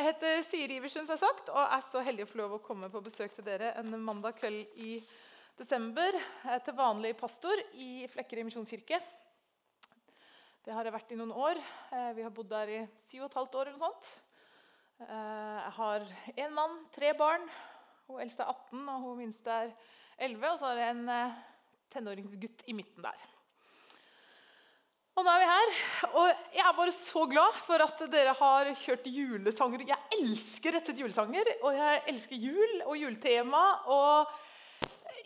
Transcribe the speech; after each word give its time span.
Jeg 0.00 0.14
heter 0.14 0.38
Siri 0.48 0.76
Iversen, 0.78 1.04
som 1.04 1.18
sagt, 1.20 1.50
og 1.52 1.60
er 1.60 1.82
så 1.92 2.00
heldig 2.00 2.24
å 2.24 2.28
få 2.30 2.38
lov 2.40 2.52
å 2.56 2.58
komme 2.64 2.88
på 2.88 3.02
besøk 3.04 3.34
til 3.36 3.44
dere 3.44 3.74
en 3.76 3.92
mandag 4.00 4.38
kveld 4.38 4.78
i 4.80 4.94
desember. 5.58 6.16
Er 6.48 6.62
til 6.64 6.72
vanlig 6.78 7.10
pastor 7.20 7.60
i 7.76 8.06
Flekkerøy 8.08 8.46
misjonskirke. 8.46 8.96
Det 10.64 10.72
har 10.72 10.88
jeg 10.88 10.94
vært 10.94 11.12
i 11.12 11.18
noen 11.20 11.34
år. 11.36 11.60
Eh, 11.92 12.08
vi 12.16 12.24
har 12.24 12.32
bodd 12.32 12.48
der 12.48 12.72
i 12.72 12.78
syv 13.10 13.26
og 13.26 13.28
et 13.28 13.36
halvt 13.42 13.58
år. 13.60 13.68
eller 13.68 13.76
noe 13.76 13.90
sånt. 13.90 14.08
Eh, 15.04 15.58
jeg 15.66 15.76
har 15.82 16.08
én 16.46 16.56
mann, 16.56 16.80
tre 16.96 17.12
barn. 17.20 17.44
Hun 18.08 18.24
eldste 18.24 18.46
er 18.46 18.54
18, 18.54 18.88
og 18.88 19.04
hun 19.04 19.20
minste 19.20 19.58
er 19.66 19.74
11. 20.16 20.54
Og 20.54 20.62
så 20.62 20.70
har 20.70 20.80
jeg 20.80 20.96
en 20.96 21.12
eh, 21.18 21.38
tenåringsgutt 21.92 22.64
i 22.72 22.78
midten 22.80 23.04
der. 23.04 23.28
Og 25.18 25.26
nå 25.26 25.32
er 25.32 25.42
vi 25.42 25.48
her. 25.50 25.72
Og 26.10 26.28
jeg 26.54 26.64
er 26.64 26.76
bare 26.76 26.92
så 26.96 27.24
glad 27.28 27.56
for 27.66 27.82
at 27.84 28.04
dere 28.12 28.36
har 28.38 28.70
kjørt 28.82 29.08
julesanger. 29.10 29.82
Jeg 29.88 30.20
elsker 30.20 30.76
rett 30.76 30.86
og 30.86 30.92
slett 30.92 31.02
julesanger, 31.02 31.50
og 31.60 31.74
jeg 31.76 32.04
elsker 32.12 32.46
jul 32.46 32.76
og 32.86 32.94
juletema. 33.00 33.64
Og 33.90 34.30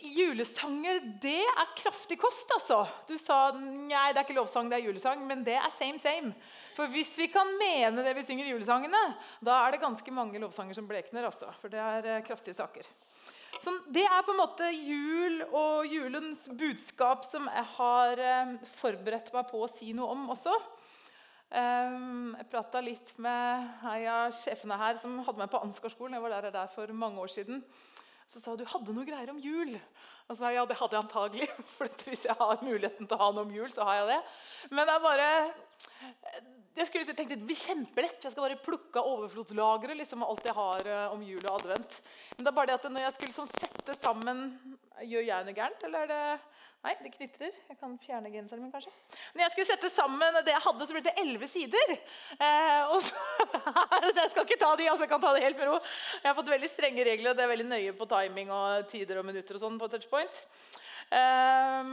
julesanger, 0.01 0.99
det 1.21 1.39
er 1.45 1.71
kraftig 1.77 2.17
kost, 2.21 2.49
altså. 2.57 2.83
Du 3.07 3.15
sa 3.21 3.49
nei, 3.55 4.11
det 4.11 4.19
er 4.19 4.25
ikke 4.25 4.37
lovsang, 4.37 4.69
det 4.71 4.79
er 4.79 4.87
julesang, 4.89 5.23
men 5.29 5.45
det 5.45 5.57
er 5.59 5.73
same 5.73 6.01
same. 6.03 6.33
For 6.75 6.91
hvis 6.91 7.13
vi 7.19 7.29
kan 7.31 7.53
mene 7.59 8.03
det 8.03 8.15
vi 8.17 8.25
synger 8.27 8.51
julesangene, 8.51 9.03
da 9.45 9.61
er 9.63 9.75
det 9.75 9.83
ganske 9.83 10.15
mange 10.15 10.41
lovsanger 10.43 10.77
som 10.77 10.89
blekner, 10.89 11.29
altså. 11.29 11.53
For 11.61 11.71
det 11.71 11.81
er 11.81 12.11
eh, 12.17 12.23
kraftige 12.25 12.57
saker. 12.57 12.89
Så 13.63 13.71
det 13.93 14.03
er 14.03 14.23
på 14.25 14.33
en 14.33 14.41
måte 14.41 14.67
jul 14.73 15.41
og 15.47 15.87
julens 15.87 16.43
budskap 16.59 17.23
som 17.27 17.47
jeg 17.49 17.67
har 17.77 18.21
eh, 18.21 18.55
forberedt 18.81 19.31
meg 19.35 19.47
på 19.51 19.63
å 19.63 19.69
si 19.77 19.93
noe 19.95 20.11
om 20.13 20.27
også. 20.35 20.55
Um, 21.55 22.33
jeg 22.35 22.49
prata 22.51 22.81
litt 22.83 23.11
med 23.21 23.67
en 23.85 24.07
av 24.11 24.33
sjefene 24.35 24.79
her 24.81 24.97
som 24.99 25.19
hadde 25.23 25.39
meg 25.39 25.51
på 25.53 25.61
Ansgarskolen. 25.61 26.17
Jeg 26.17 26.25
var 26.25 26.33
der, 26.33 26.49
der 26.51 26.71
for 26.73 26.91
mange 26.91 27.21
år 27.21 27.31
siden. 27.31 27.61
Så 28.27 28.41
sa 28.41 28.51
hun 28.51 28.59
du 28.59 28.65
hadde 28.67 28.95
noe 28.95 29.07
greier 29.07 29.31
om 29.31 29.39
jul. 29.39 29.75
Og 30.25 30.37
sa 30.39 30.49
ja, 30.49 30.65
det 30.65 30.77
hadde 30.79 30.97
jeg 30.97 31.05
antagelig. 31.05 31.47
For 31.77 32.09
hvis 32.09 32.25
jeg 32.25 32.37
har 32.39 32.65
muligheten 32.65 33.05
til 33.05 33.17
å 33.17 33.21
ha 33.21 33.31
noe 33.33 33.45
om 33.45 33.53
jul, 33.53 33.69
så 33.73 33.85
har 33.85 34.01
jeg 34.01 34.11
det. 34.13 34.21
Men 34.71 34.89
det 34.89 34.95
er 34.95 35.03
bare 35.03 35.29
jeg 36.75 36.89
skulle 36.89 37.13
tenkt, 37.13 37.31
Det 37.31 37.45
blir 37.47 37.55
kjempelett. 37.59 38.23
Jeg 38.23 38.33
skal 38.33 38.47
bare 38.47 38.59
plukke 38.59 38.99
av 38.99 39.07
overflodslageret 39.13 39.95
liksom, 40.01 40.25
alt 40.25 40.43
jeg 40.43 40.55
har 40.57 40.89
uh, 40.89 41.13
om 41.13 41.21
jul 41.23 41.45
og 41.45 41.61
advent. 41.61 42.01
Men 42.35 42.43
det 42.43 42.51
er 42.51 42.57
bare 42.57 42.71
det 42.71 42.79
at 42.79 42.89
når 42.89 43.05
jeg 43.05 43.15
skulle 43.19 43.37
sånn, 43.37 43.53
sette 43.61 43.95
sammen 44.01 44.43
Gjør 45.03 45.25
jeg 45.27 45.43
noe 45.43 45.55
gærent, 45.55 45.81
eller 45.83 46.05
er 46.05 46.11
det 46.11 46.19
Nei, 46.85 46.91
det 47.01 47.15
knitrer. 47.15 47.55
Jeg 47.65 47.77
kan 47.79 47.95
fjerne 47.97 48.29
genseren 48.29 48.61
min, 48.61 48.69
kanskje. 48.69 48.91
Når 49.33 49.41
jeg 49.41 49.53
skulle 49.55 49.65
sette 49.71 49.89
sammen 49.89 50.35
det 50.45 50.53
jeg 50.53 50.61
hadde, 50.61 50.85
så 50.85 50.93
ble 50.93 51.01
det 51.07 51.13
elleve 51.17 51.47
sider. 51.49 51.93
Eh, 52.35 52.91
og 52.93 52.99
så, 53.01 53.23
jeg 54.19 54.29
skal 54.29 54.45
ikke 54.45 54.59
ta 54.61 54.69
de, 54.77 54.85
altså 54.91 55.07
jeg 55.07 55.09
kan 55.09 55.23
ta 55.23 55.31
det 55.33 55.41
helt 55.47 55.57
med 55.57 55.71
ro. 55.71 55.79
Jeg 56.19 56.27
har 56.29 56.37
fått 56.37 56.51
veldig 56.53 56.69
strenge 56.69 57.07
regler, 57.07 57.31
og 57.31 57.39
det 57.39 57.45
er 57.47 57.51
veldig 57.55 57.67
nøye 57.71 57.95
på 57.97 58.05
timing 58.11 58.53
og 58.53 58.85
tider 58.91 59.17
og 59.17 59.25
minutter 59.25 59.57
og 59.57 59.63
sånn 59.65 59.81
på. 59.81 59.89
Eh, 60.21 61.83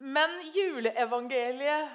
men 0.00 0.36
juleevangeliet 0.54 1.88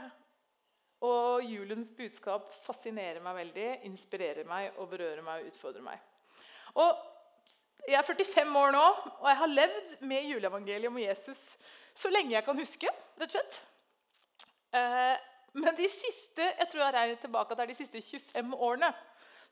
og 1.06 1.44
julens 1.46 1.92
budskap 1.98 2.48
fascinerer 2.66 3.22
meg 3.24 3.36
veldig, 3.42 3.70
inspirerer 3.90 4.48
meg 4.48 4.78
og 4.80 4.90
berører 4.94 5.24
meg 5.26 5.42
og 5.42 5.52
utfordrer 5.52 5.86
meg. 5.86 6.02
Og 6.82 6.92
jeg 7.86 8.00
er 8.00 8.08
45 8.08 8.60
år 8.60 8.72
nå, 8.74 8.86
og 9.22 9.28
jeg 9.30 9.40
har 9.42 9.52
levd 9.52 9.96
med 10.10 10.30
juleevangeliet 10.32 10.90
om 10.90 10.98
Jesus 11.02 11.42
så 11.96 12.10
lenge 12.12 12.34
jeg 12.34 12.46
kan 12.46 12.58
huske. 12.60 12.90
rett 13.20 13.30
og 13.30 13.36
slett. 13.38 13.62
Eh, 14.76 15.18
men 15.56 15.76
de 15.78 15.88
siste 15.88 16.44
jeg 16.44 16.68
tror 16.72 16.82
jeg 16.84 16.96
regner 16.96 17.20
tilbake 17.22 17.54
at 17.54 17.60
det 17.60 17.64
er 17.64 17.72
de 17.72 17.78
siste 17.78 18.02
25 18.02 18.56
årene 18.60 18.90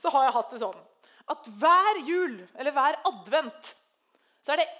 så 0.01 0.11
har 0.11 0.25
jeg 0.25 0.35
hatt 0.35 0.51
det 0.51 0.59
sånn 0.63 0.81
at 1.31 1.45
hver 1.61 1.99
jul, 2.03 2.33
eller 2.59 2.75
hver 2.75 2.97
advent, 3.07 3.69
så 4.43 4.53
er 4.53 4.59
det 4.59 4.71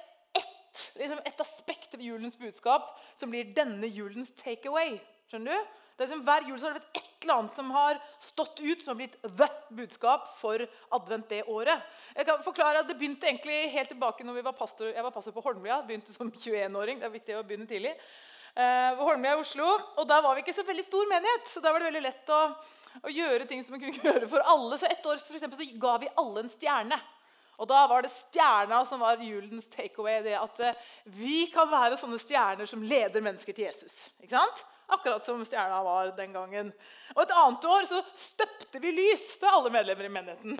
liksom 0.98 1.22
et 1.26 1.42
aspekt 1.44 1.96
ved 1.96 2.06
julens 2.08 2.38
budskap 2.40 2.94
som 3.20 3.34
blir 3.34 3.53
denne 3.56 3.88
julens 3.88 4.34
takeaway. 4.40 5.00
Skjønner 5.31 5.58
du? 5.58 5.80
Det 5.97 6.06
er 6.08 6.09
som 6.09 6.24
Hver 6.25 6.47
jul 6.50 6.58
så 6.58 6.68
har 6.68 6.74
det 6.74 6.81
vært 6.81 6.97
et 6.97 7.25
eller 7.25 7.40
annet 7.40 7.56
som 7.56 7.70
har 7.72 8.00
stått 8.25 8.59
ut, 8.59 8.81
som 8.81 8.92
har 8.92 8.97
blitt 9.00 9.16
the 9.24 9.47
budskap 9.78 10.25
for 10.40 10.64
advent 10.97 11.30
det 11.30 11.44
året. 11.47 11.86
Jeg 12.18 12.28
kan 12.28 12.42
forklare 12.44 12.81
at 12.81 12.90
Det 12.90 12.97
begynte 12.97 13.30
egentlig 13.30 13.70
helt 13.72 13.94
tilbake 13.94 14.25
når 14.25 14.42
var 14.50 14.58
pastor, 14.58 14.90
jeg 14.90 15.06
var 15.06 15.14
pastor 15.14 15.36
på 15.36 15.44
Holmlia. 15.46 15.81
begynte 15.86 16.14
som 16.14 16.31
21-åring. 16.31 17.00
Det 17.00 17.08
er 17.08 17.14
viktig 17.14 17.38
å 17.38 17.44
begynne 17.46 17.70
tidlig. 17.70 17.94
Eh, 18.56 19.00
Holmlia 19.00 19.38
i 19.38 19.42
Oslo, 19.42 19.70
og 19.97 20.08
Da 20.08 20.20
var 20.22 20.36
vi 20.36 20.44
ikke 20.44 20.53
så 20.58 20.66
veldig 20.66 20.86
stor 20.86 21.09
menighet. 21.09 21.47
så 21.47 21.62
Da 21.62 21.72
var 21.72 21.80
det 21.80 21.92
veldig 21.92 22.06
lett 22.09 22.30
å, 22.30 22.42
å 23.03 23.14
gjøre 23.14 23.47
ting 23.50 23.64
som 23.64 23.78
vi 23.78 23.86
kunne 23.86 24.03
gjøre 24.09 24.30
for 24.30 24.42
alle. 24.42 24.78
Så 24.78 24.90
Et 24.90 25.06
år 25.06 25.22
for 25.22 25.38
eksempel, 25.38 25.62
så 25.62 25.80
ga 25.80 25.97
vi 26.02 26.12
alle 26.18 26.44
en 26.44 26.53
stjerne. 26.58 27.00
Og 27.58 27.69
Da 27.69 27.86
var 27.88 28.02
det 28.02 28.12
stjerna 28.12 28.84
som 28.86 29.02
var 29.03 29.22
julens 29.22 29.68
takeaway. 29.68 30.22
det 30.24 30.38
At 30.40 30.59
eh, 30.59 30.80
vi 31.06 31.46
kan 31.53 31.69
være 31.72 31.97
sånne 32.02 32.19
stjerner 32.22 32.69
som 32.69 32.84
leder 32.84 33.22
mennesker 33.22 33.53
til 33.53 33.68
Jesus. 33.69 34.09
Ikke 34.22 34.38
sant? 34.38 34.66
Akkurat 34.92 35.24
som 35.26 35.40
stjerna 35.48 35.80
var 35.84 36.12
den 36.18 36.34
gangen. 36.36 36.72
Og 37.16 37.22
Et 37.24 37.32
annet 37.32 37.66
år 37.66 37.86
så 37.88 38.02
støpte 38.18 38.82
vi 38.84 38.92
lys 38.92 39.24
til 39.40 39.48
alle 39.48 39.72
medlemmer 39.72 40.08
i 40.08 40.12
menigheten. 40.12 40.58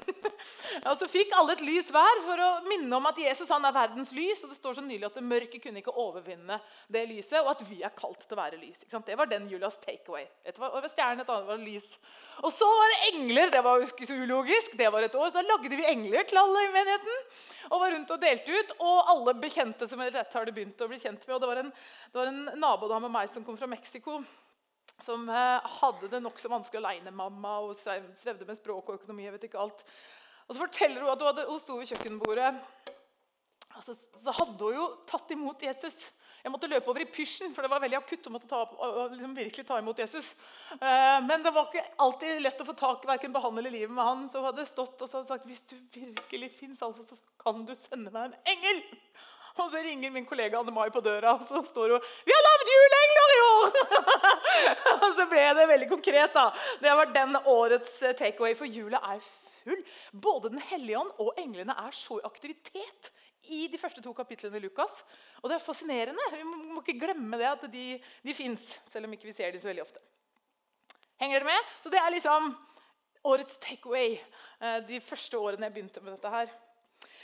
og 0.86 0.96
Så 1.00 1.10
fikk 1.12 1.34
alle 1.36 1.58
et 1.58 1.64
lys 1.66 1.90
hver 1.92 2.22
for 2.26 2.44
å 2.44 2.50
minne 2.68 2.96
om 2.96 3.10
at 3.10 3.20
Jesus 3.20 3.52
han 3.52 3.66
er 3.68 3.76
verdens 3.76 4.14
lys. 4.16 4.44
og 4.44 4.54
Det 4.54 4.60
står 4.60 4.78
så 4.80 4.86
nylig 4.86 5.10
at 5.10 5.18
det 5.20 5.26
mørket 5.28 5.64
kunne 5.64 5.84
ikke 5.84 5.96
overvinne 6.00 6.60
det 6.94 7.04
lyset, 7.10 7.40
og 7.42 7.52
at 7.56 7.66
vi 7.68 7.82
er 7.84 7.96
kalt 7.98 8.24
til 8.24 8.38
å 8.38 8.42
være 8.42 8.62
lys. 8.62 8.86
Det 8.88 9.18
var 9.20 9.30
den 9.30 9.50
julas 9.52 9.78
takeaway. 9.84 10.28
Et 10.46 10.60
var 10.60 10.88
stjerne, 10.94 11.26
et 11.26 11.34
annet 11.36 11.50
var 11.50 11.60
lys. 11.62 11.90
Og 12.42 12.54
så 12.54 12.70
var 12.70 12.94
det 12.94 13.12
engler. 13.12 13.52
Det 13.54 13.64
var 13.66 13.84
ikke 13.84 14.08
så 14.08 14.18
ulogisk. 14.18 14.78
Det 14.80 14.90
var 14.94 15.04
et 15.04 15.16
år, 15.20 15.30
så 15.30 15.42
Da 15.42 15.46
lagde 15.48 15.76
vi 15.76 15.90
engler 15.90 16.24
til 16.30 16.40
alle 16.40 16.64
i 16.64 16.72
menigheten 16.74 17.20
og 17.74 17.82
var 17.82 17.92
rundt 17.96 18.12
og 18.14 18.22
delte 18.22 18.56
ut. 18.56 18.74
Og 18.80 19.12
alle 19.14 19.36
bekjente 19.42 19.88
som 19.90 20.02
jeg 20.04 20.16
har 20.16 20.48
det 20.48 20.56
begynt 20.56 20.82
å 20.82 20.90
bli 20.90 21.02
kjent 21.02 21.28
med. 21.28 21.36
og 21.36 21.42
Det 21.44 21.52
var 21.52 21.64
en, 21.64 21.74
det 22.14 22.22
var 22.22 22.32
en 22.32 22.44
nabodame 22.62 23.10
av 23.10 23.16
meg 23.18 23.34
som 23.34 23.46
kom 23.46 23.58
fra 23.60 23.70
Mexico 23.70 24.13
som 25.04 25.30
eh, 25.30 25.70
hadde 25.82 26.10
det 26.12 26.22
nokså 26.24 26.52
vanskelig 26.52 26.82
aleine-mamma 26.82 27.58
og 27.66 27.78
strevde 27.78 28.48
med 28.48 28.60
språk 28.60 28.90
og 28.90 29.00
økonomi. 29.02 29.28
jeg 29.28 29.36
vet 29.36 29.48
ikke 29.50 29.62
alt. 29.64 29.86
Og 30.48 30.56
så 30.56 30.64
forteller 30.66 31.02
Hun 31.02 31.14
at 31.14 31.22
hun, 31.22 31.30
hadde, 31.32 31.48
hun 31.50 31.62
sto 31.64 31.78
ved 31.80 31.90
kjøkkenbordet. 31.92 32.52
Altså, 33.74 33.96
så 33.96 34.36
hadde 34.40 34.60
hun 34.60 34.76
jo 34.78 34.90
tatt 35.10 35.32
imot 35.34 35.64
Jesus. 35.64 36.12
Jeg 36.44 36.52
måtte 36.52 36.68
løpe 36.68 36.92
over 36.92 37.00
i 37.00 37.08
pysjen, 37.08 37.54
for 37.56 37.64
det 37.64 37.70
var 37.72 37.80
veldig 37.80 38.02
akutt 38.02 38.26
å 38.28 38.32
måtte 38.34 38.50
ta, 38.50 38.66
liksom 39.14 39.36
virkelig 39.38 39.64
ta 39.64 39.78
imot 39.80 40.02
Jesus. 40.04 40.34
Eh, 40.76 41.20
men 41.24 41.46
det 41.46 41.54
var 41.56 41.70
ikke 41.70 41.86
alltid 42.04 42.42
lett 42.44 42.60
å 42.60 42.68
få 42.68 42.76
tak 42.76 43.06
i 43.06 43.12
verken 43.14 43.36
behandle 43.36 43.72
livet 43.72 43.96
med 43.96 44.04
han. 44.04 44.26
Så 44.28 44.42
hun 44.42 44.50
hadde 44.50 44.68
stått 44.68 45.06
og 45.06 45.14
sagt 45.14 45.48
hvis 45.48 45.64
du 45.72 45.78
virkelig 45.96 46.52
fins, 46.58 46.84
altså, 46.84 47.08
så 47.08 47.16
kan 47.40 47.64
du 47.64 47.72
sende 47.86 48.12
meg 48.12 48.28
en 48.28 48.58
engel. 48.58 48.84
Og 49.62 49.70
så 49.70 49.82
ringer 49.86 50.10
min 50.14 50.26
kollega 50.26 50.58
Anne 50.60 50.74
Mai 50.74 50.90
på 50.90 51.02
døra, 51.06 51.36
og 51.38 51.48
så 51.48 51.62
står 51.68 51.94
hun 51.94 52.06
'Vi 52.26 52.34
har 52.34 52.44
lagd 52.48 52.72
juleengler 52.74 53.34
i 53.34 53.42
år!' 53.48 53.76
og 55.04 55.10
så 55.18 55.26
ble 55.30 55.44
det 55.60 55.68
veldig 55.70 55.90
konkret. 55.90 56.34
da. 56.34 56.50
Det 56.82 56.90
har 56.90 56.98
vært 56.98 57.14
den 57.16 57.38
årets 57.46 58.02
eh, 58.02 58.16
takeaway, 58.16 58.56
for 58.56 58.66
jula 58.66 59.02
er 59.14 59.22
full. 59.64 59.84
Både 60.12 60.50
Den 60.50 60.64
hellige 60.72 61.00
ånd 61.00 61.12
og 61.20 61.38
englene 61.38 61.76
er 61.86 61.92
så 61.92 62.18
i 62.18 62.26
aktivitet 62.26 63.12
i 63.52 63.68
de 63.68 63.78
første 63.78 64.02
to 64.02 64.14
kapitlene 64.14 64.58
i 64.58 64.64
Lukas. 64.64 65.06
Og 65.42 65.50
det 65.50 65.60
er 65.60 65.66
fascinerende. 65.66 66.30
Vi 66.32 66.44
må 66.44 66.82
ikke 66.82 67.00
glemme 67.06 67.38
det 67.38 67.50
at 67.52 67.66
de, 67.72 68.02
de 68.24 68.34
fins, 68.34 68.80
selv 68.92 69.06
om 69.06 69.14
ikke 69.14 69.30
vi 69.30 69.38
ser 69.38 69.52
dem 69.52 69.62
så 69.62 69.70
veldig 69.70 69.84
ofte. 69.84 70.00
Henger 71.22 71.40
dere 71.40 71.52
med? 71.52 71.74
Så 71.84 71.92
det 71.94 72.00
er 72.00 72.10
liksom 72.16 72.54
årets 73.24 73.58
takeaway 73.64 74.18
eh, 74.18 74.80
de 74.88 75.00
første 75.04 75.38
årene 75.38 75.70
jeg 75.70 75.78
begynte 75.78 76.02
med 76.04 76.16
dette 76.18 76.32
her. 76.34 76.54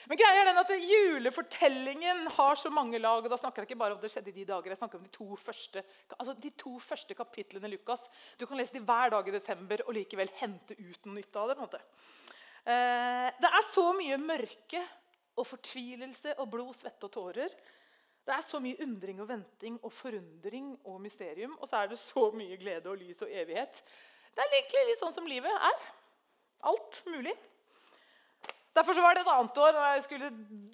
Men 0.07 0.19
greia 0.19 0.41
er 0.41 0.47
den 0.47 0.61
at 0.61 0.71
Julefortellingen 0.85 2.27
har 2.37 2.59
så 2.59 2.71
mange 2.71 3.01
lag. 3.01 3.23
og 3.23 3.29
da 3.29 3.37
snakker 3.37 3.63
jeg 3.63 3.71
ikke 3.71 3.79
bare 3.81 3.97
om 3.97 4.01
det 4.01 4.11
skjedde 4.13 4.31
i 4.31 4.37
de 4.37 4.45
dager, 4.47 4.71
jeg 4.71 4.79
snakker 4.79 4.99
om 4.99 5.03
de 5.03 5.11
to 5.13 5.35
første, 5.35 5.83
altså 6.15 6.35
de 6.39 6.51
to 6.57 6.77
første 6.79 7.17
kapitlene 7.17 7.67
i 7.67 7.73
Lukas. 7.75 8.07
Du 8.39 8.45
kan 8.45 8.57
lese 8.57 8.77
de 8.77 8.83
hver 8.85 9.11
dag 9.15 9.27
i 9.27 9.35
desember 9.35 9.83
og 9.85 9.97
likevel 9.97 10.31
hente 10.39 10.77
ut 10.77 11.09
noe 11.09 11.17
nytt 11.19 11.35
av 11.35 11.51
det. 11.51 11.57
på 11.57 11.65
en 11.65 11.67
måte. 11.67 11.83
Eh, 12.69 13.27
det 13.41 13.51
er 13.51 13.67
så 13.73 13.89
mye 13.97 14.21
mørke 14.21 14.85
og 15.39 15.47
fortvilelse 15.47 16.35
og 16.39 16.49
blod, 16.51 16.73
svette 16.77 17.07
og 17.07 17.13
tårer. 17.13 17.53
Det 18.27 18.35
er 18.35 18.45
så 18.45 18.59
mye 18.61 18.77
undring 18.83 19.21
og 19.23 19.29
venting 19.29 19.79
og 19.81 19.93
forundring 19.95 20.73
og 20.85 20.99
mysterium. 21.01 21.55
Og 21.59 21.69
så 21.69 21.81
er 21.81 21.91
det 21.91 21.99
så 22.01 22.29
mye 22.35 22.57
glede 22.61 22.91
og 22.91 22.99
lys 23.01 23.23
og 23.25 23.31
evighet. 23.31 23.79
Det 24.35 24.43
er 24.43 24.57
egentlig 24.59 24.83
litt 24.91 25.01
sånn 25.01 25.15
som 25.15 25.27
livet 25.27 25.49
er. 25.49 25.87
Alt 26.69 26.99
mulig. 27.09 27.33
Derfor 28.79 29.01
var 29.03 29.15
det 29.15 29.25
et 29.25 29.31
annet 29.33 29.57
år. 29.59 29.75
og 29.75 29.95
jeg 29.95 30.03
skulle, 30.05 30.27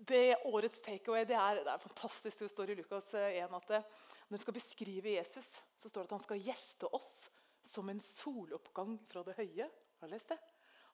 det 0.05 0.25
Årets 0.45 0.81
takeaway 0.85 1.23
det 1.25 1.33
er, 1.35 1.61
det 1.65 1.71
er 1.73 1.81
fantastisk. 1.81 2.43
Det 2.43 2.51
står 2.51 2.69
i 2.69 2.75
Lukas 2.77 3.07
1 3.09 3.23
eh, 3.31 3.55
at 3.57 3.71
det, 3.71 3.79
når 4.27 4.37
du 4.37 4.43
skal 4.43 4.57
beskrive 4.59 5.15
Jesus, 5.15 5.47
så 5.81 5.89
står 5.89 6.03
det 6.03 6.11
at 6.11 6.17
han 6.19 6.27
skal 6.27 6.43
gjeste 6.45 6.89
oss 6.93 7.09
som 7.65 7.89
en 7.89 8.01
soloppgang 8.05 8.99
fra 9.09 9.23
det 9.25 9.33
høye. 9.39 9.65
Har 9.65 10.11
du 10.11 10.13
lest 10.13 10.29
det? 10.29 10.37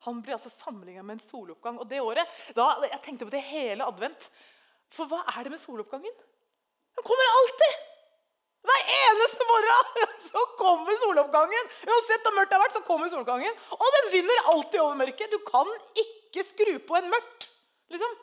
Han 0.08 0.22
blir 0.24 0.38
altså 0.38 0.54
sammenligna 0.56 1.04
med 1.04 1.18
en 1.18 1.26
soloppgang. 1.28 1.82
Og 1.84 1.90
det 1.90 2.00
året, 2.02 2.40
da, 2.56 2.72
Jeg 2.88 3.02
tenkte 3.04 3.28
på 3.28 3.36
det 3.36 3.44
hele 3.50 3.86
advent. 3.86 4.30
For 4.96 5.12
hva 5.12 5.22
er 5.36 5.44
det 5.44 5.52
med 5.52 5.62
soloppgangen? 5.66 6.16
Den 6.96 7.08
kommer 7.08 7.36
alltid! 7.42 7.76
Hver 8.62 8.90
eneste 8.94 9.46
morgen 9.52 10.10
så 10.32 10.48
kommer 10.58 10.98
soloppgangen. 11.04 11.70
Uansett 11.92 12.24
hvor 12.24 12.40
mørkt 12.40 12.52
det 12.54 12.58
har 12.58 12.64
vært, 12.64 12.80
så 12.80 12.86
kommer 12.88 13.12
soloppgangen. 13.12 13.62
Og 13.76 13.96
den 13.98 14.12
vinner 14.16 14.50
alltid 14.56 14.80
over 14.80 15.00
mørket. 15.04 15.36
Du 15.36 15.40
kan 15.44 15.68
ikke 15.92 16.21
skru 16.48 16.80
på 16.88 16.96
en 16.98 17.10
mørkt. 17.12 17.50
liksom. 17.92 18.14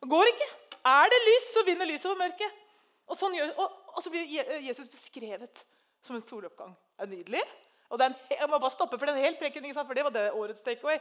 Det 0.00 0.08
går 0.12 0.30
ikke. 0.32 0.48
Er 0.86 1.10
det 1.10 1.24
lys, 1.24 1.48
så 1.54 1.64
vinner 1.66 1.88
lyset 1.88 2.06
over 2.10 2.20
mørket. 2.20 2.60
Og, 3.08 3.16
sånn 3.16 3.34
og, 3.48 3.64
og 3.96 4.04
så 4.04 4.12
blir 4.12 4.28
Jesus 4.62 4.90
beskrevet 4.92 5.64
som 6.04 6.16
en 6.16 6.24
soloppgang. 6.24 6.76
Det 6.96 7.06
er 7.06 7.12
nydelig. 7.12 7.42
Og 7.88 8.04
en, 8.04 8.14
jeg 8.30 8.48
må 8.52 8.60
bare 8.60 8.74
stoppe, 8.74 8.98
for 9.00 9.08
den 9.08 9.16
hele 9.16 9.32
en 9.32 9.34
hel 9.34 9.40
preken, 9.40 9.72
for 9.74 9.96
det 9.96 10.04
var 10.04 10.14
det 10.14 10.28
årets 10.36 10.64
takeaway. 10.64 11.00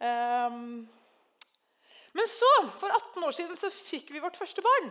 Um, 0.00 0.86
men 2.16 2.30
så, 2.30 2.52
for 2.80 2.88
18 2.88 3.26
år 3.28 3.34
siden, 3.36 3.58
så 3.60 3.70
fikk 3.70 4.12
vi 4.14 4.22
vårt 4.24 4.38
første 4.40 4.64
barn. 4.64 4.88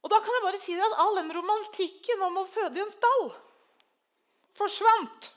Og 0.00 0.12
da 0.12 0.20
kan 0.20 0.36
jeg 0.36 0.44
bare 0.46 0.60
si 0.64 0.76
at 0.76 0.98
all 1.00 1.18
den 1.20 1.32
romantikken 1.36 2.24
om 2.28 2.40
å 2.40 2.48
føde 2.48 2.80
i 2.80 2.84
en 2.84 2.92
stall 2.92 3.30
forsvant. 4.60 5.30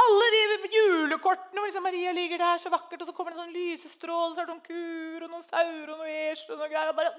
Alle 0.00 0.26
de 0.32 0.68
julekortene 0.74 1.60
hvor 1.60 1.68
liksom 1.68 1.84
Maria 1.84 2.12
ligger 2.14 2.40
der 2.40 2.60
så 2.62 2.70
vakkert, 2.72 3.02
og 3.02 3.08
så 3.08 3.14
kommer 3.14 3.32
det 3.32 3.38
en 3.38 3.44
sånn 3.44 3.56
lysestråle, 3.56 4.34
så 4.34 4.42
er 4.42 4.46
det 4.48 4.54
noen 4.54 4.64
kuer 4.64 5.24
og 5.26 5.32
noen 5.32 5.46
sauer 5.46 5.90
og 5.92 6.00
noe 6.00 6.14
esel 6.30 6.54
og 6.54 6.62
noe 6.62 6.70
greier. 6.70 6.94
Bare, 6.96 7.12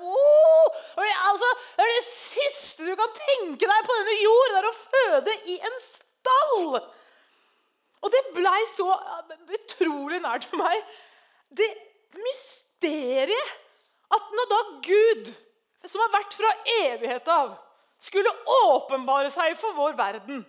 altså, 1.27 1.49
det 1.75 1.85
er 1.85 1.91
det 1.91 2.05
siste 2.07 2.87
du 2.87 2.93
kan 2.99 3.13
tenke 3.17 3.69
deg 3.69 3.87
på 3.87 3.97
denne 3.99 4.17
jord, 4.21 4.53
det 4.53 4.59
er 4.61 4.69
å 4.69 4.75
føde 4.79 5.35
i 5.53 5.57
en 5.69 5.77
stall. 5.85 6.79
Og 8.01 8.13
det 8.15 8.21
blei 8.33 8.61
så 8.73 8.87
utrolig 9.59 10.21
nært 10.23 10.47
for 10.49 10.61
meg. 10.63 10.95
Det 11.53 11.67
mysteriet 12.17 13.57
at 14.11 14.33
når 14.37 14.49
da 14.51 14.61
Gud, 14.87 15.29
som 15.87 16.01
har 16.01 16.15
vært 16.15 16.33
fra 16.39 16.55
evighet 16.79 17.29
av, 17.31 17.53
skulle 18.01 18.31
åpenbare 18.65 19.29
seg 19.33 19.53
for 19.61 19.77
vår 19.77 19.93
verden 19.99 20.41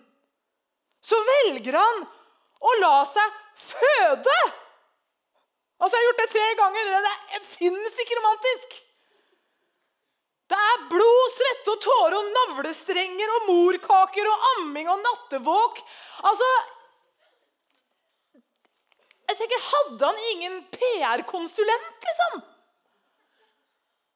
så 1.03 1.19
velger 1.27 1.77
han 1.77 2.03
å 2.63 2.73
la 2.79 2.97
seg 3.11 3.39
føde. 3.69 4.39
Altså, 5.83 5.97
Jeg 5.97 5.99
har 5.99 6.07
gjort 6.07 6.21
det 6.23 6.31
tre 6.31 6.49
ganger. 6.59 6.91
Det, 6.93 7.13
det 7.33 7.41
finnes 7.57 8.03
ikke 8.03 8.19
romantisk. 8.19 8.77
Det 10.53 10.59
er 10.59 10.85
blod, 10.91 11.33
svette 11.33 11.73
og 11.73 11.81
tårer 11.81 12.15
og 12.19 12.31
navlestrenger 12.37 13.35
og 13.37 13.49
morkaker 13.49 14.29
og 14.29 14.47
amming 14.53 14.89
og 14.91 15.01
nattevåk. 15.01 15.83
Altså 16.29 16.49
Jeg 19.31 19.39
tenker, 19.39 19.69
Hadde 19.71 20.09
han 20.09 20.25
ingen 20.33 20.57
PR-konsulent, 20.75 22.07
liksom? 22.07 22.41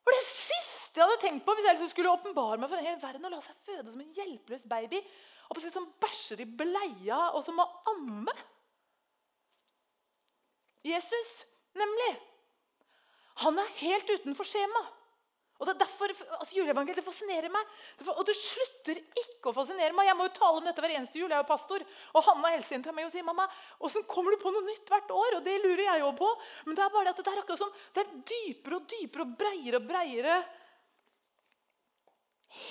For 0.07 0.15
det 0.15 0.25
siste 0.27 0.99
jeg 0.99 1.03
hadde 1.03 1.19
tenkt 1.19 1.43
på 1.45 1.55
hvis 1.55 1.65
jeg 1.67 1.75
liksom 1.77 1.89
skulle 1.91 2.11
åpenbare 2.15 2.59
meg 2.61 2.69
for 2.69 2.79
hele 2.79 2.93
hel 2.93 3.01
verden 3.01 3.27
og 3.27 3.33
la 3.33 3.41
seg 3.43 3.57
føde 3.67 3.91
som 3.91 4.03
en 4.03 4.13
hjelpeløs 4.15 4.63
baby 4.69 5.01
og 5.47 5.63
som 5.63 5.87
bæsjer 6.01 6.43
i 6.43 6.49
bleia, 6.59 7.19
og 7.31 7.43
som 7.45 7.57
må 7.59 7.65
amme. 7.93 8.33
Jesus, 10.87 11.45
nemlig. 11.77 12.13
Han 13.43 13.59
er 13.61 13.75
helt 13.81 14.09
utenfor 14.17 14.47
skjema. 14.47 14.83
Og 15.57 15.65
det 15.65 15.73
er 15.73 15.79
derfor 15.81 16.11
altså, 16.37 16.53
Juleevangeliet 16.53 17.05
fascinerer 17.05 17.49
meg. 17.49 17.69
Og 18.13 18.21
det 18.27 18.35
slutter 18.37 18.99
ikke 18.99 19.49
å 19.49 19.55
fascinere 19.57 19.95
meg. 19.97 20.05
Jeg 20.05 20.17
må 20.19 20.27
jo 20.27 20.35
tale 20.35 20.59
om 20.59 20.67
dette 20.67 20.83
hver 20.83 20.93
eneste 20.93 21.17
jul. 21.17 21.31
Jeg 21.31 21.39
er 21.39 21.41
jo 21.41 21.49
pastor. 21.49 21.85
Og 22.13 22.25
Hanna 22.27 22.51
hilser 22.53 22.77
inn 22.77 22.85
til 22.85 22.93
meg 22.93 23.07
og 23.07 23.15
sier 23.15 23.25
mamma, 23.25 23.47
hvordan 23.81 24.05
kommer 24.11 24.35
du 24.35 24.41
på 24.43 24.53
noe 24.53 24.67
nytt 24.67 24.93
hvert 24.93 25.15
år. 25.17 25.39
Og 25.39 25.47
det 25.47 25.57
lurer 25.63 25.83
jeg 25.87 26.03
jo 26.03 26.11
på. 26.19 26.29
Men 26.67 26.77
det 26.77 26.85
er 26.85 26.93
bare 26.93 27.09
det 27.09 27.15
at 27.15 27.23
det 27.23 27.33
er 27.33 27.41
akkurat 27.41 27.63
som 27.63 27.73
det 27.97 28.03
er 28.03 28.15
dypere 28.33 28.77
og 28.77 28.87
dypere 28.93 29.25
og 29.25 29.35
breiere 29.41 29.81
og 29.81 29.89
breiere 29.89 30.37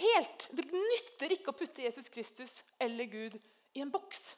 helt 0.01 0.49
Det 0.57 0.67
nytter 0.73 1.35
ikke 1.37 1.53
å 1.53 1.57
putte 1.57 1.85
Jesus 1.85 2.09
Kristus 2.13 2.59
eller 2.83 3.09
Gud 3.11 3.39
i 3.77 3.83
en 3.85 3.93
boks. 3.93 4.37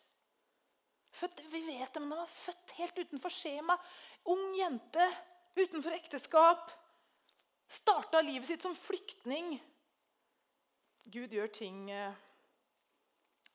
Født, 1.19 1.41
vi 1.51 1.63
vet 1.67 1.95
det, 1.95 2.01
men 2.03 2.13
Han 2.13 2.23
var 2.23 2.35
født 2.45 2.75
helt 2.79 2.99
utenfor 2.99 3.35
skjema. 3.35 3.79
Ung 4.31 4.53
jente 4.59 5.07
utenfor 5.59 5.97
ekteskap. 5.97 6.71
Starta 7.69 8.21
livet 8.25 8.49
sitt 8.49 8.65
som 8.65 8.77
flyktning. 8.77 9.57
Gud 11.09 11.33
gjør 11.33 11.51
ting 11.53 11.89
eh, 11.91 12.15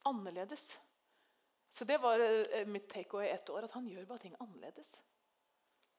annerledes. 0.09 0.73
Så 1.73 1.85
Det 1.85 1.97
var 2.01 2.21
eh, 2.21 2.67
mitt 2.69 2.89
takeaway 2.89 3.29
i 3.29 3.33
ett 3.33 3.49
år, 3.49 3.65
at 3.65 3.77
han 3.77 3.87
gjør 3.89 4.05
bare 4.09 4.25
ting 4.25 4.35
annerledes. 4.39 4.89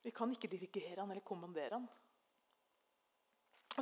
Vi 0.05 0.13
kan 0.15 0.33
ikke 0.35 0.51
dirigere 0.53 1.01
han 1.01 1.11
eller 1.11 1.25
kommandere 1.25 1.79
han. 1.79 1.89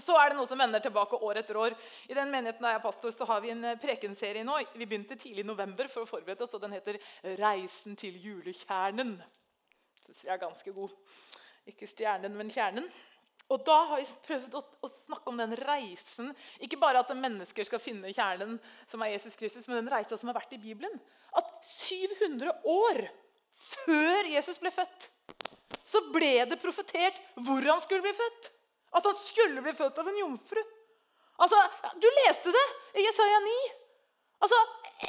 Så 0.01 0.17
er 0.17 0.31
det 0.33 0.39
noe 0.39 0.49
som 0.49 0.61
vender 0.61 0.81
tilbake 0.81 1.19
år 1.21 1.43
etter 1.43 1.59
år. 1.61 1.77
I 2.09 2.17
den 2.17 2.31
menigheten 2.33 2.65
der 2.65 2.77
jeg 2.77 2.81
er 2.81 2.87
pastor, 2.87 3.13
så 3.13 3.29
har 3.29 3.43
vi 3.45 3.53
en 3.53 3.65
eh, 3.69 3.79
prekenserie 3.81 4.45
nå. 4.47 4.57
Vi 4.73 4.87
begynte 4.87 5.19
tidlig 5.21 5.45
i 5.45 5.49
november 5.49 5.91
for 5.93 6.07
å 6.07 6.09
forberede 6.09 6.47
oss, 6.47 6.55
og 6.57 6.63
den 6.65 6.77
heter 6.79 6.99
'Reisen 7.37 7.97
til 8.01 8.17
julekjernen'. 8.17 9.19
Syns 10.07 10.25
jeg 10.25 10.33
er 10.33 10.41
ganske 10.41 10.73
god. 10.73 10.95
Ikke 11.69 11.87
stjernen, 11.87 12.37
men 12.37 12.51
kjernen. 12.51 12.89
Og 13.53 13.61
Da 13.67 13.77
har 13.91 14.01
vi 14.01 14.07
prøvd 14.27 14.55
å, 14.57 14.63
å, 14.81 14.89
snakke 14.89 15.29
om 15.29 15.41
den 15.41 15.53
reisen. 15.59 16.31
Ikke 16.65 16.81
bare 16.81 17.03
at 17.03 17.11
mennesker 17.13 17.67
skal 17.69 17.83
finne 17.83 18.13
kjernen, 18.15 18.57
som 18.89 19.03
er 19.03 19.13
Jesus 19.13 19.37
Kristus, 19.37 19.69
men 19.69 19.83
den 19.83 19.93
reisa 19.93 20.17
som 20.17 20.31
har 20.31 20.39
vært 20.39 20.55
i 20.57 20.63
Bibelen. 20.63 20.95
At 21.37 21.51
700 21.85 22.55
år 22.65 23.03
før 23.85 24.31
Jesus 24.31 24.59
ble 24.63 24.73
født, 24.75 25.11
så 25.85 26.01
ble 26.15 26.33
det 26.49 26.61
profetert 26.63 27.21
hvor 27.45 27.61
han 27.69 27.83
skulle 27.85 28.05
bli 28.07 28.15
født. 28.17 28.53
At 28.93 29.07
han 29.09 29.21
skulle 29.27 29.65
bli 29.65 29.75
født 29.77 30.01
av 30.03 30.09
en 30.09 30.21
jomfru. 30.21 30.63
Altså, 31.43 31.59
Du 32.01 32.09
leste 32.23 32.53
det 32.55 32.67
i 33.01 33.07
Jesaja 33.07 33.39
9. 33.47 33.55
Altså, 34.43 34.59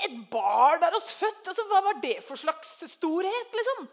Et 0.04 0.16
barn 0.32 0.84
er 0.84 0.96
oss 0.98 1.12
født. 1.14 1.48
Altså, 1.48 1.66
hva 1.70 1.84
var 1.86 2.00
det 2.02 2.24
for 2.26 2.40
slags 2.40 2.80
storhet? 2.96 3.52
liksom? 3.54 3.90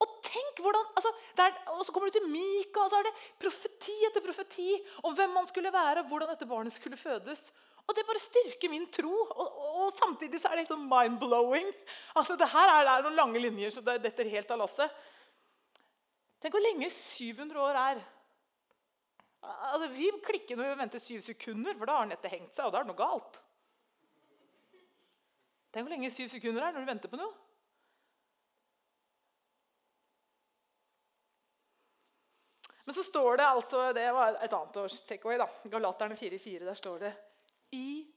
Og 0.00 0.12
tenk 0.24 0.60
hvordan, 0.64 0.86
altså, 0.96 1.10
der, 1.36 1.56
og 1.74 1.84
Så 1.84 1.92
kommer 1.92 2.08
du 2.08 2.18
til 2.18 2.28
Mika, 2.28 2.84
og 2.84 2.90
så 2.90 3.00
er 3.00 3.08
det 3.08 3.16
profeti 3.42 3.96
etter 4.08 4.24
profeti 4.24 4.76
om 5.04 5.16
hvem 5.16 5.34
man 5.34 5.46
skulle 5.46 5.72
være, 5.72 6.00
og 6.00 6.08
hvordan 6.08 6.30
dette 6.30 6.48
barnet 6.48 6.72
skulle 6.72 6.96
fødes. 6.96 7.52
Og 7.86 7.96
Det 7.96 8.06
bare 8.06 8.22
styrker 8.22 8.70
min 8.70 8.86
tro. 8.92 9.10
Og, 9.10 9.58
og, 9.58 9.82
og 9.84 9.98
samtidig 9.98 10.40
så 10.40 10.48
er 10.48 10.56
det 10.56 10.64
helt 10.64 10.72
sånn 10.76 10.88
mind-blowing. 10.88 11.72
Altså, 12.14 12.36
det 12.38 12.48
her 12.48 12.68
er, 12.76 12.84
det 12.86 12.92
er 12.94 13.06
noen 13.08 13.18
lange 13.18 13.42
linjer 13.42 13.74
så 13.74 13.82
det 13.84 13.98
detter 14.04 14.30
helt 14.30 14.50
av 14.54 14.62
lasset. 14.62 15.00
Tenk 16.40 16.54
hvor 16.54 16.64
lenge 16.64 16.88
700 17.18 17.60
år 17.60 17.78
er. 17.80 18.02
Altså, 19.42 19.88
Vi 19.94 20.10
klikker 20.24 20.56
når 20.56 20.74
vi 20.74 20.80
venter 20.82 21.02
syv 21.02 21.22
sekunder, 21.24 21.76
for 21.78 21.88
da 21.88 22.00
har 22.00 22.10
nettet 22.10 22.32
hengt 22.32 22.54
seg. 22.54 22.66
og 22.66 22.72
da 22.72 22.80
er 22.80 22.88
det 22.88 22.92
noe 22.92 23.00
galt. 23.00 23.40
Tenk 25.70 25.86
hvor 25.86 25.94
lenge 25.94 26.10
syv 26.10 26.28
sekunder 26.32 26.66
er 26.66 26.74
når 26.74 26.84
du 26.84 26.90
venter 26.90 27.12
på 27.12 27.20
noe. 27.20 27.32
Men 32.84 32.96
så 32.96 33.04
står 33.06 33.36
det 33.38 33.44
altså 33.46 33.92
Det 33.94 34.08
var 34.12 34.34
et 34.42 34.54
annet 34.56 34.76
års 34.82 34.96
takeaway. 35.06 35.38
da, 35.38 35.46
Galaterne 35.70 36.16
4,4. 36.18 36.64
Der 36.64 36.74
står 36.74 36.98
det 36.98 37.12
I 37.78 38.08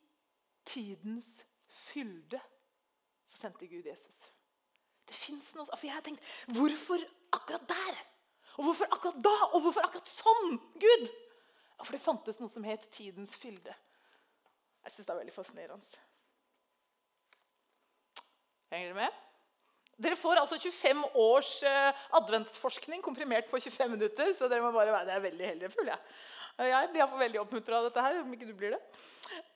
tidens 0.65 1.43
fylde 1.67 2.39
så 3.29 3.37
sendte 3.37 3.67
Gud 3.67 3.85
Jesus. 3.85 4.31
Det 5.05 5.15
fins 5.15 5.53
noe 5.53 5.67
For 5.67 5.85
jeg 5.85 5.93
har 5.93 6.05
tenkt 6.05 6.25
Hvorfor 6.57 7.05
akkurat 7.35 7.67
der? 7.69 8.01
Og 8.57 8.67
hvorfor 8.67 8.89
akkurat 8.93 9.19
da? 9.25 9.33
Og 9.53 9.65
hvorfor 9.65 9.85
akkurat 9.85 10.11
sånn? 10.13 10.57
Gud! 10.81 11.09
For 11.83 11.95
det 11.95 12.03
fantes 12.03 12.39
noe 12.39 12.51
som 12.51 12.63
het 12.67 12.85
tidens 12.95 13.33
fylde. 13.35 13.73
Jeg 14.83 14.93
syns 14.93 15.07
det 15.07 15.13
er 15.13 15.19
veldig 15.19 15.35
fascinerende. 15.35 16.01
Henger 18.73 18.89
dere 18.89 18.99
med? 18.99 19.21
Dere 20.03 20.17
får 20.17 20.41
altså 20.41 20.57
25 20.57 21.03
års 21.21 21.49
uh, 21.67 22.05
adventsforskning 22.17 23.03
komprimert 23.05 23.49
på 23.51 23.59
25 23.61 23.91
minutter. 23.93 24.31
så 24.33 24.49
dere 24.49 24.63
må 24.65 24.71
bare 24.73 24.91
være, 24.91 25.05
Det 25.05 25.13
er 25.13 25.27
veldig 25.27 25.47
heldige, 25.47 25.69
føler 25.69 25.93
jeg. 25.93 26.15
Jeg 26.53 26.89
blir 26.91 27.01
iallfall 27.01 27.23
veldig 27.23 27.39
oppmuntra 27.41 27.79
av 27.79 27.87
dette 27.87 28.01
her. 28.05 28.19
om 28.21 28.33
ikke 28.33 28.45
du 28.45 28.53
blir 28.53 28.75
det. 28.75 28.81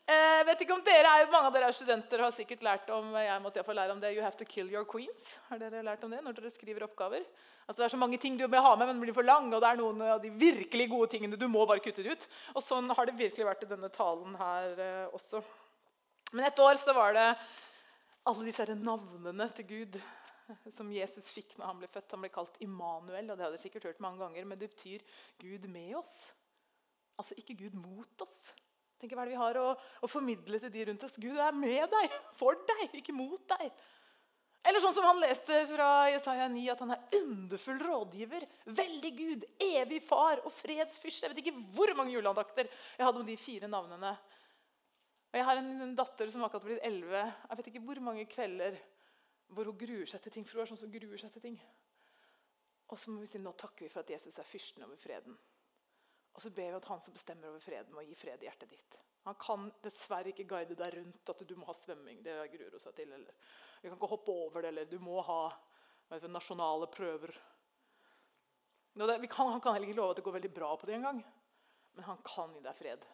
Eh, 0.07 0.41
vet 0.47 0.61
ikke 0.63 0.73
om 0.73 0.81
dere 0.81 1.11
er, 1.19 1.29
Mange 1.29 1.49
av 1.49 1.53
dere 1.53 1.67
er 1.69 1.75
studenter 1.75 2.21
og 2.21 2.29
har 2.29 2.33
sikkert 2.33 2.63
lært 2.63 2.89
om 2.89 3.11
jeg 3.13 3.41
måtte 3.43 3.61
i 3.61 3.75
lære 3.75 3.91
om 3.91 3.99
det, 3.99 4.15
you 4.15 4.23
have 4.23 4.37
to 4.39 4.45
kill 4.45 4.71
your 4.71 4.85
queens. 4.85 5.37
Har 5.49 5.59
dere 5.59 5.83
lært 5.83 6.03
om 6.03 6.11
det 6.11 6.23
når 6.23 6.33
dere 6.39 6.49
skriver 6.49 6.87
oppgaver? 6.87 7.21
Altså, 7.67 7.81
det 7.81 7.85
er 7.85 7.93
så 7.93 7.99
mange 7.99 8.17
ting 8.17 8.37
du 8.39 8.47
må 8.47 8.61
ha 8.63 8.75
med, 8.75 8.87
men 8.87 9.01
blir 9.01 9.13
for 9.13 9.27
lang, 9.27 9.51
og 9.53 9.61
det 9.61 9.69
er 9.69 9.77
noen 9.77 10.01
av 10.01 10.21
de 10.23 10.31
virkelig 10.31 10.89
gode 10.89 11.11
tingene 11.11 11.37
du 11.37 11.47
må 11.51 11.65
bare 11.67 11.83
kutte 11.83 12.01
ut. 12.01 12.27
Og 12.55 12.63
Sånn 12.63 12.89
har 12.89 13.05
det 13.05 13.17
virkelig 13.19 13.45
vært 13.45 13.65
i 13.67 13.69
denne 13.69 13.89
talen 13.93 14.37
her 14.39 14.79
eh, 14.79 15.07
også. 15.13 15.43
Men 16.31 16.47
et 16.47 16.59
år 16.63 16.79
så 16.81 16.95
var 16.95 17.13
det 17.13 17.27
alle 18.27 18.47
disse 18.47 18.65
navnene 18.73 19.51
til 19.55 19.67
Gud 19.67 19.99
som 20.71 20.89
Jesus 20.91 21.29
fikk 21.35 21.53
når 21.59 21.69
han 21.69 21.79
ble 21.83 21.91
født. 21.91 22.11
Han 22.15 22.23
ble 22.23 22.31
kalt 22.31 22.57
Immanuel, 22.63 23.29
og 23.29 23.35
det 23.35 23.45
har 23.45 23.51
dere 23.51 23.61
sikkert 23.61 23.91
hørt 23.91 24.03
mange 24.03 24.23
ganger, 24.23 24.47
men 24.47 24.59
det 24.59 24.71
betyr 24.71 25.03
Gud 25.43 25.67
med 25.71 25.93
oss. 25.99 26.15
Altså 27.17 27.37
ikke 27.39 27.57
Gud 27.57 27.77
mot 27.77 28.25
oss. 28.25 28.39
Tenk 28.97 29.13
Hva 29.13 29.23
er 29.23 29.29
det 29.29 29.35
vi 29.35 29.43
har 29.43 29.59
å, 29.61 29.67
å, 29.77 30.09
formidle 30.09 30.59
til 30.61 30.73
de 30.73 30.87
rundt 30.89 31.05
oss? 31.05 31.19
Gud 31.21 31.37
er 31.37 31.53
med 31.53 31.85
deg, 31.91 32.17
for 32.39 32.57
deg, 32.69 32.97
ikke 32.97 33.13
mot 33.13 33.43
deg. 33.51 33.69
Eller 34.67 34.81
sånn 34.83 34.95
som 34.95 35.05
han 35.05 35.21
leste 35.21 35.59
fra 35.69 35.89
Jesaja 36.11 36.47
9, 36.51 36.63
at 36.73 36.81
han 36.83 36.95
er 36.95 37.19
underfull 37.21 37.77
rådgiver, 37.79 38.43
veldig 38.79 39.11
Gud, 39.15 39.45
evig 39.63 40.01
far 40.09 40.41
og 40.41 40.51
fredsfyrste. 40.57 41.27
Jeg 41.27 41.33
vet 41.33 41.43
ikke 41.45 41.61
hvor 41.77 41.93
mange 41.95 42.15
juleandakter 42.15 42.67
jeg 42.67 43.05
hadde 43.05 43.21
med 43.21 43.31
de 43.31 43.37
fire 43.39 43.69
navnene. 43.71 44.11
Og 45.31 45.39
Jeg 45.39 45.47
har 45.47 45.61
en 45.61 45.95
datter 45.95 46.33
som 46.33 46.43
akkurat 46.47 46.65
blitt 46.65 46.85
11. 46.87 47.15
Jeg 47.21 47.59
vet 47.59 47.69
ikke 47.71 47.83
hvor 47.85 48.01
mange 48.03 48.25
kvelder 48.31 48.79
hvor 49.53 49.69
hun 49.69 49.77
gruer 49.79 50.09
seg 50.09 50.23
til 50.23 50.33
ting. 50.35 50.47
For 50.47 50.59
hun 50.59 50.65
er 50.65 50.71
sånn 50.73 50.81
som 50.81 50.91
gruer 50.91 51.21
seg 51.21 51.31
til 51.35 51.45
ting. 51.45 51.59
Og 52.91 52.99
så 52.99 53.11
må 53.11 53.21
vi 53.21 53.29
si 53.29 53.39
nå 53.39 53.53
takker 53.59 53.85
vi 53.85 53.91
for 53.93 54.03
at 54.03 54.11
Jesus 54.15 54.35
er 54.39 54.47
fyrsten 54.47 54.83
over 54.87 54.99
freden. 54.99 55.37
Og 56.37 56.43
så 56.43 56.51
ber 56.53 56.69
vi 56.69 56.77
at 56.77 56.85
han 56.85 56.99
som 57.01 57.15
bestemmer 57.15 57.49
over 57.49 57.61
freden, 57.65 57.95
må 57.97 58.03
gi 58.05 58.15
fred 58.15 58.43
i 58.43 58.45
hjertet 58.45 58.69
ditt. 58.69 58.97
Han 59.25 59.35
kan 59.41 59.71
dessverre 59.83 60.29
ikke 60.29 60.45
guide 60.47 60.75
deg 60.77 60.93
rundt 60.93 61.31
at 61.33 61.41
du 61.49 61.55
må 61.57 61.65
ha 61.67 61.73
svømming. 61.81 62.21
det 62.23 62.35
gruer 62.53 62.75
hun 62.77 62.83
seg 62.83 62.93
til, 62.95 63.09
eller 63.11 63.33
Vi 63.81 63.89
kan 63.89 63.97
ikke 63.97 64.09
hoppe 64.11 64.31
over 64.31 64.61
det, 64.61 64.69
eller 64.69 64.85
du 64.85 64.99
må 65.01 65.17
ha 65.25 65.41
du, 65.49 66.27
nasjonale 66.29 66.87
prøver. 66.93 67.33
Det, 68.93 69.29
kan, 69.29 69.51
han 69.51 69.61
kan 69.61 69.73
heller 69.73 69.89
ikke 69.89 69.97
love 69.97 70.13
at 70.13 70.21
det 70.21 70.23
går 70.25 70.37
veldig 70.37 70.53
bra 70.53 70.69
på 70.77 70.85
det 70.85 70.95
engang. 70.95 71.25
Men 71.97 72.05
han 72.05 72.21
kan 72.25 72.53
gi 72.53 72.61
deg 72.61 72.77
fred. 72.77 73.09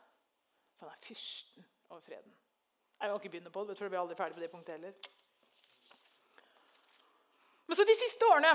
For 0.77 0.87
han 0.87 0.93
er 0.93 1.07
fyrsten 1.07 1.65
over 1.89 2.03
freden. 2.03 2.35
Jeg 2.99 3.09
kan 3.09 3.19
ikke 3.19 3.33
begynne 3.33 3.51
på 3.51 3.65
det, 3.67 3.79
for 3.79 3.87
vi 3.87 3.97
er 3.97 4.03
aldri 4.03 4.19
ferdig 4.19 4.35
på 4.37 4.43
det 4.43 4.51
punktet 4.51 4.77
heller. 4.77 5.11
Men 7.67 7.79
så 7.79 7.87
de 7.87 7.95
siste 7.99 8.27
årene 8.27 8.53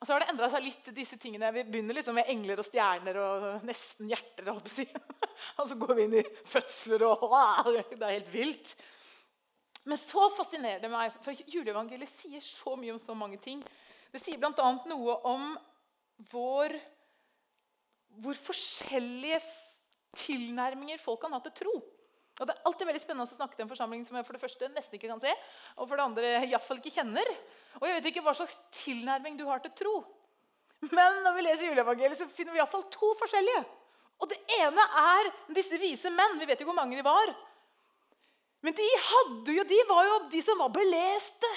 og 0.00 0.06
så 0.06 0.14
har 0.14 0.22
det 0.22 0.30
endra 0.32 0.48
seg 0.48 0.64
litt. 0.64 0.86
disse 0.96 1.18
tingene. 1.20 1.50
Vi 1.52 1.66
begynner 1.68 1.98
liksom 1.98 2.16
med 2.16 2.28
engler 2.32 2.62
og 2.62 2.64
stjerner 2.64 3.18
og 3.20 3.66
nesten 3.68 4.08
hjerter. 4.08 4.48
Og 5.60 5.68
så 5.68 5.76
går 5.76 5.94
vi 5.96 6.04
inn 6.04 6.14
i 6.20 6.22
fødsler, 6.48 7.02
og 7.04 7.68
det 7.72 8.00
er 8.00 8.12
helt 8.12 8.32
vilt. 8.32 8.74
Men 9.88 9.96
så 10.00 10.26
fascinerer 10.36 10.82
det 10.82 10.90
meg, 10.92 11.14
for 11.24 11.36
juleevangeliet 11.48 12.12
sier 12.20 12.44
så 12.44 12.74
mye 12.76 12.92
om 12.92 13.00
så 13.00 13.16
mange 13.16 13.38
ting. 13.40 13.62
Det 14.12 14.20
sier 14.20 14.40
bl.a. 14.40 14.68
noe 14.90 15.16
om 15.28 15.46
vår, 16.32 16.76
hvor 18.20 18.40
forskjellige 18.48 19.40
tilnærminger 20.26 21.00
folk 21.00 21.22
kan 21.24 21.32
ha 21.36 21.40
til 21.44 21.56
tro. 21.62 21.74
Og 22.40 22.48
Det 22.48 22.54
er 22.54 22.68
alltid 22.70 22.88
veldig 22.88 23.02
spennende 23.02 23.28
å 23.28 23.36
snakke 23.36 23.56
til 23.56 23.66
en 23.66 23.70
forsamling 23.70 24.06
som 24.08 24.16
jeg 24.16 24.24
for 24.24 24.36
det 24.36 24.40
første 24.40 24.70
nesten 24.72 24.96
ikke 24.96 25.10
kan 25.10 25.20
se, 25.20 25.32
og 25.76 25.84
for 25.90 26.00
det 26.00 26.06
andre 26.06 26.30
iallfall 26.46 26.80
ikke 26.80 26.94
kjenner. 26.94 27.28
Og 27.80 27.84
jeg 27.84 27.98
vet 27.98 28.08
ikke 28.10 28.24
hva 28.24 28.32
slags 28.38 28.56
tilnærming 28.80 29.36
du 29.36 29.44
har 29.50 29.60
til 29.64 29.74
tro. 29.76 29.94
Men 30.88 31.20
når 31.26 31.36
vi 31.36 31.44
leser 31.44 31.68
juleevangeliet, 31.68 32.16
så 32.16 32.30
finner 32.32 32.56
vi 32.56 32.62
iallfall 32.62 32.86
to 32.94 33.12
forskjellige. 33.20 33.60
Og 34.20 34.28
Det 34.32 34.40
ene 34.56 34.84
er 35.02 35.30
disse 35.56 35.76
vise 35.80 36.12
menn. 36.12 36.38
Vi 36.40 36.48
vet 36.48 36.60
jo 36.60 36.68
hvor 36.68 36.76
mange 36.76 36.96
de 36.96 37.04
var. 37.04 37.32
Men 38.64 38.76
de, 38.76 38.86
hadde 39.04 39.56
jo, 39.56 39.64
de 39.64 39.80
var 39.88 40.08
jo 40.08 40.16
de 40.32 40.40
som 40.44 40.60
var 40.60 40.72
beleste. 40.72 41.50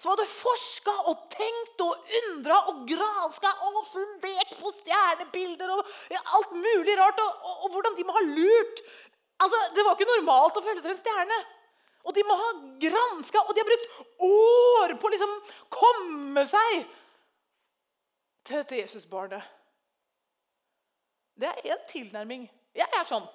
Som 0.00 0.12
hadde 0.12 0.28
forska 0.28 0.92
og 1.08 1.22
tenkt 1.32 1.80
og 1.80 2.10
undra 2.18 2.58
og 2.72 2.82
granska 2.88 3.52
og 3.68 3.78
fundert 3.88 4.52
på 4.60 4.72
stjernebilder 4.82 5.72
og 5.72 5.88
alt 6.36 6.52
mulig 6.52 6.96
rart. 7.00 7.20
Og, 7.20 7.46
og, 7.48 7.62
og 7.64 7.76
hvordan 7.76 7.96
de 7.96 8.04
må 8.04 8.16
ha 8.16 8.24
lurt 8.28 8.84
Altså, 9.42 9.58
Det 9.74 9.84
var 9.84 9.96
ikke 9.96 10.12
normalt 10.14 10.56
å 10.56 10.64
følge 10.64 10.82
etter 10.82 10.94
en 10.94 11.02
stjerne. 11.02 11.40
Og 12.06 12.14
de 12.14 12.22
må 12.22 12.36
ha 12.38 12.50
granska, 12.82 13.42
og 13.42 13.54
de 13.54 13.62
har 13.62 13.68
brukt 13.68 14.22
år 14.22 14.94
på 15.00 15.08
å 15.08 15.12
liksom 15.12 15.32
komme 15.74 16.44
seg 16.46 16.84
til 18.46 18.60
dette 18.60 18.78
Jesusbarnet. 18.78 19.42
Det 21.36 21.50
er 21.50 21.74
én 21.74 21.82
tilnærming. 21.90 22.46
Jeg 22.78 22.88
er 22.94 23.08
sånn. 23.08 23.26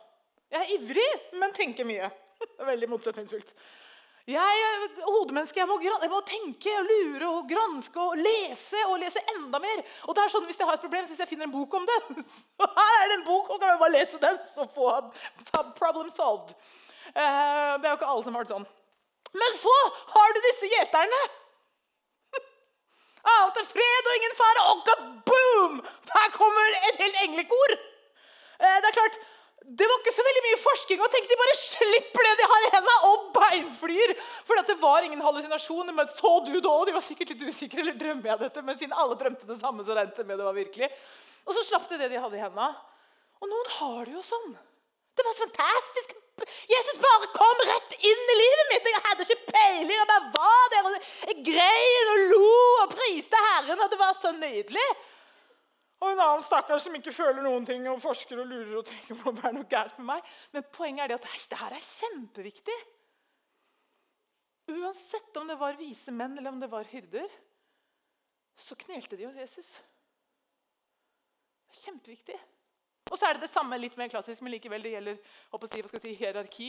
Jeg 0.52 0.64
er 0.64 0.72
ivrig, 0.78 1.10
men 1.38 1.54
tenker 1.56 1.88
mye. 1.88 2.10
Det 2.42 2.64
er 2.64 2.72
veldig 2.72 2.90
motsetningsfullt. 2.90 3.52
Jeg 4.30 4.62
er 4.66 4.84
hodemenneske. 5.02 5.60
Jeg 5.60 5.68
må, 5.68 5.80
jeg 5.82 6.10
må, 6.12 6.20
tenke 6.28 6.74
og 6.78 6.90
lure 6.90 7.30
og 7.30 7.48
granske 7.50 8.04
og 8.04 8.20
lese 8.20 8.84
og 8.88 9.00
lese 9.02 9.24
enda 9.34 9.60
mer. 9.64 9.82
Og 10.06 10.16
det 10.16 10.24
er 10.24 10.34
sånn, 10.34 10.46
Hvis 10.50 10.62
jeg 10.62 10.70
har 10.70 10.78
et 10.78 10.86
problem, 10.86 11.06
så 11.06 11.16
hvis 11.16 11.24
jeg 11.24 11.32
finner 11.32 11.50
en 11.50 11.56
bok 11.56 11.74
om 11.74 11.88
det 11.90 11.98
så 12.62 12.68
er 12.70 13.10
det 13.10 13.18
en 13.18 13.26
bok, 13.26 13.50
og 13.50 13.60
kan 13.60 13.74
jeg 13.74 13.82
bare 13.82 13.96
lese 13.98 14.22
den, 14.22 14.40
så 14.54 14.68
få 14.76 14.92
problem 15.80 16.14
solved. 16.14 16.54
Eh, 17.12 17.74
det 17.82 17.88
er 17.88 17.92
jo 17.92 17.98
ikke 17.98 18.14
alle 18.14 18.26
som 18.28 18.38
har 18.38 18.46
det 18.46 18.54
sånn. 18.54 18.68
Men 19.42 19.58
så 19.58 19.76
har 20.14 20.34
du 20.36 20.42
disse 20.46 20.70
gjeterne. 20.70 21.22
Alt 23.36 23.60
er 23.62 23.70
fred 23.70 24.10
og 24.12 24.18
ingen 24.20 24.38
fare. 24.38 24.66
Og 24.72 24.84
kaboom! 24.88 25.80
Der 26.12 26.34
kommer 26.36 26.80
et 26.92 27.02
helt 27.02 27.22
englekor. 27.26 27.78
Eh, 28.62 28.78
det 28.84 28.92
er 28.92 28.98
klart, 29.00 29.20
det 29.62 29.86
var 29.86 30.00
ikke 30.02 30.14
så 30.16 30.24
veldig 30.26 30.42
mye 30.48 30.60
forskning. 30.62 31.02
og 31.06 31.12
tenk, 31.14 31.28
De 31.30 31.38
bare 31.38 31.58
slipper 31.60 32.26
det 32.26 32.32
de 32.40 32.48
har 32.50 32.64
i 32.66 32.72
hendene, 32.74 32.96
og 33.10 33.28
beinflyr. 33.36 34.14
For 34.48 34.58
det 34.68 34.78
var 34.82 35.06
ingen 35.06 35.22
hallusinasjoner. 35.22 35.94
Men 35.94 36.10
så 36.18 36.32
du 36.48 36.56
da? 36.58 36.74
De 36.88 36.96
var 36.96 37.06
sikkert 37.06 37.36
litt 37.36 37.46
usikre. 37.46 37.84
eller 37.86 38.00
drømmer 38.00 38.34
jeg 38.34 38.42
dette? 38.42 38.64
Men 38.66 38.80
siden 38.80 38.98
alle 38.98 39.20
drømte 39.20 39.46
det 39.46 39.60
samme, 39.62 39.86
så 39.86 39.94
regnet 39.94 40.18
det 40.18 40.26
med 40.26 40.42
det 40.42 40.48
var 40.48 40.58
virkelig. 40.58 40.90
Og 41.46 41.54
så 41.54 41.64
slapp 41.68 41.86
de 41.90 42.02
det 42.02 42.10
de 42.10 42.20
hadde 42.24 42.40
i 42.40 42.42
hendene. 42.42 42.72
Og 43.42 43.54
noen 43.54 43.72
har 43.78 44.02
det 44.10 44.18
jo 44.18 44.26
sånn. 44.26 44.50
Det 45.18 45.28
var 45.28 45.38
så 45.38 45.46
fantastisk. 45.46 46.18
Jesus 46.66 46.98
bare 46.98 47.30
kom 47.36 47.64
rett 47.70 47.96
inn 48.02 48.34
i 48.34 48.40
livet 48.42 48.70
mitt. 48.72 48.90
Jeg 48.90 49.06
hadde 49.06 49.28
ikke 49.30 49.54
peiling. 49.54 49.94
Jeg 49.94 50.10
bare 50.10 50.34
var 50.34 50.74
der 50.74 50.90
og 50.90 50.98
jeg 51.30 51.38
grein 51.52 52.12
og 52.16 52.28
lo 52.34 52.52
og 52.82 52.98
priste 52.98 53.46
Herren. 53.46 53.86
Og 53.86 53.94
det 53.94 54.02
var 54.02 54.18
så 54.18 54.34
nydelig. 54.34 54.90
Og 56.02 56.10
en 56.10 56.24
annen 56.24 56.42
stakkar 56.46 56.82
som 56.82 56.96
ikke 56.98 57.14
føler 57.14 57.44
noen 57.46 57.66
ting 57.68 57.86
og 57.90 58.02
forsker 58.02 58.40
og 58.42 58.50
lurer 58.50 58.80
og 58.80 58.88
tenker 58.90 59.20
på 59.20 59.30
om 59.30 59.38
det 59.38 59.46
er 59.46 59.54
noe 59.54 59.70
gærent 59.70 60.00
med 60.00 60.08
meg. 60.16 60.32
Men 60.56 60.66
poenget 60.74 61.04
er 61.04 61.12
det 61.12 61.20
at 61.20 61.52
det 61.52 61.60
her 61.62 61.76
er 61.78 61.86
kjempeviktig. 61.86 62.78
Uansett 64.72 65.38
om 65.38 65.50
det 65.50 65.58
var 65.60 65.78
vise 65.78 66.14
menn 66.16 66.38
eller 66.38 66.54
om 66.54 66.62
det 66.62 66.70
var 66.72 66.90
hyrder, 66.90 67.28
så 68.58 68.78
knelte 68.78 69.18
de 69.18 69.28
hos 69.28 69.38
Jesus. 69.38 69.70
Kjempeviktig. 71.84 72.38
Og 73.12 73.20
så 73.20 73.28
er 73.28 73.36
det 73.36 73.46
det 73.46 73.52
samme 73.52 73.78
litt 73.78 73.98
mer 74.00 74.10
klassisk, 74.12 74.42
men 74.42 74.54
likevel 74.56 74.84
det 74.86 74.94
gjelder 74.96 75.18
si, 75.70 75.84
si, 76.00 76.16
hierarki. 76.18 76.68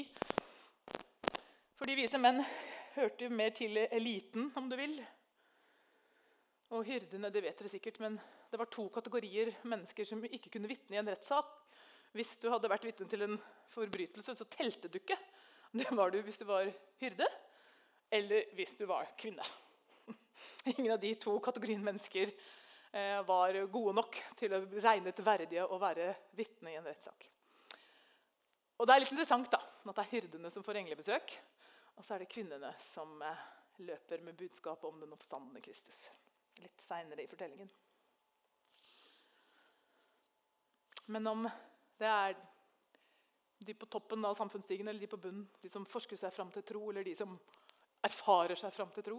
For 1.78 1.88
de 1.88 1.96
vise 1.98 2.20
menn 2.20 2.42
hørte 2.96 3.26
jo 3.26 3.32
mer 3.32 3.52
til 3.56 3.78
eliten, 3.84 4.50
om 4.58 4.68
du 4.68 4.76
vil. 4.76 4.96
Og 6.72 6.84
hyrdene, 6.88 7.30
det 7.32 7.44
vet 7.44 7.58
dere 7.58 7.72
sikkert, 7.72 8.00
men 8.02 8.18
det 8.52 8.58
var 8.60 8.68
to 8.68 8.84
kategorier 8.92 9.48
mennesker 9.64 10.04
som 10.04 10.20
ikke 10.28 10.50
kunne 10.52 10.68
vitne 10.68 10.98
i 10.98 11.00
en 11.00 11.08
rettssak. 11.08 11.48
Hvis 12.12 12.34
du 12.42 12.50
hadde 12.52 12.68
vært 12.68 12.84
vitne 12.84 13.06
til 13.08 13.24
en 13.24 13.38
forbrytelse, 13.72 14.34
så 14.36 14.46
telte 14.52 14.90
du 14.92 14.98
ikke. 15.00 15.16
Det 15.72 15.88
var 15.96 16.12
du 16.12 16.18
hvis 16.20 16.36
du 16.36 16.44
var 16.44 16.68
hyrde, 17.00 17.28
eller 18.12 18.50
hvis 18.58 18.74
du 18.76 18.84
var 18.90 19.08
kvinne. 19.16 19.46
Ingen 20.74 20.92
av 20.92 21.00
de 21.00 21.14
to 21.16 21.38
kategoriene 21.40 21.86
mennesker 21.86 22.28
eh, 22.28 23.22
var 23.24 23.56
gode 23.72 23.94
nok 23.96 24.18
til 24.36 24.52
å 24.52 24.60
regne 24.84 25.14
til 25.16 25.24
verdige 25.24 25.64
å 25.64 25.78
være 25.80 26.10
vitne 26.36 26.74
i 26.74 26.76
en 26.76 26.90
rettssak. 26.90 27.24
Og 28.76 28.84
Det 28.84 28.94
er 28.94 29.04
litt 29.04 29.14
interessant 29.14 29.48
da, 29.48 29.62
at 29.62 29.96
det 29.96 30.04
er 30.04 30.12
hyrdene 30.12 30.50
som 30.52 30.66
får 30.66 30.82
englebesøk, 30.82 31.32
og 31.96 32.04
så 32.04 32.18
er 32.18 32.26
det 32.26 32.32
kvinnene 32.34 32.74
som 32.90 33.16
eh, 33.24 33.46
løper 33.88 34.20
med 34.28 34.36
budskapet 34.36 34.90
om 34.90 35.00
den 35.00 35.16
oppstandende 35.16 35.64
Kristus 35.64 36.04
litt 36.60 36.84
seinere 36.84 37.24
i 37.24 37.30
fortellingen. 37.30 37.72
Men 41.10 41.26
om 41.26 41.48
det 41.98 42.08
er 42.08 42.36
de 43.62 43.74
på 43.74 43.86
toppen 43.86 44.24
av 44.24 44.34
samfunnsstigen 44.34 44.88
eller 44.88 45.00
de 45.00 45.10
på 45.10 45.20
bunnen, 45.22 45.46
de 45.62 45.70
som 45.70 45.86
forsker 45.86 46.18
seg 46.18 46.34
fram 46.34 46.50
til 46.54 46.64
tro, 46.66 46.82
eller 46.90 47.06
de 47.06 47.14
som 47.16 47.36
erfarer 48.02 48.58
seg 48.58 48.74
fram 48.74 48.90
til 48.94 49.06
tro, 49.06 49.18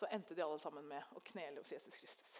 så 0.00 0.08
endte 0.10 0.34
de 0.34 0.42
alle 0.42 0.58
sammen 0.58 0.86
med 0.88 1.14
å 1.14 1.22
knele 1.30 1.60
hos 1.60 1.70
Jesus 1.72 1.96
Kristus. 2.00 2.38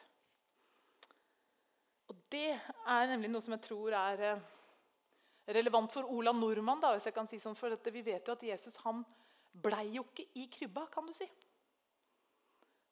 Og 2.11 2.19
Det 2.33 2.57
er 2.57 3.11
nemlig 3.11 3.31
noe 3.31 3.45
som 3.45 3.55
jeg 3.55 3.63
tror 3.69 3.95
er 3.95 4.25
eh, 4.27 4.43
relevant 5.55 5.93
for 5.93 6.09
Ola 6.11 6.33
Nordmann. 6.35 6.81
Da, 6.83 6.95
hvis 6.97 7.07
jeg 7.07 7.15
kan 7.15 7.29
si 7.31 7.39
sånn, 7.43 7.59
for 7.59 7.71
dette. 7.71 7.93
Vi 7.95 8.03
vet 8.07 8.27
jo 8.27 8.35
at 8.35 8.43
Jesus 8.47 8.79
han 8.85 9.05
blei 9.51 9.87
jo 9.97 10.05
ikke 10.09 10.27
i 10.39 10.49
krybba, 10.51 10.87
kan 10.91 11.07
du 11.07 11.15
si. 11.15 11.27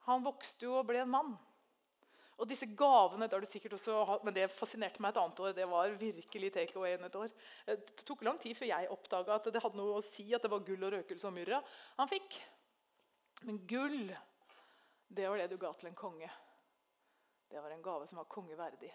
Han 0.07 0.23
vokste 0.27 0.67
jo 0.67 0.79
og 0.79 0.87
ble 0.89 1.03
en 1.03 1.11
mann. 1.11 1.35
Og 2.39 2.47
disse 2.47 2.69
gavene 2.79 3.27
det 3.27 3.35
har 3.35 3.43
du 3.43 3.51
sikkert 3.51 3.75
også, 3.75 4.19
men 4.23 4.35
det 4.37 4.47
fascinerte 4.55 5.03
meg 5.03 5.11
et 5.11 5.21
annet 5.23 5.41
år. 5.43 5.55
Det 5.57 5.65
var 5.67 5.97
virkelig 5.99 6.53
take 6.55 6.77
away 6.79 6.95
et 6.95 7.17
år. 7.19 7.33
Det 7.67 8.05
tok 8.07 8.23
lang 8.27 8.39
tid 8.43 8.55
før 8.55 8.71
jeg 8.71 8.91
oppdaga 8.95 9.39
at 9.41 9.49
det 9.51 9.63
hadde 9.65 9.81
noe 9.81 9.97
å 9.99 10.05
si 10.07 10.29
at 10.37 10.45
det 10.47 10.53
var 10.53 10.63
gull 10.67 10.87
og 10.87 10.95
røkelse 10.95 11.27
og 11.27 11.35
myrra 11.35 11.59
han 11.99 12.11
fikk. 12.11 12.39
Men 13.49 13.59
gull, 13.71 14.13
det 15.09 15.27
var 15.27 15.43
det 15.43 15.49
du 15.51 15.59
ga 15.59 15.73
til 15.79 15.91
en 15.91 15.99
konge. 15.99 16.31
Det 17.49 17.59
var 17.65 17.75
en 17.75 17.83
gave 17.83 18.07
som 18.07 18.21
var 18.21 18.31
kongeverdig. 18.31 18.93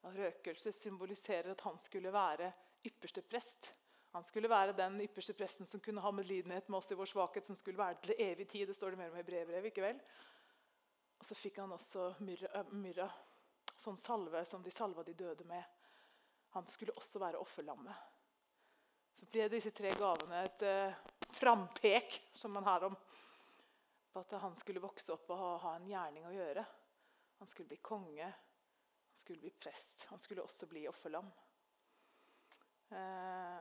Røkelse 0.00 0.72
symboliserer 0.72 1.52
at 1.52 1.66
han 1.66 1.76
skulle 1.82 2.12
være 2.14 2.48
ypperste 2.86 3.22
prest. 3.28 3.74
Han 4.14 4.24
skulle 4.24 4.50
være 4.50 4.72
den 4.74 4.96
ypperste 5.04 5.36
presten 5.36 5.68
som 5.68 5.82
kunne 5.84 6.02
ha 6.02 6.10
medlidenhet 6.14 6.68
med 6.68 6.80
oss 6.80 6.90
i 6.90 6.96
vår 6.98 7.12
svakhet, 7.12 7.46
som 7.46 7.58
skulle 7.58 7.78
være 7.78 8.00
til 8.02 8.16
evig 8.18 8.48
tid. 8.48 8.66
Det 8.70 8.74
står 8.78 8.94
det 8.94 9.02
mer 9.02 9.12
om 9.12 9.20
i 9.20 9.26
brevbrevet. 9.26 9.68
ikke 9.70 9.84
vel? 9.84 10.00
Og 11.20 11.26
så 11.28 11.36
fikk 11.36 11.60
han 11.60 11.72
også 11.76 12.06
myrra, 12.24 12.64
myrra, 12.72 13.06
sånn 13.80 13.98
salve 14.00 14.42
som 14.48 14.64
de 14.64 14.72
salva 14.72 15.04
de 15.04 15.14
døde 15.14 15.44
med. 15.48 15.62
Han 16.56 16.66
skulle 16.66 16.96
også 16.98 17.20
være 17.22 17.38
offerlammet. 17.38 18.08
Så 19.14 19.28
ble 19.30 19.50
disse 19.52 19.70
tre 19.76 19.92
gavene 20.00 20.44
et 20.46 20.64
uh, 20.64 20.96
frampek, 21.36 22.16
som 22.34 22.56
man 22.56 22.66
har 22.66 22.88
om. 22.88 22.96
at 24.18 24.32
han 24.42 24.56
skulle 24.56 24.80
vokse 24.82 25.12
opp 25.12 25.28
og 25.30 25.38
ha, 25.38 25.50
ha 25.62 25.74
en 25.76 25.86
gjerning 25.86 26.24
å 26.26 26.32
gjøre. 26.34 26.64
Han 27.38 27.48
skulle 27.48 27.68
bli 27.68 27.76
konge, 27.76 28.26
han 28.26 29.20
skulle 29.22 29.40
bli 29.40 29.50
prest. 29.50 30.06
Han 30.10 30.18
skulle 30.20 30.42
også 30.42 30.66
bli 30.66 30.88
offerlam. 30.88 31.30
Eh, 32.90 33.60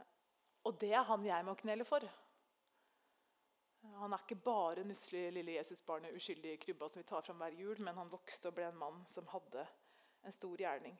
og 0.66 0.80
det 0.82 0.89
er 0.92 1.06
han 1.08 1.25
jeg 1.25 1.46
må 1.46 1.54
knele 1.60 1.86
for. 1.88 2.04
Han 3.81 4.13
er 4.13 4.24
ikke 4.24 4.36
bare 4.43 4.83
nusselige 4.83 5.31
lille 5.31 5.55
Jesusbarnet 5.57 6.15
uskyldig 6.15 6.53
i 6.53 6.59
krybba 6.63 6.89
som 6.89 7.01
vi 7.01 7.07
tar 7.07 7.21
fram 7.21 7.38
hver 7.41 7.55
jul, 7.55 7.81
men 7.81 7.95
han 7.95 8.12
vokste 8.12 8.51
og 8.51 8.55
ble 8.57 8.67
en 8.67 8.79
mann 8.79 9.05
som 9.13 9.27
hadde 9.31 9.65
en 10.27 10.36
stor 10.36 10.57
gjerning. 10.59 10.98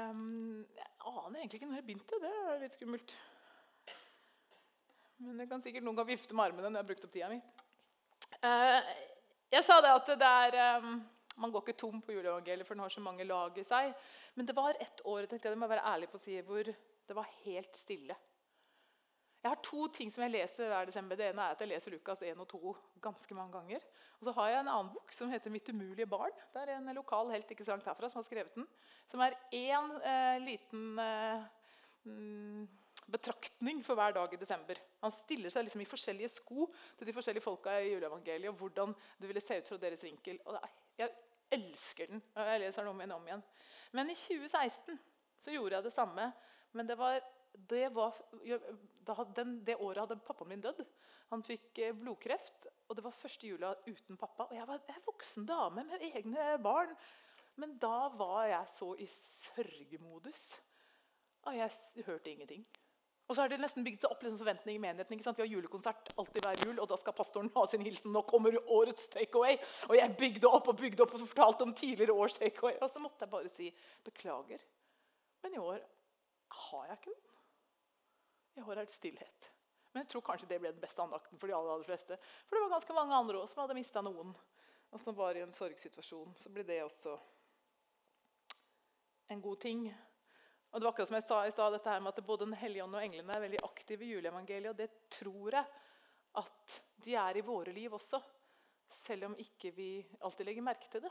Um, 0.00 0.66
jeg 0.76 0.86
aner 1.06 1.38
egentlig 1.38 1.60
ikke 1.60 1.68
når 1.68 1.80
jeg 1.80 1.84
begynte. 1.84 2.20
Det 2.22 2.32
er 2.32 2.60
litt 2.62 2.76
skummelt. 2.78 3.16
Men 5.20 5.42
jeg 5.42 5.50
kan 5.50 5.62
sikkert 5.64 5.84
noen 5.84 5.98
gang 5.98 6.08
vifte 6.08 6.36
med 6.36 6.46
armene 6.46 6.70
når 6.70 6.78
jeg 6.78 6.84
har 6.84 6.90
brukt 6.90 7.08
opp 7.08 7.16
tida 7.16 7.28
mi. 7.28 7.40
Uh, 8.40 8.92
jeg 9.52 9.66
sa 9.66 9.80
det 9.84 9.90
at 9.92 10.12
det 10.22 10.30
er 10.30 10.80
um, 10.80 11.00
Man 11.36 11.52
går 11.52 11.62
ikke 11.64 11.80
tom 11.80 12.00
på 12.02 12.12
juleevangeliet, 12.16 12.66
for 12.66 12.74
den 12.74 12.82
har 12.84 12.92
så 12.92 13.04
mange 13.04 13.24
lag 13.24 13.58
i 13.58 13.64
seg. 13.64 13.94
Men 14.34 14.48
det 14.48 14.56
var 14.56 14.76
ett 14.80 15.04
år 15.04 15.26
tenkte 15.26 15.48
jeg, 15.48 15.54
det 15.54 15.60
må 15.60 15.68
jeg 15.68 15.76
være 15.76 15.92
ærlig 15.94 16.10
på 16.10 16.18
å 16.18 16.24
si, 16.24 16.40
hvor 16.46 16.64
det 16.66 17.16
var 17.16 17.30
helt 17.44 17.78
stille. 17.78 18.16
Jeg 19.40 19.48
har 19.48 19.60
to 19.64 19.86
ting 19.88 20.10
som 20.12 20.26
jeg 20.26 20.34
leser 20.34 20.68
hver 20.68 20.88
desember. 20.90 21.16
Det 21.16 21.30
ene 21.30 21.46
er 21.46 21.54
at 21.54 21.62
jeg 21.62 21.70
leser 21.70 21.94
Lukas 21.94 22.20
1 22.28 22.42
og 22.42 22.48
2 22.50 22.72
ganske 23.06 23.36
mange 23.36 23.54
ganger. 23.54 23.86
Og 24.18 24.26
så 24.26 24.34
har 24.36 24.50
jeg 24.50 24.60
en 24.60 24.68
annen 24.68 24.90
bok 24.92 25.14
som 25.16 25.30
heter 25.32 25.50
'Mitt 25.50 25.68
umulige 25.68 26.06
barn'. 26.06 26.42
Det 26.52 26.60
er 26.60 26.76
en 26.76 26.94
lokal 26.94 27.30
helt 27.30 27.50
ikke 27.50 27.64
så 27.64 27.72
langt 27.72 27.88
herfra 27.88 28.10
som 28.10 28.20
har 28.20 28.28
skrevet 28.28 28.54
den. 28.54 28.68
Som 29.08 29.20
er 29.20 29.38
én 29.52 29.88
eh, 30.04 30.38
liten 30.44 30.98
eh, 30.98 31.44
mm, 32.04 32.68
betraktning 33.10 33.82
for 33.84 33.94
hver 33.94 34.12
dag 34.12 34.34
i 34.34 34.36
desember. 34.36 34.76
Han 35.00 35.12
stiller 35.12 35.48
seg 35.48 35.64
liksom 35.64 35.80
i 35.80 35.88
forskjellige 35.88 36.28
sko 36.28 36.68
til 36.98 37.06
de 37.06 37.12
forskjellige 37.16 37.42
folka 37.44 37.78
i 37.80 37.94
juleevangeliet. 37.94 38.50
og 38.50 38.56
hvordan 38.60 38.94
det 39.20 39.28
ville 39.28 39.40
se 39.40 39.58
ut 39.58 39.68
fra 39.68 39.76
deres 39.76 40.04
vinkel. 40.04 40.38
Og 40.44 40.52
det 40.52 40.60
er, 40.62 40.68
jeg 41.00 41.12
elsker 41.56 42.10
den. 42.12 42.22
og 42.34 42.52
Jeg 42.52 42.62
leser 42.62 42.82
den 42.82 42.92
om 42.92 43.00
igjen 43.00 43.14
og 43.14 43.20
om 43.20 43.28
igjen. 43.28 43.44
Men 43.96 44.10
i 44.12 44.16
2016 44.16 44.98
så 45.40 45.54
gjorde 45.54 45.78
jeg 45.78 45.86
det 45.88 45.94
samme. 45.94 46.30
Men 46.76 46.86
det 46.86 46.96
var 46.98 47.18
det, 47.68 47.88
var, 47.94 48.14
den, 49.36 49.64
det, 49.66 49.76
året 49.76 50.04
hadde 50.04 50.20
pappaen 50.26 50.52
min 50.52 50.62
dødd. 50.62 50.84
Han 51.32 51.42
fikk 51.46 51.78
eh, 51.82 51.96
blodkreft. 51.96 52.68
og 52.88 52.96
Det 52.96 53.04
var 53.04 53.16
første 53.16 53.46
jula 53.46 53.72
uten 53.86 54.18
pappa. 54.18 54.46
Og 54.48 54.56
jeg 54.56 54.68
var 54.68 54.82
en 54.86 55.06
voksen 55.06 55.46
dame 55.46 55.84
med 55.88 56.04
egne 56.12 56.52
barn. 56.62 56.94
Men 57.60 57.76
da 57.82 58.08
var 58.16 58.46
jeg 58.48 58.74
så 58.78 58.92
i 58.98 59.08
sørgemodus. 59.10 60.44
Og 61.48 61.56
jeg 61.56 62.04
hørte 62.06 62.30
ingenting. 62.30 62.64
Og 63.30 63.36
så 63.36 63.44
har 63.44 63.52
det 63.52 63.60
nesten 63.62 63.84
bygd 63.86 64.02
seg 64.02 64.10
opp 64.10 64.24
liksom 64.24 64.40
forventning 64.40 64.74
i 64.74 64.82
menigheten. 64.82 65.14
ikke 65.14 65.22
sant? 65.28 65.36
Vi 65.38 65.44
har 65.44 65.52
julekonsert 65.52 66.08
alltid 66.18 66.42
hver 66.42 66.62
jul, 66.64 66.80
og 66.82 66.88
da 66.90 66.96
skal 66.98 67.14
pastoren 67.14 67.50
ha 67.54 67.62
sin 67.70 67.84
hilsen. 67.86 68.10
Nå 68.10 68.24
kommer 68.26 68.56
årets 68.66 69.06
takeaway. 69.12 69.54
Og 69.86 69.94
jeg 69.94 70.16
bygde 70.18 70.50
opp 70.50 70.72
og 70.72 70.80
bygde 70.80 71.04
opp 71.04 71.14
og 71.14 71.22
fortalte 71.22 71.62
om 71.62 71.74
tidligere 71.78 72.16
års 72.24 72.34
takeaway. 72.40 72.74
Og 72.82 72.90
så 72.90 72.98
måtte 72.98 73.22
jeg 73.22 73.30
bare 73.30 73.52
si 73.54 73.70
beklager. 74.02 74.66
Men 75.44 75.54
i 75.54 75.62
år 75.62 75.78
har 76.64 76.90
jeg 76.90 76.98
ikke 76.98 77.14
noen. 77.14 77.38
I 78.58 78.66
år 78.66 78.74
er 78.74 78.82
det 78.82 78.96
stillhet. 78.98 79.50
Men 79.92 80.02
jeg 80.02 80.10
tror 80.10 80.26
kanskje 80.26 80.50
det 80.50 80.58
ble 80.64 80.74
den 80.74 80.82
beste 80.82 81.06
andakten 81.06 81.38
for 81.38 81.46
de 81.46 81.54
aller, 81.54 81.76
aller 81.76 81.86
fleste. 81.86 82.18
For 82.48 82.58
det 82.58 82.66
var 82.66 82.74
ganske 82.74 82.98
mange 82.98 83.14
andre 83.22 83.44
også 83.44 83.54
som 83.54 83.62
hadde 83.62 83.78
mista 83.78 84.02
noen, 84.02 84.34
og 84.90 85.06
som 85.06 85.14
var 85.14 85.38
i 85.38 85.46
en 85.46 85.54
sorgsituasjon. 85.54 86.34
Så 86.42 86.50
ble 86.50 86.66
det 86.66 86.82
også 86.82 87.14
en 89.30 89.42
god 89.42 89.62
ting. 89.62 89.86
Og 90.70 90.78
det 90.78 90.86
var 90.86 90.92
akkurat 90.92 91.10
som 91.10 91.18
jeg 91.18 91.26
sa 91.26 91.38
i 91.46 91.54
sted, 91.54 91.72
dette 91.74 91.90
her 91.90 92.02
med 92.02 92.14
at 92.14 92.26
Både 92.26 92.46
Den 92.46 92.58
hellige 92.58 92.84
ånd 92.84 92.94
og 92.94 93.02
englene 93.02 93.34
er 93.34 93.42
veldig 93.42 93.62
aktive 93.66 94.06
i 94.06 94.12
juleevangeliet. 94.12 94.70
Og 94.70 94.78
det 94.78 94.90
tror 95.10 95.56
jeg 95.58 95.66
at 96.40 96.76
de 97.04 97.16
er 97.18 97.40
i 97.40 97.42
våre 97.42 97.74
liv 97.74 97.94
også, 97.96 98.20
selv 99.02 99.30
om 99.30 99.34
ikke 99.40 99.72
vi 99.74 99.90
alltid 100.22 100.46
legger 100.46 100.62
merke 100.62 100.86
til 100.92 101.02
det. 101.02 101.10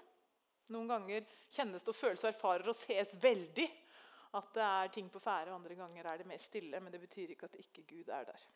Noen 0.71 0.87
ganger 0.87 1.25
kjennes 1.51 1.83
det 1.83 1.91
og 1.91 1.97
føles 1.97 2.23
og 2.23 2.29
erfarer 2.29 2.69
og 2.69 2.77
ses 2.77 3.11
veldig 3.19 3.67
at 4.37 4.49
det 4.53 4.63
er 4.63 4.91
ting 4.93 5.09
på 5.09 5.19
ferde, 5.19 5.49
og 5.49 5.57
andre 5.57 5.75
ganger 5.75 6.07
er 6.07 6.21
det 6.21 6.29
mer 6.29 6.39
stille. 6.39 6.79
Men 6.79 6.93
det 6.93 7.01
betyr 7.01 7.33
ikke 7.33 7.49
at 7.49 7.59
ikke 7.59 7.83
Gud 7.89 8.11
er 8.13 8.29
der. 8.29 8.47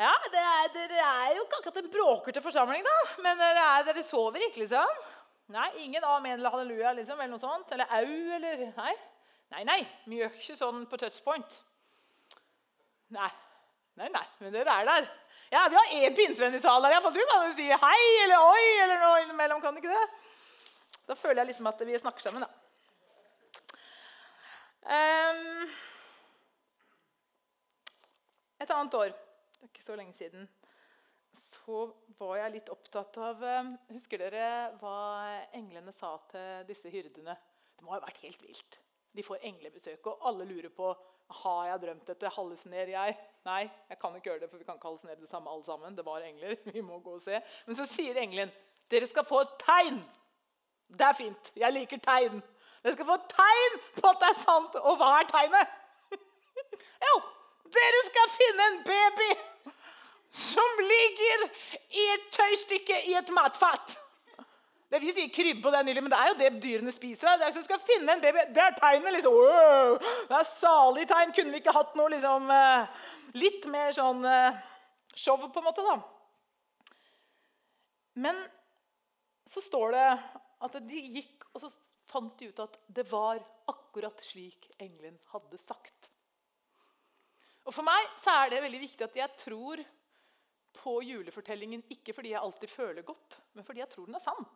Ja, 0.00 0.12
er, 0.32 0.68
Dere 0.72 1.00
er 1.04 1.34
jo 1.36 1.42
ikke 1.44 1.58
akkurat 1.60 1.80
en 1.82 1.90
bråkete 1.92 2.40
forsamling, 2.40 2.86
da. 2.86 2.98
Men 3.20 3.42
er, 3.44 3.82
dere 3.84 4.04
sover 4.06 4.46
ikke, 4.46 4.62
liksom? 4.62 5.02
Nei, 5.50 5.70
Ingen 5.82 6.04
amen 6.04 6.36
eller 6.38 6.52
halleluja 6.54 6.92
liksom, 6.94 7.18
eller 7.18 7.32
noe 7.34 7.42
sånt? 7.42 7.72
Eller 7.74 7.90
au, 7.90 8.12
eller 8.36 8.60
Nei, 8.76 8.94
nei, 9.50 9.64
nei. 9.66 9.80
Vi 10.06 10.20
gjør 10.20 10.36
ikke 10.38 10.56
sånn 10.58 10.84
på 10.86 10.98
touchpoint. 11.00 11.56
Nei, 13.10 13.30
nei, 13.98 14.08
nei. 14.14 14.26
Men 14.38 14.54
dere 14.54 14.76
er 14.78 14.86
der. 14.86 15.10
Ja, 15.50 15.64
Vi 15.68 15.78
har 15.80 15.94
én 15.98 16.14
pinsevenn 16.14 16.54
i 16.54 16.62
salen 16.62 16.92
her. 16.94 17.02
Du 17.10 17.18
kan 17.26 17.48
jo 17.48 17.54
si 17.58 17.66
hei 17.66 18.02
eller 18.22 18.46
oi 18.46 18.66
eller 18.84 19.02
noe 19.02 19.22
innimellom. 19.24 19.60
kan 19.60 19.74
du 19.74 19.82
ikke 19.82 19.90
det? 19.90 20.06
Da 21.08 21.16
føler 21.18 21.42
jeg 21.42 21.50
liksom 21.50 21.66
at 21.66 21.82
vi 21.86 21.98
snakker 21.98 22.22
sammen, 22.22 22.46
da. 22.46 22.50
Um, 24.80 25.66
et 28.60 28.70
annet 28.70 28.94
år, 28.94 29.10
det 29.10 29.66
er 29.66 29.72
ikke 29.72 29.84
så 29.86 29.96
lenge 29.98 30.14
siden, 30.14 30.46
så 31.70 31.80
var 32.18 32.38
jeg 32.40 32.54
litt 32.56 32.70
opptatt 32.72 33.16
av 33.22 33.42
um, 33.46 33.74
Husker 33.94 34.18
dere 34.18 34.46
hva 34.80 34.94
englene 35.56 35.92
sa 35.94 36.16
til 36.32 36.64
disse 36.68 36.90
hyrdene? 36.90 37.36
Det 37.76 37.86
må 37.86 37.94
ha 37.94 38.00
vært 38.02 38.18
helt 38.24 38.42
vilt. 38.42 38.78
De 39.14 39.22
får 39.24 39.44
englebesøk, 39.46 40.08
og 40.10 40.26
alle 40.26 40.46
lurer 40.48 40.72
på 40.74 40.90
har 41.40 41.68
jeg 41.68 41.82
drømt 41.84 42.08
dette. 42.10 42.32
Hallusinerer 42.34 42.90
jeg? 42.90 43.14
Nei, 43.46 43.62
jeg 43.88 44.00
kan 44.02 44.16
ikke 44.16 44.32
gjøre 44.32 44.42
det, 44.42 44.48
for 44.50 44.58
vi 44.58 44.66
kan 44.66 44.80
ikke 44.80 44.90
hallusinere 44.90 45.22
det 45.22 45.30
samme 45.30 45.52
alle 45.52 45.66
sammen. 45.66 45.94
Det 45.96 46.04
var 46.06 46.26
engler. 46.26 46.56
vi 46.74 46.82
må 46.82 46.98
gå 47.04 47.14
og 47.20 47.22
se. 47.24 47.38
Men 47.68 47.78
så 47.78 47.86
sier 47.90 48.18
engelen 48.18 48.50
dere 48.90 49.06
skal 49.06 49.26
få 49.28 49.44
et 49.44 49.54
tegn. 49.62 50.00
Det 50.90 51.06
er 51.06 51.18
fint. 51.20 51.52
Jeg 51.62 51.76
liker 51.76 52.02
tegn. 52.02 52.42
Dere 52.82 52.96
skal 52.96 53.06
få 53.12 53.20
et 53.20 53.30
tegn 53.30 53.78
på 54.00 54.10
at 54.10 54.24
det 54.24 54.32
er 54.32 54.40
sant. 54.42 54.80
Og 54.82 54.98
hva 54.98 55.12
er 55.20 55.30
tegnet? 55.30 55.78
jo, 57.06 57.14
dere 57.78 58.02
skal 58.10 58.34
finne 58.34 58.72
en 58.72 58.82
baby 58.90 59.30
som 60.30 60.84
ligger 60.84 61.48
i 61.90 62.06
et 62.14 62.30
tøystykke 62.34 63.00
i 63.10 63.16
et 63.18 63.32
matfat. 63.34 63.96
Det 64.90 64.98
Vi 65.02 65.12
sier 65.14 65.30
krybbe, 65.30 65.68
og 65.68 65.72
det 65.72 65.78
er 65.78 65.86
nydelig, 65.86 66.02
men 66.02 66.10
det 66.10 66.18
er 66.18 66.30
jo 66.30 66.38
det 66.38 66.62
dyrene 66.62 66.92
spiser. 66.92 67.38
Det 67.38 67.46
er 67.46 67.52
som 67.54 67.66
skal 67.66 67.82
finne 67.86 68.16
en 68.16 68.22
baby. 68.22 68.42
Det 68.54 68.62
er 68.62 68.78
tegnet. 68.78 69.12
liksom. 69.14 69.36
Wow, 69.38 69.98
det 70.00 70.38
er 70.38 70.48
salig 70.50 71.04
tegn. 71.10 71.34
Kunne 71.36 71.54
vi 71.54 71.60
ikke 71.62 71.74
hatt 71.76 71.94
noe 71.98 72.10
liksom, 72.10 72.50
eh, 72.50 73.04
litt 73.38 73.68
mer 73.70 73.94
sånn 73.94 74.24
eh, 74.26 74.58
show, 75.14 75.38
på 75.38 75.62
en 75.62 75.68
måte, 75.68 75.84
da? 75.86 75.94
Men 78.18 78.42
så 79.46 79.62
står 79.62 79.94
det 79.94 80.08
at 80.66 80.80
de 80.90 81.04
gikk, 81.20 81.46
og 81.54 81.62
så 81.62 81.70
fant 82.10 82.34
de 82.38 82.50
ut 82.50 82.62
at 82.66 82.74
det 82.90 83.06
var 83.10 83.38
akkurat 83.70 84.18
slik 84.26 84.72
engelen 84.82 85.18
hadde 85.30 85.58
sagt. 85.62 86.10
Og 87.66 87.74
For 87.76 87.86
meg 87.86 88.10
så 88.24 88.34
er 88.42 88.50
det 88.50 88.64
veldig 88.64 88.82
viktig 88.82 89.06
at 89.06 89.16
jeg 89.22 89.38
tror 89.44 89.82
på 90.76 91.00
julefortellingen 91.02 91.82
ikke 91.90 92.14
fordi 92.16 92.34
jeg 92.34 92.42
alltid 92.42 92.68
føler 92.72 93.06
godt, 93.06 93.40
men 93.54 93.64
fordi 93.64 93.82
jeg 93.82 93.90
tror 93.92 94.08
den 94.08 94.18
er 94.18 94.24
sann. 94.24 94.48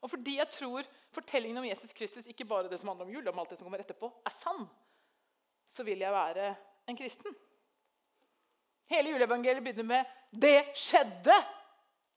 Og 0.00 0.10
fordi 0.10 0.36
jeg 0.38 0.48
tror 0.54 0.88
fortellingen 1.12 1.58
om 1.58 1.68
Jesus 1.68 1.92
Kristus, 1.92 2.26
ikke 2.26 2.44
bare 2.48 2.68
det 2.70 2.80
som 2.80 2.88
handler 2.88 3.06
om 3.06 3.12
jul, 3.12 3.28
om 3.28 3.38
alt 3.38 3.50
det 3.50 3.58
som 3.58 3.68
kommer 3.68 3.82
etterpå, 3.82 4.10
er 4.26 4.36
sann, 4.42 4.66
så 5.70 5.84
vil 5.86 5.98
jeg 5.98 6.12
være 6.12 6.54
en 6.88 6.96
kristen. 6.96 7.34
Hele 8.90 9.12
juleevangeliet 9.12 9.64
begynner 9.64 9.86
med 9.86 10.04
'Det 10.32 10.64
skjedde' 10.74 11.44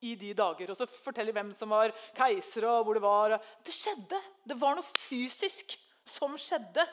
i 0.04 0.16
de 0.20 0.34
dager. 0.34 0.70
Og 0.70 0.78
så 0.78 0.86
forteller 0.86 1.36
hvem 1.36 1.54
som 1.54 1.72
var 1.74 1.94
keiser, 2.16 2.68
og 2.68 2.84
hvor 2.84 2.98
det 2.98 3.04
var. 3.04 3.38
Det 3.66 3.74
skjedde. 3.76 4.20
Det 4.48 4.60
var 4.62 4.76
noe 4.76 4.84
fysisk 4.84 5.78
som 6.18 6.36
skjedde. 6.38 6.86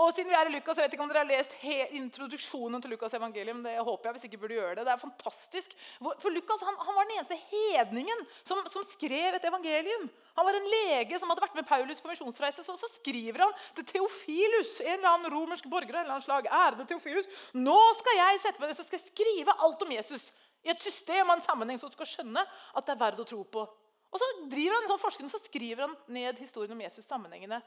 Og 0.00 0.14
siden 0.16 0.30
vi 0.30 0.36
er 0.36 0.48
i 0.48 0.52
Lukas, 0.54 0.78
jeg 0.78 0.86
vet 0.86 0.94
ikke 0.96 1.04
om 1.04 1.10
dere 1.10 1.20
har 1.20 1.28
lest 1.28 1.52
introduksjonen 1.98 2.80
til 2.80 2.94
Lukas' 2.94 3.12
evangelium. 3.18 3.60
det 3.62 3.74
håper 3.76 4.08
jeg 4.08 4.14
hvis 4.16 4.24
ikke 4.28 4.38
burde 4.40 4.56
gjøre 4.56 4.76
Det 4.78 4.86
Det 4.86 4.92
er 4.92 5.02
fantastisk. 5.02 5.74
For 6.00 6.32
Lukas 6.32 6.64
han, 6.64 6.78
han 6.80 6.96
var 6.96 7.04
den 7.04 7.18
eneste 7.18 7.36
hedningen 7.50 8.24
som, 8.40 8.62
som, 8.72 8.86
skrev 8.94 9.36
et 9.36 9.44
evangelium. 9.44 10.08
Han 10.38 10.48
var 10.48 10.56
en 10.56 10.70
lege 10.72 11.18
som 11.20 11.28
hadde 11.28 11.44
vært 11.44 11.60
med 11.60 11.68
Paulus 11.68 12.00
på 12.00 12.08
misjonsreise. 12.08 12.64
Så, 12.64 12.78
så 12.80 12.88
skriver 12.94 13.44
han 13.44 13.52
til 13.76 13.86
Theofilus, 13.92 14.78
en 14.80 14.96
eller 14.96 15.10
annen 15.12 15.34
romersk 15.36 15.68
borger 15.68 15.92
av 15.92 16.00
en 16.00 16.06
eller 16.06 16.16
annen 16.16 16.24
slag. 16.24 16.48
Ærede 16.48 16.88
Theofilus, 16.88 17.28
nå 17.52 17.78
skal 18.00 18.20
jeg 18.22 18.42
sette 18.46 18.64
meg 18.64 18.72
ned 18.72 18.80
så 18.80 18.88
skal 18.88 18.98
jeg 18.98 19.12
skrive 19.12 19.58
alt 19.60 19.84
om 19.84 19.92
Jesus. 19.92 20.26
I 20.64 20.72
et 20.72 20.80
system 20.80 21.28
og 21.28 21.36
en 21.36 21.44
sammenheng 21.44 21.80
som 21.82 21.92
skal 21.92 22.08
skjønne 22.08 22.48
at 22.48 22.84
det 22.86 22.96
er 22.96 23.04
verdt 23.04 23.20
å 23.20 23.28
tro 23.28 23.44
på. 23.44 23.68
Og 24.12 24.20
så 24.20 24.28
driver 24.48 24.76
han 24.76 24.84
en 24.88 24.92
sånn 24.92 25.32
så 25.32 25.40
skriver 25.40 25.86
han 25.86 25.96
ned 26.12 26.40
historien 26.40 26.72
om 26.72 26.80
Jesus 26.84 27.04
sammenhengende. 27.08 27.60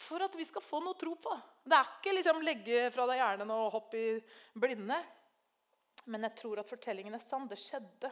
For 0.00 0.24
at 0.24 0.34
vi 0.36 0.46
skal 0.48 0.64
få 0.64 0.80
noe 0.80 0.96
å 0.96 1.00
tro 1.00 1.12
på. 1.20 1.34
Det 1.66 1.76
er 1.76 1.90
ikke 1.98 2.14
liksom 2.16 2.40
legge 2.44 2.86
fra 2.94 3.06
deg 3.10 3.20
hjernen 3.20 3.52
og 3.52 3.72
hoppe 3.74 4.00
i 4.00 4.08
blinde. 4.58 4.96
Men 6.10 6.24
jeg 6.28 6.38
tror 6.40 6.62
at 6.62 6.70
fortellingen 6.70 7.16
er 7.16 7.22
sann. 7.24 7.48
Det 7.50 7.60
skjedde. 7.60 8.10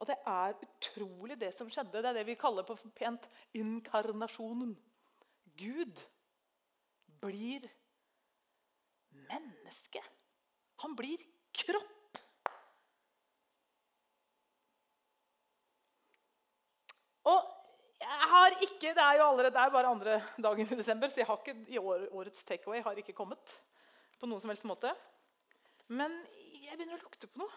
Og 0.00 0.08
det 0.08 0.16
er 0.30 0.54
utrolig, 0.64 1.36
det 1.40 1.50
som 1.52 1.68
skjedde. 1.68 2.00
Det 2.00 2.08
er 2.12 2.20
det 2.20 2.28
vi 2.30 2.38
kaller 2.40 2.64
på 2.64 2.78
pent 2.96 3.26
inkarnasjonen. 3.58 4.72
Gud 5.60 6.00
blir 7.20 7.66
menneske. 9.28 10.02
Han 10.84 10.96
blir 10.96 11.20
kropp. 11.60 12.20
Og 17.28 17.59
jeg 18.00 18.28
har 18.32 18.56
ikke, 18.64 18.94
Det 18.94 19.02
er 19.04 19.16
jo 19.18 19.26
allerede, 19.28 19.54
det 19.54 19.62
er 19.62 19.72
bare 19.74 19.86
andre 19.92 20.20
dagen 20.42 20.72
i 20.72 20.76
desember, 20.76 21.08
så 21.08 21.20
jeg 21.20 21.26
har 21.26 21.40
ikke, 21.40 21.56
i 21.68 21.78
år, 21.78 22.06
årets 22.12 22.44
takeaway 22.44 22.82
har 22.82 22.98
ikke 22.98 23.16
kommet. 23.16 23.60
på 24.20 24.28
noen 24.28 24.40
som 24.40 24.50
helst 24.52 24.66
måte. 24.68 24.90
Men 25.88 26.12
jeg 26.60 26.76
begynner 26.76 26.98
å 26.98 27.04
lukte 27.04 27.26
på 27.26 27.40
noe. 27.40 27.52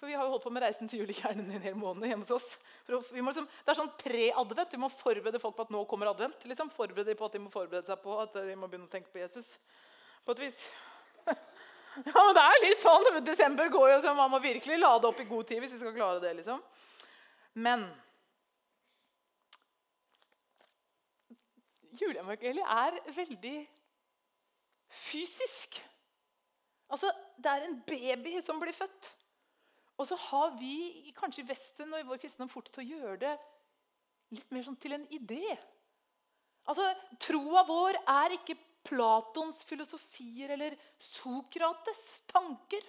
For 0.00 0.10
vi 0.10 0.16
har 0.18 0.26
jo 0.26 0.32
holdt 0.34 0.42
på 0.42 0.50
med 0.50 0.64
Reisen 0.64 0.88
til 0.90 1.00
julekjernen 1.00 1.52
en 1.54 1.62
hel 1.62 1.76
måned 1.78 2.08
hjemme 2.10 2.26
hos 2.26 2.34
oss. 2.34 2.56
Liksom, 2.90 3.46
det 3.46 3.70
er 3.70 3.78
sånn 3.78 3.92
pre-advent. 4.00 4.74
Vi 4.74 4.80
må 4.82 4.90
forberede 4.90 5.38
folk 5.42 5.54
på 5.56 5.66
at 5.68 5.70
nå 5.72 5.84
kommer 5.88 6.10
advent. 6.10 6.42
Liksom. 6.50 6.72
Forberede 6.74 7.12
dem 7.12 7.20
på 7.20 7.28
at 7.28 7.36
de 7.36 7.42
må 7.44 7.52
forberede 7.54 7.86
seg 7.86 8.02
på 8.02 8.18
at 8.18 8.34
de 8.34 8.56
må 8.58 8.66
begynne 8.66 8.88
å 8.88 8.92
tenke 8.92 9.12
på 9.14 9.22
Jesus. 9.22 9.54
På 10.26 10.34
et 10.34 10.42
vis. 10.42 10.66
ja, 11.30 12.18
men 12.18 12.34
det 12.34 12.44
er 12.44 12.64
litt 12.66 12.82
sånn. 12.82 13.08
Desember 13.24 13.70
går 13.72 13.94
jo, 13.94 14.00
sånn. 14.04 14.18
man 14.18 14.34
må 14.34 14.42
virkelig 14.42 14.80
lade 14.82 15.08
opp 15.08 15.22
i 15.22 15.28
god 15.30 15.48
tid 15.52 15.62
hvis 15.62 15.76
vi 15.76 15.80
skal 15.84 15.94
klare 15.94 16.18
det. 16.26 16.34
liksom. 16.42 16.58
Men 17.54 17.86
juleevangeliet 22.00 22.70
er 22.76 22.98
veldig 23.16 23.56
fysisk. 25.08 25.80
Altså, 26.90 27.12
Det 27.36 27.50
er 27.50 27.64
en 27.66 27.80
baby 27.86 28.40
som 28.42 28.60
blir 28.60 28.72
født. 28.72 29.10
Og 29.98 30.06
så 30.06 30.16
har 30.16 30.54
vi 30.58 31.12
kanskje 31.16 31.42
i 31.42 31.48
Vesten 31.48 31.92
og 31.92 32.00
i 32.00 32.06
vår 32.06 32.20
kristendom 32.22 32.50
fort 32.50 32.70
til 32.72 32.82
å 32.82 32.98
gjøre 32.98 33.18
det 33.22 33.34
litt 34.34 34.50
mer 34.54 34.64
sånn 34.66 34.78
til 34.80 34.96
en 34.96 35.06
idé. 35.14 35.56
Altså, 36.66 36.86
Troa 37.22 37.62
vår 37.68 37.98
er 38.00 38.36
ikke 38.38 38.56
Platons 38.84 39.62
filosofier 39.64 40.54
eller 40.56 40.74
Sokrates 41.00 42.02
tanker. 42.30 42.82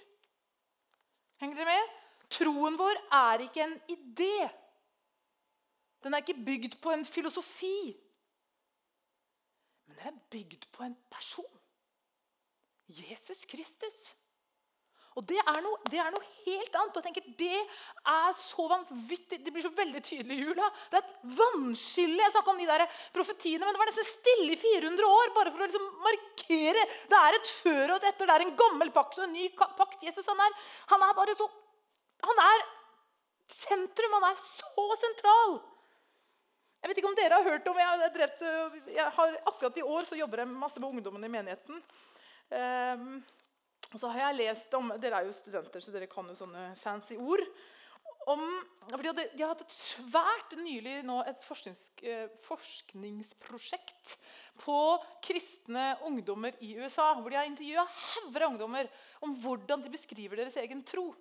Henger 1.40 1.62
dere 1.62 1.74
med? 1.76 1.94
Troen 2.36 2.78
vår 2.80 3.00
er 3.16 3.46
ikke 3.46 3.64
en 3.64 3.76
idé. 3.92 4.50
Den 6.04 6.14
er 6.14 6.24
ikke 6.24 6.46
bygd 6.48 6.80
på 6.84 6.92
en 6.94 7.06
filosofi. 7.08 7.96
Men 9.88 9.98
den 10.02 10.12
er 10.12 10.22
bygd 10.34 10.70
på 10.76 10.84
en 10.84 10.98
person. 11.14 11.52
Jesus 12.90 13.46
Kristus. 13.50 14.16
Og 15.16 15.24
det 15.30 15.38
er, 15.40 15.60
noe, 15.64 15.78
det 15.88 16.00
er, 16.02 16.10
noe, 16.12 16.28
helt 16.44 16.74
annet. 16.76 16.98
og 16.98 17.00
jeg 17.00 17.06
tenker, 17.08 17.28
Det 17.40 17.60
er 18.12 18.34
så 18.36 18.66
vanvittig, 18.68 19.40
det 19.46 19.54
blir 19.56 19.64
så 19.64 19.72
veldig 19.72 20.02
tydelig 20.04 20.36
i 20.36 20.44
jula. 20.44 20.68
Det 20.92 21.00
er 21.00 21.06
et 21.06 21.38
vannskille. 21.38 22.20
Jeg 22.20 22.34
snakka 22.34 22.52
om 22.52 22.60
de 22.60 22.68
der 22.68 22.84
profetiene, 23.16 23.64
men 23.64 23.78
det 23.78 23.80
var 23.80 23.92
nesten 23.92 24.10
stille 24.10 24.50
i 24.52 24.60
400 24.60 25.08
år. 25.08 25.32
bare 25.38 25.54
for 25.54 25.64
å 25.64 25.70
liksom 25.70 25.88
markere. 26.04 26.84
Det 27.14 27.22
er 27.22 27.38
et 27.38 27.54
før 27.62 27.86
og 27.86 27.96
et 27.96 28.10
etter. 28.12 28.28
Det 28.28 28.36
er 28.36 28.46
en 28.48 28.58
gammel 28.60 28.92
pakt 28.98 29.22
og 29.22 29.28
en 29.30 29.38
ny 29.38 29.48
pakt. 29.56 30.04
Jesus 30.04 30.28
han 30.28 30.44
er, 30.48 30.60
han 30.92 31.08
er 31.08 31.16
bare 31.22 31.38
så 31.40 31.48
Han 32.26 32.40
er 32.42 32.68
sentrum. 33.52 34.20
Han 34.20 34.30
er 34.34 34.38
så 34.44 34.86
sentral. 35.00 35.60
Jeg 36.86 36.92
vet 36.92 37.00
ikke 37.02 37.10
om 37.10 37.16
dere 37.18 37.38
har 37.40 37.48
hørt 37.50 37.68
om, 37.72 37.78
jeg 37.82 37.90
har, 37.90 38.12
drept, 38.14 38.42
jeg 38.94 39.06
har 39.16 39.38
Akkurat 39.50 39.78
i 39.82 39.84
år 39.90 40.06
så 40.06 40.18
jobber 40.20 40.44
jeg 40.44 40.52
masse 40.52 40.78
med 40.78 40.92
ungdommene 40.92 41.26
i 41.26 41.34
menigheten. 41.34 41.80
Um, 42.54 43.16
og 43.90 43.96
så 44.04 44.12
har 44.14 44.28
jeg 44.28 44.38
lest 44.38 44.78
om, 44.78 44.92
Dere 45.02 45.18
er 45.18 45.26
jo 45.26 45.34
studenter, 45.34 45.82
så 45.82 45.96
dere 45.96 46.06
kan 46.12 46.30
jo 46.30 46.38
sånne 46.38 46.68
fancy 46.84 47.18
ord. 47.18 47.42
Om, 48.30 48.46
de, 48.92 49.02
hadde, 49.02 49.26
de 49.34 49.42
har 49.42 49.56
hatt 49.56 49.66
et 49.66 49.74
svært 49.74 50.54
nylig 50.62 51.00
nå, 51.10 51.18
et 51.26 51.42
forsknings, 51.50 51.82
eh, 52.06 52.30
forskningsprosjekt 52.46 54.16
på 54.62 54.78
kristne 55.26 55.88
ungdommer 56.06 56.54
i 56.62 56.76
USA. 56.78 57.16
Hvor 57.18 57.34
de 57.34 57.42
har 57.42 57.50
intervjua 57.50 57.90
hauger 57.90 58.46
av 58.46 58.54
ungdommer 58.54 58.94
om 59.26 59.34
hvordan 59.42 59.82
de 59.82 59.94
beskriver 59.98 60.38
deres 60.44 60.62
egen 60.62 60.86
tro. 60.86 61.16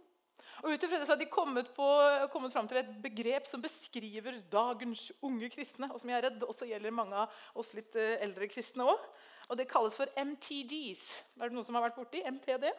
Og 0.65 0.73
ut 0.73 0.85
ifra 0.87 1.03
så 1.03 1.13
har 1.13 1.21
de 1.21 1.29
kommet, 1.29 1.69
på, 1.77 1.87
kommet 2.33 2.55
fram 2.55 2.69
til 2.71 2.81
et 2.81 2.93
begrep 3.05 3.49
som 3.51 3.61
beskriver 3.61 4.39
dagens 4.53 5.11
unge 5.25 5.51
kristne. 5.53 5.91
Og 5.93 6.01
som 6.01 6.09
jeg 6.09 6.17
er 6.17 6.27
redd 6.31 6.47
også 6.47 6.69
gjelder 6.71 6.95
mange 6.95 7.19
av 7.21 7.61
oss 7.61 7.75
litt 7.77 7.93
eh, 8.01 8.17
eldre 8.25 8.49
kristne 8.49 8.87
òg. 8.89 9.03
Og 9.51 9.61
det 9.61 9.69
kalles 9.69 9.97
for 9.99 10.09
MTDs. 10.17 11.05
Er 11.37 11.51
det 11.51 11.57
noen 11.59 11.67
som 11.67 11.77
har 11.77 11.85
vært 11.91 12.01
borti 12.01 12.25
MTD? 12.25 12.71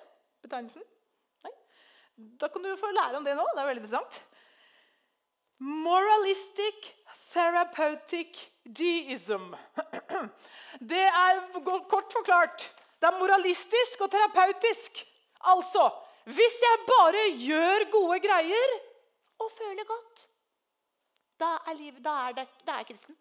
betegnelsen? 0.46 0.86
Nei? 1.46 1.54
Da 2.42 2.50
kan 2.50 2.66
du 2.66 2.74
få 2.80 2.90
lære 2.94 3.20
om 3.20 3.28
det 3.28 3.36
nå. 3.38 3.46
Det 3.54 3.62
er 3.62 3.70
veldig 3.70 3.84
interessant. 3.84 4.22
Moralistic 5.62 6.90
therapeutic 7.36 8.42
deism. 8.66 9.54
Det 10.92 11.06
er 11.08 11.46
kort 11.64 12.12
forklart 12.12 12.66
det 13.00 13.08
er 13.12 13.20
moralistisk 13.20 14.02
og 14.02 14.12
terapeutisk. 14.12 15.02
Altså 15.52 15.84
hvis 16.26 16.56
jeg 16.64 16.86
bare 16.90 17.26
gjør 17.38 17.86
gode 17.94 18.18
greier 18.24 18.80
og 19.44 19.52
føler 19.54 19.86
godt, 19.86 20.26
da 21.40 21.58
er, 21.68 21.78
livet, 21.78 22.02
da 22.04 22.16
er, 22.30 22.36
det, 22.40 22.48
da 22.66 22.76
er 22.76 22.84
jeg 22.84 22.94
kristen. 22.94 23.18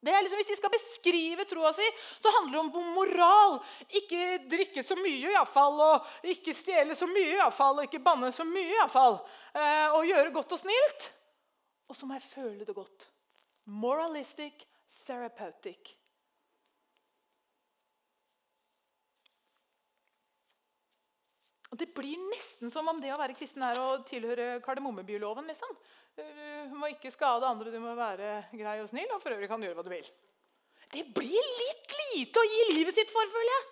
Det 0.00 0.12
er 0.14 0.22
liksom, 0.24 0.40
hvis 0.40 0.48
de 0.48 0.56
skal 0.56 0.72
beskrive 0.72 1.44
troa 1.44 1.74
si, 1.76 1.86
så 2.22 2.32
handler 2.38 2.56
det 2.56 2.80
om 2.80 2.86
moral. 2.96 3.58
Ikke 4.00 4.38
drikke 4.48 4.82
så 4.82 4.96
mye, 4.96 5.28
iallfall. 5.28 5.76
Og 5.84 6.30
ikke 6.32 6.56
stjele 6.56 6.96
så 6.96 7.08
mye, 7.10 7.34
iallfall. 7.36 7.82
Og 7.82 7.88
ikke 7.88 8.00
banne 8.06 8.32
så 8.32 8.46
mye, 8.48 8.78
iallfall. 8.78 9.18
Eh, 9.52 9.92
og 9.92 10.08
gjøre 10.08 10.32
godt 10.32 10.56
og 10.56 10.62
snilt. 10.62 11.10
Og 11.92 11.98
så 11.98 12.08
må 12.08 12.16
jeg 12.16 12.30
føle 12.32 12.64
det 12.64 12.74
godt. 12.74 13.10
Moralistic, 13.68 14.64
therapeutic. 15.04 15.99
Det 21.80 21.88
blir 21.96 22.20
nesten 22.28 22.72
som 22.72 22.88
om 22.92 22.98
det 23.00 23.12
å 23.14 23.18
være 23.20 23.36
kristen 23.38 23.64
er 23.64 23.78
å 23.80 24.02
tilhøre 24.08 24.58
kardemommebyloven. 24.64 25.48
Liksom. 25.48 25.76
Du 26.20 26.76
må 26.76 26.90
ikke 26.92 27.12
skade 27.14 27.48
andre, 27.48 27.72
du 27.72 27.80
må 27.80 27.94
være 27.96 28.42
grei 28.52 28.80
og 28.82 28.90
snill, 28.90 29.08
og 29.14 29.22
for 29.22 29.32
øvrig 29.32 29.48
kan 29.48 29.62
du 29.62 29.68
gjøre 29.68 29.80
hva 29.80 29.86
du 29.86 29.92
vil. 29.94 30.08
Det 30.90 31.06
blir 31.14 31.52
litt 31.62 31.94
lite 32.10 32.42
å 32.42 32.48
gi 32.50 32.64
livet 32.74 32.96
sitt 32.98 33.12
for, 33.14 33.32
føler 33.32 33.52
jeg. 33.54 33.68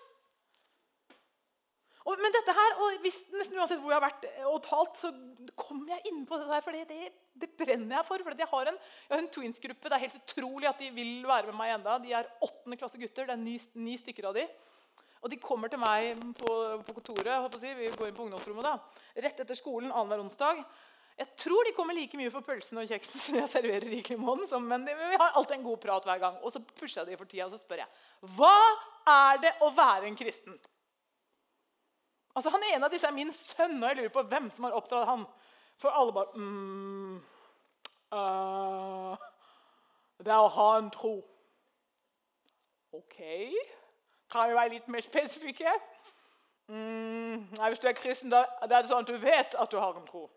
Og, 2.07 2.15
men 2.23 2.33
dette 2.33 2.53
her, 2.55 2.77
og 2.81 3.03
hvis, 3.03 3.17
Nesten 3.35 3.59
uansett 3.59 3.81
hvor 3.83 3.93
jeg 3.93 3.99
har 3.99 4.05
vært 4.07 4.23
og 4.49 4.61
talt, 4.65 4.97
så 4.97 5.11
kommer 5.59 5.91
jeg 5.93 6.13
inn 6.13 6.23
på 6.25 6.39
det 6.39 6.47
der. 6.49 6.63
For 6.65 6.73
det, 6.73 7.11
det, 7.43 7.49
brenner 7.59 7.99
jeg 7.99 8.07
for. 8.07 8.23
for 8.25 8.41
jeg 8.41 8.49
har 8.53 8.71
en, 8.71 8.79
en 9.19 9.29
twins-gruppe. 9.35 9.91
Det 9.91 9.97
er 9.97 10.05
helt 10.07 10.17
utrolig 10.23 10.69
at 10.71 10.81
de 10.81 10.89
vil 10.95 11.27
være 11.27 11.51
med 11.51 11.59
meg 11.59 11.75
enda. 11.75 11.99
De 12.01 12.15
er 12.17 12.31
åttende 12.45 12.79
klasse 12.79 13.01
gutter. 13.01 13.29
Det 13.29 13.35
er 13.35 13.43
ni, 13.43 13.59
ni 13.77 13.97
stykker 14.01 14.31
av 14.31 14.39
de. 14.39 14.47
Og 15.19 15.31
de 15.31 15.39
kommer 15.41 15.71
til 15.71 15.81
meg 15.81 16.13
på, 16.39 16.53
på 16.87 16.95
kontoret. 16.95 17.57
Si, 17.59 17.73
vi 17.75 17.89
går 17.91 18.09
inn 18.09 18.15
på 18.15 18.27
ungdomsrommet 18.27 18.67
da, 18.69 18.77
rett 19.25 19.41
etter 19.43 19.57
skolen 19.57 19.91
annenhver 19.91 20.23
onsdag. 20.23 20.63
Jeg 21.19 21.35
tror 21.35 21.67
de 21.67 21.73
kommer 21.75 21.97
like 21.97 22.15
mye 22.15 22.31
for 22.31 22.45
pølsene 22.47 22.79
og 22.79 22.87
kjeksen 22.87 23.19
som 23.19 23.37
jeg 23.41 23.51
serverer 23.51 23.91
i 23.91 23.99
Klimon. 24.07 24.45
Men 24.63 24.85
vi 24.87 25.17
har 25.19 25.33
alltid 25.35 25.57
en 25.57 25.65
god 25.65 25.81
prat 25.83 26.05
hver 26.07 26.21
gang. 26.21 26.37
Og 26.47 26.53
så 26.53 26.61
pusher 26.63 27.01
jeg 27.01 27.09
de 27.09 27.17
for 27.19 27.27
tida 27.27 27.49
og 27.49 27.51
så 27.51 27.59
spør 27.59 27.81
jeg 27.83 28.37
hva 28.37 28.59
er 29.09 29.41
det 29.43 29.51
å 29.65 29.71
være 29.75 30.07
en 30.07 30.15
kristen. 30.19 30.55
Altså, 32.35 32.53
Han 32.53 32.63
ene 32.69 32.87
av 32.87 32.93
disse 32.93 33.07
er 33.07 33.15
min 33.15 33.33
sønn, 33.35 33.81
og 33.81 33.89
jeg 33.89 33.97
lurer 33.99 34.13
på 34.15 34.23
hvem 34.31 34.47
som 34.55 34.69
har 34.69 34.77
oppdratt 34.77 35.09
han. 35.09 35.25
For 35.79 35.95
alle 35.95 36.15
bare 36.15 36.39
mm, 36.39 37.17
uh, 38.15 39.27
Det 40.23 40.31
er 40.31 40.39
å 40.39 40.53
ha 40.55 40.69
en 40.77 40.89
tro. 40.93 41.17
OK. 42.95 43.19
Kan 44.31 44.49
vi 44.49 44.55
være 44.55 44.73
litt 44.75 44.87
mer 44.87 45.01
spesifikke. 45.01 45.71
Mm, 46.69 47.47
hvis 47.57 47.79
du 47.79 47.87
er 47.87 47.95
kristen, 47.97 48.29
da, 48.29 48.43
da, 48.61 48.75
er 48.77 48.83
det 48.83 48.91
sånn 48.91 49.01
at 49.01 49.09
du 49.09 49.17
vet 49.17 49.55
at 49.57 49.71
du 49.71 49.79
har 49.81 49.95
en 49.97 50.05
tro. 50.05 50.27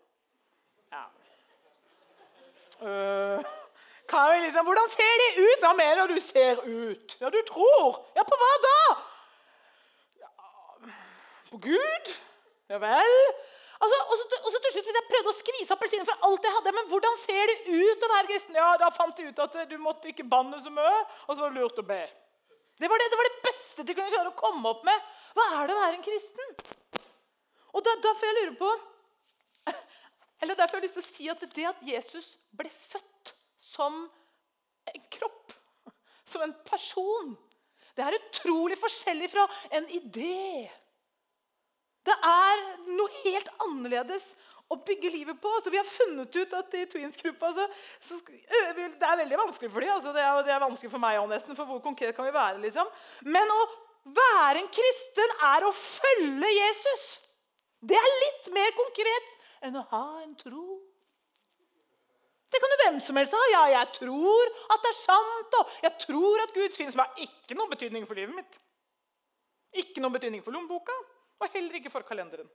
Ja. 0.93 1.03
Uh, 2.81 3.51
kan 4.09 4.31
vi 4.33 4.39
liksom, 4.47 4.65
Hvordan 4.65 4.89
ser 4.89 5.13
de 5.21 5.27
ut? 5.45 5.61
Hva 5.61 5.73
mener 5.77 6.09
du 6.09 6.17
ser 6.19 6.63
ut? 6.65 7.17
Ja, 7.21 7.29
du 7.29 7.39
tror. 7.47 8.01
Ja, 8.17 8.25
på 8.25 8.39
hva 8.41 8.49
da? 8.65 8.79
Ja, 10.23 10.31
på 11.51 11.61
Gud? 11.69 12.13
Ja 12.73 12.81
vel? 12.81 13.15
Altså, 13.83 13.97
og, 14.09 14.17
så, 14.17 14.59
til 14.63 14.73
slutt, 14.73 14.89
Hvis 14.89 14.97
jeg 14.97 15.07
prøvde 15.11 15.31
å 15.31 15.37
skvise 15.37 15.75
appelsiner 15.75 16.09
for 16.09 16.27
alt 16.27 16.45
jeg 16.47 16.57
hadde, 16.57 16.75
men 16.79 16.89
hvordan 16.89 17.17
ser 17.21 17.49
det 17.51 17.57
ut 17.69 18.05
å 18.05 18.11
være 18.15 18.29
kristen? 18.31 18.57
Ja, 18.57 18.73
Da 18.81 18.89
fant 18.95 19.19
jeg 19.19 19.33
ut 19.33 19.45
at 19.45 19.57
du 19.69 19.77
måtte 19.77 20.09
ikke 20.11 20.27
banne 20.35 20.59
så 20.65 20.73
mye, 20.73 20.99
og 21.27 21.35
så 21.35 21.43
var 21.43 21.53
det 21.53 21.61
lurt 21.61 21.81
å 21.81 21.87
be. 21.93 22.03
Det 22.81 22.89
var 22.89 22.99
det, 22.99 23.09
det 23.11 23.19
var 23.19 23.29
det, 23.29 23.32
beste 23.73 23.85
de 23.87 23.95
kunne 23.97 24.13
klare 24.13 24.29
å 24.29 24.37
komme 24.37 24.69
opp 24.69 24.83
med. 24.85 25.05
Hva 25.33 25.45
er 25.57 25.67
det 25.67 25.75
å 25.75 25.81
være 25.81 25.97
en 25.97 26.05
kristen? 26.05 26.51
Og 27.73 27.81
da, 27.81 27.95
Derfor 28.03 28.29
jeg 28.29 28.37
lurer 28.37 28.57
på 28.59 28.69
eller 30.43 30.59
derfor 30.59 30.77
har 30.77 30.83
jeg 30.83 30.89
lyst 30.89 30.99
til 30.99 31.03
å 31.03 31.09
si 31.09 31.29
at 31.31 31.45
det 31.55 31.65
at 31.65 31.81
Jesus 31.87 32.27
ble 32.53 32.69
født 32.69 33.33
som 33.73 34.03
en 34.91 35.03
kropp, 35.15 35.55
som 36.29 36.45
en 36.45 36.53
person, 36.67 37.33
det 37.97 38.05
er 38.05 38.17
utrolig 38.17 38.77
forskjellig 38.81 39.29
fra 39.31 39.47
en 39.73 39.89
idé. 39.93 40.69
Det 42.03 42.15
er 42.27 42.63
noe 42.89 43.21
helt 43.23 43.49
annerledes 43.63 44.25
å 44.73 44.79
bygge 44.87 45.11
livet 45.13 45.39
på. 45.41 45.51
Så 45.63 45.73
vi 45.73 45.79
har 45.79 45.87
funnet 45.87 46.35
ut 46.35 46.55
at 46.57 46.77
i 46.77 46.85
Twins-gruppa 46.91 47.53
så, 47.55 47.67
så, 48.03 48.19
Det 48.27 48.87
er 49.07 49.21
veldig 49.23 49.41
vanskelig 49.45 49.71
for 49.71 49.85
dem. 49.85 49.93
Altså 49.95 50.13
det, 50.15 50.23
er, 50.25 50.43
det 50.47 50.55
er 50.55 50.63
vanskelig 50.65 50.93
for 50.93 51.03
meg 51.03 51.21
òg, 51.21 51.29
nesten. 51.31 51.57
For 51.57 51.69
hvor 51.69 51.83
konkret 51.85 52.15
kan 52.17 52.27
vi 52.27 52.35
være? 52.35 52.61
liksom? 52.65 52.89
Men 53.27 53.53
å 53.53 53.61
være 54.15 54.63
en 54.63 54.71
kristen 54.73 55.37
er 55.49 55.67
å 55.67 55.75
følge 55.77 56.49
Jesus. 56.51 57.05
Det 57.83 57.99
er 57.99 58.17
litt 58.23 58.49
mer 58.55 58.73
konkret 58.77 59.31
enn 59.63 59.79
å 59.79 59.85
ha 59.91 60.07
en 60.23 60.33
tro. 60.39 60.79
Det 62.53 62.59
kan 62.61 62.69
jo 62.69 62.81
hvem 62.83 62.99
som 63.01 63.17
helst 63.17 63.33
ha. 63.33 63.41
Ja, 63.49 63.63
jeg 63.79 63.95
tror 63.95 64.51
at 64.75 64.83
det 64.83 64.91
er 64.91 64.99
sant, 64.99 65.55
og 65.57 65.71
jeg 65.81 65.95
tror 66.03 66.43
at 66.43 66.53
Gud 66.53 66.75
finnes. 66.77 66.97
Men 66.97 67.07
har 67.07 67.25
ikke 67.25 67.57
noen 67.57 67.71
betydning 67.71 68.05
for 68.09 68.19
livet 68.19 68.35
mitt. 68.37 68.59
Ikke 69.83 70.03
noen 70.03 70.13
betydning 70.13 70.43
for 70.45 70.53
lommeboka, 70.53 70.93
og 71.41 71.55
heller 71.55 71.79
ikke 71.79 71.91
for 71.93 72.05
kalenderen. 72.05 72.49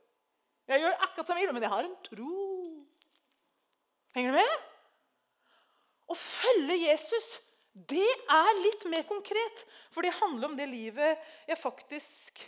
Jeg 0.69 0.83
gjør 0.83 0.99
akkurat 1.01 1.29
som 1.29 1.39
jeg 1.39 1.47
vil, 1.47 1.55
men 1.57 1.65
jeg 1.65 1.73
har 1.73 1.87
en 1.87 1.97
tro. 2.05 2.33
Henger 4.13 4.33
du 4.33 4.37
med? 4.37 4.67
Å 6.09 6.17
følge 6.17 6.77
Jesus, 6.83 7.27
det 7.89 8.05
er 8.05 8.61
litt 8.63 8.85
mer 8.89 9.05
konkret. 9.09 9.65
For 9.93 10.05
det 10.05 10.17
handler 10.19 10.51
om 10.51 10.57
det 10.57 10.69
livet 10.69 11.29
jeg 11.49 11.61
faktisk 11.61 12.43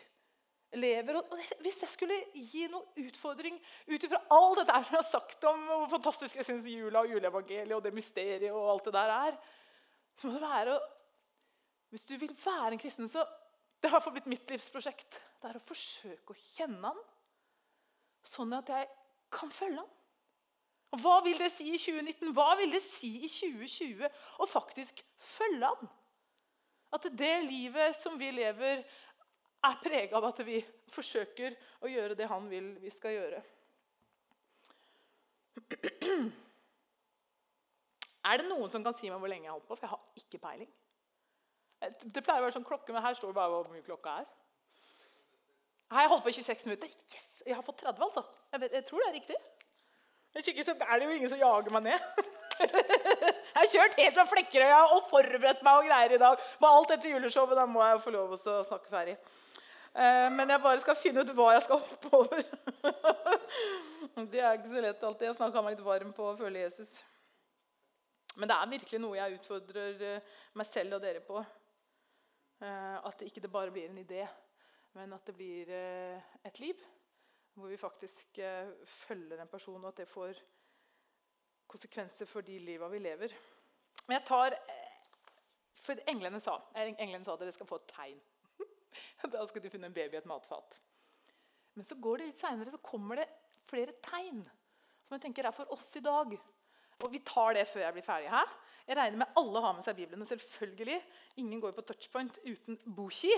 lever. 0.78 1.18
Og 1.18 1.34
hvis 1.66 1.82
jeg 1.84 1.94
skulle 1.94 2.18
gi 2.34 2.68
noen 2.72 3.08
utfordring 3.08 3.58
ut 3.90 4.06
ifra 4.06 4.22
alt 4.38 4.62
dette 4.62 4.78
som 4.78 4.96
jeg 4.96 5.00
har 5.00 5.10
sagt 5.10 5.48
om 5.50 5.64
hvor 5.68 5.88
fantastisk 5.98 6.40
jeg 6.40 6.48
syns 6.48 6.70
jula 6.70 7.04
og 7.04 7.12
juleevangeliet 7.12 7.76
og 7.78 7.86
det 7.86 7.94
mysteriet 7.96 8.54
og 8.54 8.70
alt 8.76 8.90
det 8.90 8.96
der 8.96 9.16
er, 9.16 9.40
så 10.18 10.28
må 10.28 10.36
det 10.38 10.46
være 10.46 10.78
å 10.78 10.82
Hvis 11.92 12.06
du 12.08 12.14
vil 12.16 12.32
være 12.40 12.70
en 12.72 12.80
kristen, 12.80 13.10
så 13.12 13.26
det 13.84 13.90
har 13.92 14.06
blitt 14.06 14.30
mitt 14.32 14.48
livsprosjekt. 14.48 15.18
Det 15.42 15.50
er 15.50 15.58
å 15.58 15.64
forsøke 15.68 16.32
å 16.32 16.44
kjenne 16.56 16.88
han 16.88 17.02
sånn 18.28 18.54
at 18.58 18.70
jeg 18.72 18.88
kan 19.34 19.52
følge 19.54 19.82
ham. 19.82 19.90
Hva 21.02 21.22
vil 21.24 21.40
det 21.40 21.52
si 21.56 21.70
i 21.72 21.80
2019? 21.80 22.34
Hva 22.36 22.50
vil 22.60 22.74
det 22.76 22.82
si 22.84 23.14
i 23.24 23.30
2020 23.32 24.10
å 24.44 24.48
faktisk 24.50 25.00
følge 25.38 25.70
ham? 25.70 25.88
At 26.92 27.08
det 27.16 27.36
livet 27.46 27.96
som 28.02 28.18
vi 28.20 28.34
lever, 28.36 28.84
er 29.62 29.78
prega 29.84 30.18
av 30.18 30.26
at 30.32 30.40
vi 30.44 30.58
forsøker 30.92 31.56
å 31.86 31.90
gjøre 31.90 32.18
det 32.18 32.28
han 32.28 32.48
vil 32.50 32.74
vi 32.82 32.92
skal 32.92 33.14
gjøre. 33.14 33.42
Er 38.26 38.42
det 38.42 38.50
noen 38.50 38.70
som 38.74 38.84
kan 38.86 38.98
si 38.98 39.10
meg 39.10 39.22
hvor 39.22 39.32
lenge 39.32 39.48
jeg 39.48 39.54
har 39.54 39.60
holdt 39.60 39.70
på? 39.70 39.78
For 39.78 39.88
jeg 39.88 39.94
har 39.94 40.22
ikke 40.22 40.42
peiling. 40.42 40.72
Det 42.04 42.22
pleier 42.26 42.42
å 42.42 42.46
være 42.46 42.58
sånn 42.58 42.68
klokke, 42.68 42.94
men 42.94 43.06
her 43.06 43.16
står 43.18 43.32
det 43.32 43.40
bare 43.40 43.54
hvor 43.54 43.72
mye 43.72 43.86
klokka 43.86 44.20
er. 44.22 44.28
Har 45.92 46.06
jeg 46.06 46.12
holdt 46.14 46.24
på 46.24 46.32
i 46.32 46.38
26 46.40 46.70
minutter? 46.70 46.92
Yes! 47.12 47.28
Jeg 47.46 47.58
har 47.58 47.66
fått 47.66 47.82
30, 47.84 48.04
altså. 48.06 48.24
Jeg, 48.52 48.62
vet, 48.62 48.76
jeg 48.78 48.86
tror 48.88 49.02
det 49.02 49.08
er 49.10 49.18
riktig. 49.18 49.40
Hvis 50.32 50.48
ikke 50.48 50.64
så 50.64 50.76
er 50.80 51.00
det 51.00 51.08
jo 51.08 51.16
ingen 51.18 51.32
som 51.32 51.42
jager 51.42 51.74
meg 51.76 51.84
ned. 51.90 52.26
jeg 52.62 53.58
har 53.58 53.70
kjørt 53.74 53.98
helt 54.00 54.16
fra 54.16 54.26
Flekkerøya 54.30 54.82
og 54.96 55.10
forberedt 55.12 55.64
meg 55.68 55.80
og 55.82 55.90
greier 55.90 56.16
i 56.16 56.20
dag. 56.22 56.46
Med 56.62 56.70
alt 56.70 56.94
dette 56.94 57.12
juleshowet. 57.12 57.58
Da 57.60 57.66
må 57.68 57.84
jeg 57.84 58.04
få 58.06 58.14
lov 58.16 58.36
til 58.38 58.54
å 58.54 58.66
snakke 58.70 58.94
ferdig. 58.94 59.18
Eh, 59.92 60.28
men 60.32 60.54
jeg 60.54 60.64
bare 60.64 60.84
skal 60.84 61.00
finne 61.00 61.26
ut 61.26 61.34
hva 61.36 61.50
jeg 61.58 61.66
skal 61.66 61.82
hoppe 61.84 62.12
over. 62.16 62.44
det 64.32 64.40
er 64.40 64.56
ikke 64.56 64.72
så 64.72 64.84
lett 64.86 65.04
alltid. 65.10 65.28
Jeg 65.28 65.40
snakker 65.42 65.66
meg 65.66 65.76
litt 65.76 65.88
varm 65.90 66.14
på 66.16 66.30
å 66.30 66.38
følge 66.40 66.64
Jesus. 66.64 66.94
Men 68.38 68.48
det 68.48 68.56
er 68.56 68.72
virkelig 68.78 69.02
noe 69.04 69.20
jeg 69.20 69.42
utfordrer 69.42 70.06
eh, 70.14 70.38
meg 70.56 70.72
selv 70.72 70.96
og 70.96 71.04
dere 71.04 71.26
på. 71.26 71.44
Eh, 72.64 72.96
at 72.96 73.20
det 73.20 73.28
ikke 73.28 73.52
bare 73.52 73.76
blir 73.76 73.90
en 73.90 74.00
idé, 74.00 74.24
men 74.98 75.14
at 75.16 75.28
det 75.28 75.36
blir 75.36 75.70
et 75.72 76.60
liv 76.60 76.82
hvor 77.54 77.68
vi 77.68 77.78
faktisk 77.78 78.40
eh, 78.40 78.70
følger 78.86 79.42
en 79.42 79.48
person, 79.48 79.84
og 79.84 79.88
at 79.88 79.98
det 79.98 80.08
får 80.08 80.40
konsekvenser 81.68 82.26
for 82.26 82.42
de 82.42 82.60
liva 82.60 82.88
vi 82.92 83.00
lever. 83.00 83.34
Men 84.08 84.18
jeg 84.18 84.28
tar 84.28 84.56
eh, 84.56 84.88
For 85.82 85.98
englene 86.08 86.38
sa 86.42 86.60
englene 86.78 87.26
sa 87.26 87.34
at 87.34 87.42
dere 87.42 87.54
skal 87.56 87.68
få 87.68 87.80
et 87.82 87.88
tegn. 87.90 88.20
da 89.34 89.46
skal 89.50 89.64
de 89.64 89.70
finne 89.74 89.90
en 89.90 89.94
baby 89.94 90.14
i 90.14 90.20
et 90.20 90.30
matfat. 90.30 90.78
Men 91.74 91.88
så 91.88 91.96
går 91.96 92.18
det 92.18 92.28
litt 92.28 92.44
seinere, 92.44 92.72
så 92.72 92.82
kommer 92.86 93.18
det 93.18 93.30
flere 93.70 93.96
tegn 94.06 94.44
som 95.02 95.16
jeg 95.16 95.24
tenker 95.24 95.48
er 95.48 95.56
for 95.56 95.72
oss 95.74 95.88
i 95.98 96.04
dag. 96.06 96.36
Og 97.02 97.10
vi 97.12 97.24
tar 97.26 97.56
det 97.58 97.66
før 97.72 97.88
jeg 97.88 97.96
blir 97.96 98.06
ferdig. 98.06 98.30
her. 98.30 98.52
Jeg 98.88 98.98
regner 98.98 99.24
med 99.24 99.40
alle 99.42 99.62
har 99.64 99.74
med 99.74 99.84
seg 99.88 99.96
Bibelen. 99.98 100.22
og 100.22 100.28
selvfølgelig, 100.28 101.02
Ingen 101.42 101.62
går 101.62 101.72
på 101.72 101.82
touchpoint 101.82 102.38
uten 102.46 102.78
boki. 102.96 103.32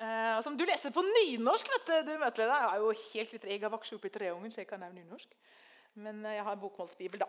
Eh, 0.00 0.42
som 0.42 0.56
du 0.56 0.64
leser 0.64 0.92
på 0.96 1.02
nynorsk. 1.04 1.68
vet 1.68 1.88
du, 1.88 2.12
du 2.12 2.18
møter. 2.18 2.48
Jeg 2.48 2.68
er 2.68 2.76
jo 2.80 2.92
helt 3.12 3.32
litt 3.34 3.42
Jeg 3.44 3.60
har 3.60 3.72
vokst 3.72 3.92
opp 3.92 4.06
i 4.08 4.12
Treungen, 4.14 4.52
så 4.52 4.62
jeg 4.62 4.68
kan 4.70 4.80
nevne 4.80 5.02
nynorsk. 5.02 5.34
Men 6.00 6.24
eh, 6.24 6.38
jeg 6.38 6.46
har 6.46 6.56
bokmålsbibel, 6.62 7.20
da. 7.20 7.28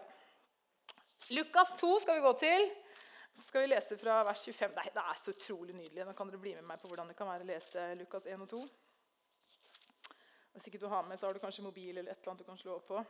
Lukas 1.36 1.74
2 1.82 1.90
skal 2.04 2.20
vi 2.20 2.24
gå 2.24 2.32
til. 2.40 2.70
Så 3.36 3.44
skal 3.48 3.66
vi 3.66 3.72
lese 3.74 3.98
fra 4.00 4.22
vers 4.28 4.46
25. 4.46 4.72
Nei, 4.78 4.88
Det 4.96 5.04
er 5.04 5.20
så 5.20 5.36
utrolig 5.36 5.76
nydelig. 5.76 6.06
Nå 6.08 6.16
kan 6.16 6.32
dere 6.32 6.40
bli 6.40 6.56
med 6.56 6.70
meg 6.70 6.80
på 6.80 6.88
hvordan 6.88 7.12
det 7.12 7.18
kan 7.20 7.28
være 7.28 7.44
å 7.44 7.52
lese 7.52 7.90
Lukas 8.00 8.30
1 8.32 8.48
og 8.48 8.50
2. 8.56 8.62
Hvis 10.54 10.68
ikke 10.68 10.80
du 10.80 10.88
har 10.92 11.04
med, 11.08 11.20
så 11.20 11.28
har 11.28 11.36
du 11.36 11.44
kanskje 11.44 11.68
mobil 11.68 11.98
eller 11.98 12.12
et 12.12 12.20
eller 12.20 12.32
annet 12.32 12.46
du 12.46 12.48
kan 12.48 12.60
slå 12.60 12.78
opp 12.80 12.88
på. 12.88 13.04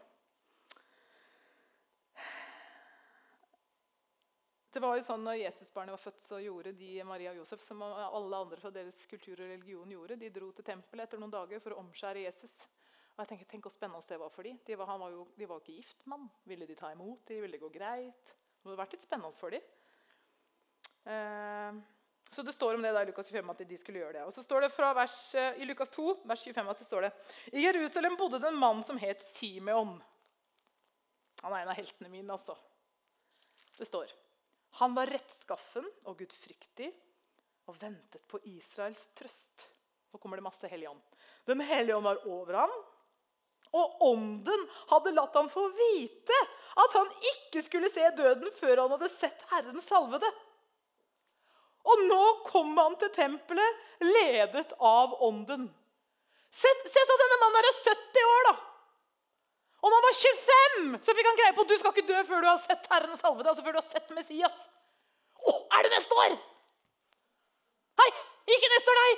Det 4.71 4.79
var 4.79 4.95
jo 4.95 5.03
sånn 5.03 5.25
når 5.25 5.41
Jesusbarnet 5.41 5.91
var 5.91 5.99
født, 5.99 6.21
så 6.23 6.37
gjorde 6.39 6.71
de 6.79 6.93
Maria 7.03 7.33
og 7.33 7.41
Josef 7.41 7.63
som 7.65 7.81
alle 7.83 8.37
andre 8.37 8.59
fra 8.59 8.69
deres 8.71 9.03
kultur 9.11 9.33
og 9.35 9.49
religion 9.49 9.89
gjorde. 9.91 10.15
De 10.21 10.29
dro 10.31 10.47
til 10.55 10.63
tempelet 10.63 11.09
etter 11.09 11.19
noen 11.19 11.33
dager 11.33 11.59
for 11.59 11.75
å 11.75 11.81
omskjære 11.81 12.23
Jesus. 12.23 12.53
Og 13.17 13.19
jeg 13.19 13.33
tenker, 13.33 13.49
Tenk 13.51 13.67
hvor 13.67 13.75
spennende 13.75 14.07
det 14.07 14.19
var 14.21 14.31
for 14.31 14.47
dem. 14.47 14.61
De 14.63 14.77
var, 14.79 14.87
han 14.93 15.01
var 15.03 15.11
jo, 15.11 15.25
de 15.35 15.49
var 15.49 15.59
ikke 15.59 15.75
gift 15.75 16.07
mann. 16.07 16.29
Ville 16.47 16.69
de 16.69 16.77
ta 16.79 16.93
imot 16.95 17.25
dem? 17.27 17.41
Ville 17.43 17.59
det 17.59 17.65
gå 17.65 17.71
greit? 17.73 18.31
Det 18.31 18.69
hadde 18.69 18.79
vært 18.79 18.95
litt 18.95 19.03
spennende 19.03 19.41
for 19.41 19.57
dem. 19.57 19.67
Eh, 21.11 21.81
så 22.31 22.47
det 22.47 22.55
står 22.55 22.79
om 22.79 22.87
det 22.87 22.93
der 22.95 23.03
i 23.03 23.11
Lukas 23.11 23.27
25 23.27 23.51
at 23.51 23.67
de 23.67 23.81
skulle 23.83 23.99
gjøre 24.05 24.21
det. 24.21 24.23
Og 24.29 24.31
så 24.31 24.45
står 24.47 24.69
det 24.69 24.71
fra 24.71 24.93
vers, 24.95 25.19
eh, 25.35 25.59
I 25.59 25.67
Lukas 25.67 25.91
2, 25.91 26.07
vers 26.31 26.47
25 26.47 26.71
at 26.71 26.79
det 26.79 26.87
står 26.87 27.09
det 27.09 27.13
I 27.59 27.67
Jerusalem 27.67 28.15
bodde 28.15 28.39
det 28.39 28.47
en 28.47 28.63
mann 28.63 28.83
som 28.87 29.03
het 29.03 29.27
Simeon. 29.35 29.97
Han 31.43 31.53
er 31.53 31.65
en 31.65 31.75
av 31.75 31.79
heltene 31.81 32.07
mine, 32.07 32.31
altså. 32.31 32.55
Det 33.75 33.89
står 33.89 34.13
han 34.79 34.95
var 34.95 35.11
rettskaffen 35.11 35.87
og 36.07 36.17
gudfryktig 36.21 36.89
og 37.69 37.77
ventet 37.81 38.23
på 38.31 38.39
Israels 38.49 39.01
trøst. 39.17 39.67
Nå 40.11 40.19
kommer 40.19 40.39
det 40.39 40.45
masse 40.47 40.71
hellig 40.71 40.89
ånd. 40.91 41.01
Den 41.47 41.63
hellige 41.63 41.97
ånd 41.97 42.07
var 42.07 42.23
over 42.27 42.59
ham, 42.63 42.73
og 43.71 44.01
ånden 44.03 44.63
hadde 44.89 45.13
latt 45.15 45.35
ham 45.39 45.47
få 45.51 45.63
vite 45.75 46.39
at 46.83 46.95
han 46.97 47.11
ikke 47.33 47.63
skulle 47.63 47.91
se 47.93 48.09
døden 48.17 48.51
før 48.57 48.83
han 48.83 48.95
hadde 48.97 49.11
sett 49.15 49.45
Herren 49.51 49.79
salvede. 49.83 50.31
Og 51.81 52.03
nå 52.05 52.23
kom 52.45 52.75
han 52.77 52.97
til 53.01 53.09
tempelet, 53.15 53.85
ledet 54.03 54.75
av 54.77 55.15
ånden. 55.23 55.69
Sett, 56.51 56.83
sett 56.91 57.13
at 57.15 57.23
denne 57.23 57.39
mannen 57.41 57.61
er 57.61 57.79
70 57.79 58.27
år, 58.33 58.49
da. 58.49 58.53
Og 59.81 59.89
når 59.89 59.97
han 59.97 60.05
var 60.05 60.17
25, 60.21 60.99
så 61.05 61.15
fikk 61.17 61.27
han 61.27 61.39
greie 61.39 61.55
på 61.57 61.65
at 61.65 61.71
du 61.71 61.77
skal 61.81 61.93
ikke 61.95 62.09
dø 62.09 62.21
før 62.29 62.43
du 62.43 62.49
har 62.51 62.61
sett 62.61 62.89
Herren 62.91 63.17
salve 63.17 63.41
deg. 63.41 63.49
Altså 63.51 63.65
før 63.65 63.77
du 63.77 63.79
har 63.81 63.89
sett 63.89 64.13
Messias. 64.13 64.57
Å, 65.41 65.53
er 65.77 65.87
det 65.87 65.93
neste 65.95 66.17
år? 66.23 66.35
Nei, 68.01 68.09
ikke 68.55 68.69
neste 68.75 68.93
år, 68.93 68.99
nei. 69.01 69.13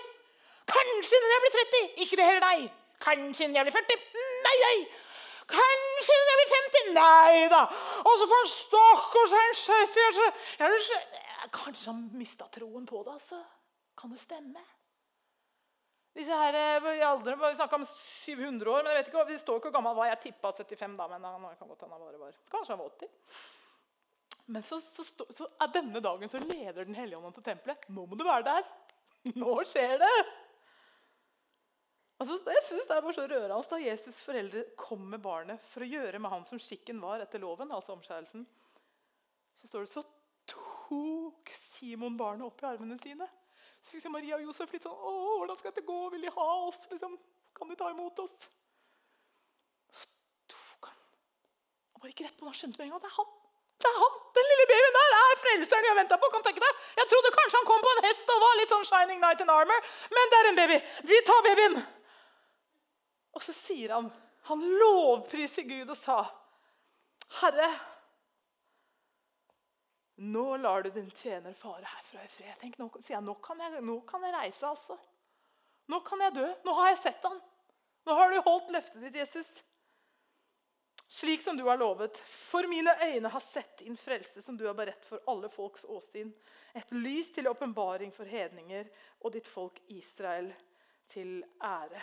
Kanskje 0.71 1.19
når 1.19 1.33
jeg 1.33 1.43
blir 1.43 1.55
30. 1.57 1.81
Ikke 2.05 2.19
det 2.19 2.27
heller, 2.29 2.45
nei. 2.47 2.69
Kanskje 3.03 3.49
når 3.49 3.59
jeg 3.59 3.67
blir 3.67 3.75
40. 3.75 4.05
Nei, 4.47 4.55
nei. 4.63 4.77
Kanskje 5.51 6.19
når 6.19 6.31
jeg 6.31 6.39
blir 6.39 6.53
50. 6.53 6.93
Nei 6.95 7.49
da. 7.51 7.63
Og 8.03 8.15
så 8.21 8.29
får 8.31 8.39
han 8.43 8.53
stakkars 8.53 9.35
en 9.41 9.59
70 9.65 10.23
Kanskje 11.53 11.91
han 11.91 12.05
mista 12.15 12.47
troen 12.55 12.87
på 12.87 13.03
det, 13.03 13.17
altså. 13.19 13.41
Kan 13.99 14.15
det 14.15 14.23
stemme? 14.23 14.63
Disse 16.13 16.35
her, 16.37 16.53
eh, 16.53 16.99
i 16.99 17.01
alderen, 17.01 17.39
Vi 17.39 17.55
snakka 17.55 17.75
om 17.75 17.85
700 18.25 18.69
år, 18.69 18.83
men 18.83 18.91
jeg 18.93 18.99
vet 18.99 19.07
ikke, 19.09 19.25
det 19.31 19.39
står 19.41 19.57
ikke 19.57 19.69
hvor 19.71 19.77
gammel 19.79 19.93
han 19.93 19.97
var. 19.97 20.11
Jeg 20.11 20.21
tippa 20.27 20.51
75, 20.53 20.97
da, 20.97 21.07
men 21.09 21.25
han 21.25 21.57
kan 21.57 21.67
godt 21.67 21.81
han 21.81 21.89
bare 21.89 22.21
var. 22.21 22.37
Kanskje 22.53 22.75
han 22.75 22.81
var 22.83 22.91
80. 22.91 23.09
Men 24.45 24.63
så, 24.63 24.79
så, 24.79 25.25
så, 25.33 25.47
er 25.63 25.71
denne 25.73 26.01
dagen 26.03 26.29
så 26.29 26.41
leder 26.41 26.85
Den 26.85 26.97
hellige 26.97 27.17
ånd 27.17 27.33
til 27.33 27.45
tempelet. 27.45 27.85
Nå 27.89 28.05
må 28.05 28.19
du 28.19 28.25
være 28.27 28.43
der! 28.49 28.65
Nå 29.39 29.55
skjer 29.65 29.97
det! 30.01 30.15
Altså, 32.21 32.37
jeg 32.45 32.63
synes 32.67 32.87
Det 32.87 32.95
er 32.95 33.01
bare 33.03 33.15
så 33.15 33.27
rørende 33.27 33.61
da 33.71 33.79
Jesus' 33.81 34.23
foreldre 34.23 34.65
kom 34.77 35.07
med 35.11 35.23
barnet 35.23 35.63
for 35.71 35.83
å 35.83 35.87
gjøre 35.89 36.19
med 36.21 36.31
ham 36.31 36.45
som 36.47 36.61
skikken 36.61 37.01
var 37.01 37.23
etter 37.23 37.41
loven. 37.41 37.71
altså 37.71 37.95
omskjærelsen. 37.95 38.45
Så 39.57 39.67
står 39.67 39.87
det 39.87 39.93
så 39.95 40.03
tok 40.53 41.49
Simon 41.73 42.17
barnet 42.19 42.45
opp 42.45 42.61
i 42.61 42.69
armene 42.69 42.99
sine. 43.01 43.27
Så 43.83 43.99
sier 43.99 44.11
Maria 44.13 44.37
og 44.39 44.45
Josef 44.47 44.71
litt 44.73 44.85
sånn 44.85 44.95
'Å, 44.95 45.13
hvordan 45.37 45.57
skal 45.59 45.71
dette 45.71 45.85
gå? 45.87 45.99
Vil 46.13 46.21
de 46.25 46.31
ha 46.31 46.49
oss? 46.67 46.79
Liksom, 46.89 47.15
kan 47.57 47.69
de 47.69 47.75
ta 47.75 47.89
imot 47.91 48.19
oss?' 48.23 48.49
Så 49.91 50.07
tok 50.47 50.87
han 50.87 50.99
Han 51.93 52.01
var 52.01 52.09
ikke 52.09 52.25
rett 52.25 52.37
på 52.39 52.45
Han 52.45 52.59
skjønte 52.59 52.79
med 52.79 52.85
en 52.87 52.93
gang 52.95 53.03
det 53.03 53.11
er 53.11 53.17
han. 53.19 53.31
Det 53.83 53.89
er 53.91 53.99
han! 53.99 54.19
Den 54.37 54.49
lille 54.51 54.67
babyen 54.71 54.97
der 54.97 55.15
er 55.19 55.41
frelseren 55.43 55.87
jeg 55.89 55.99
venta 55.99 56.17
på. 56.17 56.29
kan 56.31 56.43
tenke 56.43 56.63
deg. 56.63 56.83
Jeg 56.99 57.09
trodde 57.11 57.35
kanskje 57.37 57.59
han 57.59 57.69
kom 57.69 57.81
på 57.83 57.93
en 57.93 58.05
hest 58.07 58.29
og 58.33 58.43
var 58.45 58.59
litt 58.59 58.73
sånn 58.75 58.87
shining 58.91 59.19
night 59.19 59.41
in 59.43 59.49
armor, 59.49 59.89
men 60.15 60.31
det 60.31 60.39
er 60.39 60.49
en 60.49 60.59
baby. 60.61 60.77
Vi 61.11 61.21
tar 61.27 61.41
babyen. 61.47 61.75
Og 63.33 63.43
så 63.43 63.53
sier 63.53 63.95
han 63.97 64.11
Han 64.43 64.59
lovpriser 64.59 65.63
Gud 65.63 65.89
og 65.89 65.97
sa, 65.97 66.25
'Herre, 67.39 67.69
nå 70.15 70.45
lar 70.57 70.83
du 70.83 70.89
din 70.93 71.09
tjener 71.09 71.53
fare 71.57 71.85
herfra 71.85 72.23
i 72.23 72.27
fred.' 72.27 72.59
Tenk, 72.61 72.77
nå, 72.77 72.89
sier 73.01 73.17
jeg, 73.17 73.25
nå 73.25 73.35
kan 73.43 73.59
jeg, 73.63 73.81
nå 73.81 73.99
kan 74.09 74.23
jeg 74.27 74.35
reise, 74.35 74.69
altså. 74.69 74.97
Nå 75.91 75.99
kan 76.05 76.21
jeg 76.21 76.35
dø. 76.37 76.47
Nå 76.63 76.73
har 76.79 76.93
jeg 76.93 77.03
sett 77.03 77.27
han. 77.27 77.39
Nå 78.03 78.17
har 78.17 78.31
du 78.31 78.41
holdt 78.45 78.73
løftet 78.75 79.01
ditt, 79.03 79.15
Jesus. 79.19 79.49
Slik 81.13 81.43
som 81.43 81.57
du 81.57 81.63
har 81.67 81.77
lovet. 81.77 82.17
For 82.25 82.67
mine 82.67 82.95
øyne 83.03 83.29
har 83.29 83.43
sett 83.43 83.77
din 83.83 83.97
frelse, 83.97 84.41
som 84.41 84.57
du 84.57 84.65
har 84.67 84.73
beredt 84.73 85.05
for 85.05 85.21
alle 85.29 85.49
folks 85.49 85.85
åsyn. 85.85 86.31
Et 86.73 86.91
lys 86.95 87.29
til 87.35 87.47
åpenbaring 87.47 88.11
for 88.15 88.25
hedninger 88.25 88.89
og 89.21 89.35
ditt 89.35 89.47
folk 89.47 89.77
Israel 89.93 90.49
til 91.13 91.43
ære. 91.61 92.01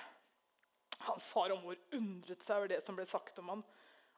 Hans 1.08 1.24
far 1.24 1.50
og 1.54 1.64
mor 1.64 1.78
undret 1.96 2.44
seg 2.44 2.56
over 2.58 2.70
det 2.70 2.82
som 2.84 2.98
ble 2.98 3.06
sagt 3.08 3.40
om 3.42 3.50
ham. 3.54 3.64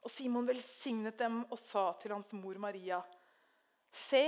Og 0.03 0.11
Simon 0.11 0.47
velsignet 0.47 1.17
dem 1.19 1.41
og 1.47 1.57
sa 1.59 1.87
til 2.01 2.13
hans 2.13 2.29
mor 2.35 2.59
Maria.: 2.59 2.99
Se, 3.93 4.25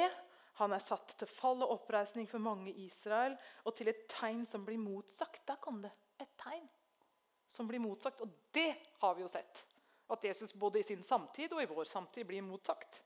han 0.59 0.73
er 0.75 0.83
satt 0.83 1.15
til 1.19 1.29
fall 1.29 1.63
og 1.65 1.73
oppreisning 1.79 2.27
for 2.29 2.43
mange 2.43 2.71
i 2.71 2.85
Israel, 2.85 3.35
og 3.65 3.75
til 3.75 3.89
et 3.91 4.05
tegn 4.11 4.45
som 4.47 4.65
blir 4.67 4.79
motsagt. 4.79 5.41
Der 5.47 5.59
kom 5.61 5.81
det. 5.83 5.91
Et 6.21 6.31
tegn 6.39 6.67
som 7.49 7.67
blir 7.67 7.81
motsagt. 7.83 8.21
Og 8.21 8.31
det 8.55 8.71
har 9.01 9.17
vi 9.17 9.25
jo 9.25 9.31
sett. 9.31 9.65
At 10.13 10.23
Jesus 10.23 10.53
både 10.53 10.79
i 10.79 10.87
sin 10.87 11.03
samtid 11.03 11.53
og 11.53 11.63
i 11.63 11.69
vår 11.69 11.89
samtid 11.89 12.27
blir 12.29 12.45
motsagt. 12.45 13.01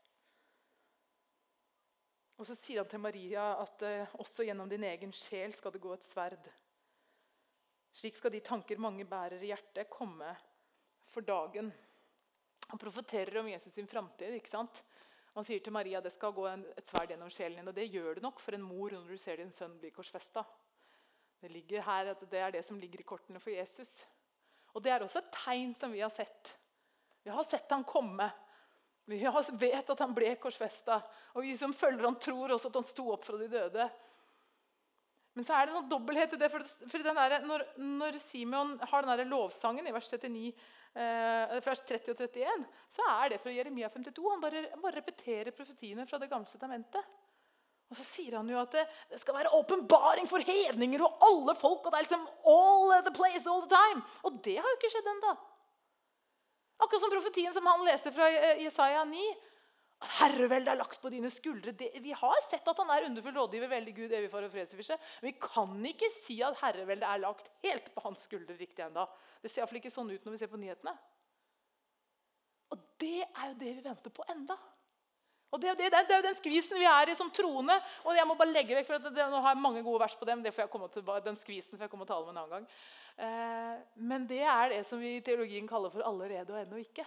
Og 2.40 2.46
så 2.48 2.56
sier 2.56 2.80
han 2.80 2.88
til 2.88 3.02
Maria 3.04 3.50
at 3.60 3.82
eh, 3.84 4.12
også 4.20 4.46
gjennom 4.46 4.68
din 4.68 4.84
egen 4.88 5.10
sjel 5.12 5.52
skal 5.52 5.74
det 5.74 5.82
gå 5.82 5.92
et 5.92 6.06
sverd. 6.08 6.46
Slik 7.92 8.16
skal 8.16 8.32
de 8.32 8.40
tanker 8.44 8.80
mange 8.80 9.04
bærer 9.04 9.42
i 9.42 9.50
hjertet, 9.50 9.90
komme 9.92 10.30
for 11.10 11.26
dagen. 11.26 11.68
Han 12.70 12.80
profeterer 12.80 13.40
om 13.42 13.50
Jesus 13.50 13.74
sin 13.74 13.90
framtid. 13.90 14.32
Han 15.36 15.46
sier 15.46 15.62
til 15.62 15.74
Maria 15.74 16.00
det 16.02 16.12
skal 16.14 16.34
gå 16.34 16.46
et 16.50 16.88
sverd 16.90 17.12
gjennom 17.12 17.30
sjelen 17.30 17.60
din. 17.60 17.70
Og 17.70 17.76
det 17.76 17.90
gjør 17.92 18.18
det 18.18 18.24
nok 18.24 18.40
for 18.42 18.56
en 18.56 18.66
mor 18.66 18.94
når 18.96 19.12
du 19.12 19.20
ser 19.20 19.38
din 19.40 19.52
sønn 19.54 19.78
bli 19.80 19.92
korsfesta. 19.94 20.42
Det 21.40 21.50
ligger 21.52 21.84
her 21.86 22.12
at 22.12 22.24
det 22.30 22.40
er 22.40 22.56
det 22.56 22.64
som 22.66 22.78
ligger 22.80 23.00
i 23.00 23.06
kortene 23.06 23.40
for 23.40 23.54
Jesus. 23.54 23.90
Og 24.74 24.82
Det 24.82 24.92
er 24.92 25.02
også 25.02 25.22
et 25.22 25.32
tegn 25.34 25.72
som 25.74 25.92
vi 25.92 26.02
har 26.02 26.12
sett. 26.14 26.52
Vi 27.24 27.30
har 27.30 27.46
sett 27.48 27.70
han 27.70 27.84
komme. 27.84 28.28
Vi 29.10 29.18
vet 29.58 29.90
at 29.90 30.02
han 30.02 30.14
ble 30.14 30.34
korsfesta. 30.38 31.00
Og 31.34 31.42
vi 31.46 31.56
som 31.58 31.72
følger 31.74 32.06
han 32.06 32.18
tror 32.22 32.54
også 32.54 32.70
at 32.70 32.78
han 32.78 32.86
sto 32.90 33.08
opp 33.14 33.24
fra 33.26 33.38
de 33.40 33.48
døde. 33.50 33.88
Men 35.38 35.46
så 35.46 35.54
er 35.54 35.68
det 35.68 35.76
noen 35.76 35.88
dobbelthet 35.90 36.34
i 36.34 36.40
det. 36.40 36.50
For, 36.50 36.66
for 36.90 37.06
der, 37.06 37.38
når, 37.46 37.64
når, 37.78 38.18
Simeon 38.26 38.74
har 38.90 39.06
den 39.06 39.30
lovsangen 39.30 39.86
i 39.86 39.94
vers 39.94 40.08
39, 40.10 40.52
eh, 40.98 41.56
vers 41.64 41.82
30 41.86 42.14
og 42.14 42.22
31, 42.26 42.64
så 42.96 43.08
er 43.14 43.32
det 43.32 43.40
fra 43.42 43.54
Jeremia 43.54 43.90
52. 43.94 44.24
Han 44.34 44.42
bare, 44.42 44.64
bare 44.82 44.98
repeterer 44.98 45.54
profetiene 45.54 46.06
fra 46.10 46.18
Det 46.18 46.30
gamle 46.32 46.50
testamentet. 46.50 47.18
Og 47.90 47.98
så 47.98 48.04
sier 48.06 48.36
han 48.38 48.50
jo 48.50 48.58
at 48.60 48.74
det, 48.74 48.84
det 49.10 49.18
skal 49.18 49.34
være 49.34 49.54
åpenbaring 49.58 50.28
for 50.30 50.42
hedninger 50.46 51.02
og 51.02 51.22
alle 51.26 51.56
folk. 51.58 51.86
og 51.86 51.90
det 51.90 51.98
er 51.98 52.06
liksom 52.06 52.26
all 52.52 52.92
the 53.06 53.14
place, 53.14 53.46
all 53.50 53.64
the 53.64 53.70
time. 53.70 54.02
Og 54.22 54.42
det 54.44 54.58
har 54.58 54.66
jo 54.66 54.78
ikke 54.78 54.92
skjedd 54.94 55.10
ennå. 55.14 55.32
Akkurat 56.80 57.02
som 57.02 57.12
profetien 57.12 57.54
som 57.54 57.66
han 57.66 57.82
leser 57.84 58.14
fra 58.14 58.28
Jesaja 58.62 59.02
9 59.04 59.24
at 59.30 59.49
herreveldet 60.00 60.72
er 60.72 60.78
lagt 60.80 61.00
på 61.02 61.10
dine 61.12 61.28
skuldre. 61.32 61.74
Det, 61.76 61.90
vi 62.00 62.14
har 62.16 62.42
sett 62.48 62.66
at 62.68 62.78
han 62.80 62.90
er 62.94 63.06
underfull 63.10 63.36
rådgiver, 63.36 63.68
veldig 63.68 63.94
Gud, 63.96 64.12
evig 64.16 64.30
far 64.32 64.46
og 64.46 64.52
fredsfyrste. 64.54 64.96
Men 65.20 65.28
vi 65.28 65.36
kan 65.44 65.86
ikke 65.90 66.08
si 66.22 66.38
at 66.46 66.56
herreveldet 66.62 67.08
er 67.08 67.22
lagt 67.26 67.50
helt 67.64 67.90
på 67.94 68.04
hans 68.06 68.24
skuldre 68.24 68.56
riktig 68.56 68.84
enda. 68.86 69.04
Det 69.42 69.52
ser 69.52 69.62
iallfall 69.62 69.80
ikke 69.82 69.92
sånn 69.92 70.12
ut 70.12 70.24
når 70.24 70.36
vi 70.36 70.40
ser 70.40 70.52
på 70.52 70.60
nyhetene. 70.60 70.94
Og 72.72 72.84
det 73.02 73.18
er 73.26 73.50
jo 73.50 73.58
det 73.60 73.74
vi 73.76 73.84
venter 73.84 74.14
på 74.14 74.24
enda. 74.32 74.56
Og 75.50 75.58
det, 75.60 75.74
det, 75.80 75.90
det, 75.90 76.00
er 76.14 76.20
jo 76.20 76.28
den 76.28 76.38
skvisen 76.38 76.78
vi 76.78 76.86
er 76.86 77.10
i 77.10 77.18
som 77.18 77.30
troende. 77.34 77.74
og 78.06 78.14
jeg 78.14 78.26
må 78.28 78.36
bare 78.38 78.54
legge 78.54 78.76
vekk, 78.78 78.86
for 78.86 79.10
det, 79.10 79.28
Nå 79.32 79.40
har 79.42 79.56
jeg 79.56 79.64
mange 79.64 79.82
gode 79.82 80.00
vers 80.04 80.14
på 80.16 80.28
dem. 80.28 80.42
det 80.42 80.54
får 80.54 80.64
jeg 80.64 80.72
komme 80.72 80.88
til, 80.94 81.04
den 81.26 81.38
skvisen 81.42 81.76
får 81.76 81.88
jeg 81.88 81.92
komme 81.92 82.06
og 82.06 82.12
tale 82.12 82.24
om 82.24 82.32
en 82.32 82.42
annen 82.44 82.52
gang. 82.56 82.68
Eh, 83.20 83.80
men 84.00 84.28
det 84.30 84.44
er 84.46 84.70
det 84.72 84.84
som 84.88 85.02
vi 85.02 85.16
i 85.18 85.24
teologien 85.26 85.66
kaller 85.68 85.90
for 85.92 86.06
allerede 86.06 86.54
og 86.54 86.60
ennå 86.62 86.78
ikke. 86.80 87.04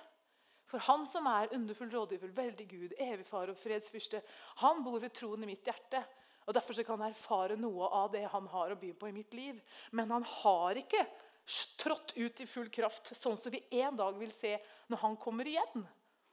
For 0.73 0.81
han 0.88 1.03
som 1.05 1.27
er 1.29 1.51
underfull, 1.53 1.91
rådgiver, 1.93 2.31
veldig 2.33 2.65
Gud, 2.65 2.93
evig 2.97 3.27
far 3.29 3.51
og 3.51 3.59
fredsfyrste, 3.62 4.23
han 4.57 4.81
bor 4.81 4.97
ved 5.03 5.13
troen 5.13 5.45
i 5.45 5.51
mitt 5.51 5.67
hjerte. 5.69 6.01
Og 6.47 6.55
Derfor 6.57 6.79
kan 6.81 7.03
jeg 7.05 7.13
erfare 7.13 7.57
noe 7.62 7.91
av 7.93 8.09
det 8.15 8.23
han 8.33 8.47
har 8.49 8.73
å 8.73 8.79
by 8.81 8.89
på 8.97 9.12
i 9.12 9.13
mitt 9.13 9.38
liv. 9.38 9.59
Men 9.93 10.09
han 10.09 10.25
har 10.41 10.81
ikke 10.81 11.05
trådt 11.77 12.15
ut 12.17 12.41
i 12.41 12.49
full 12.49 12.73
kraft, 12.73 13.13
sånn 13.19 13.38
som 13.38 13.53
vi 13.53 13.62
en 13.83 14.01
dag 14.01 14.17
vil 14.17 14.33
se 14.33 14.55
når 14.89 15.03
han 15.05 15.19
kommer 15.21 15.47
igjen. 15.47 15.86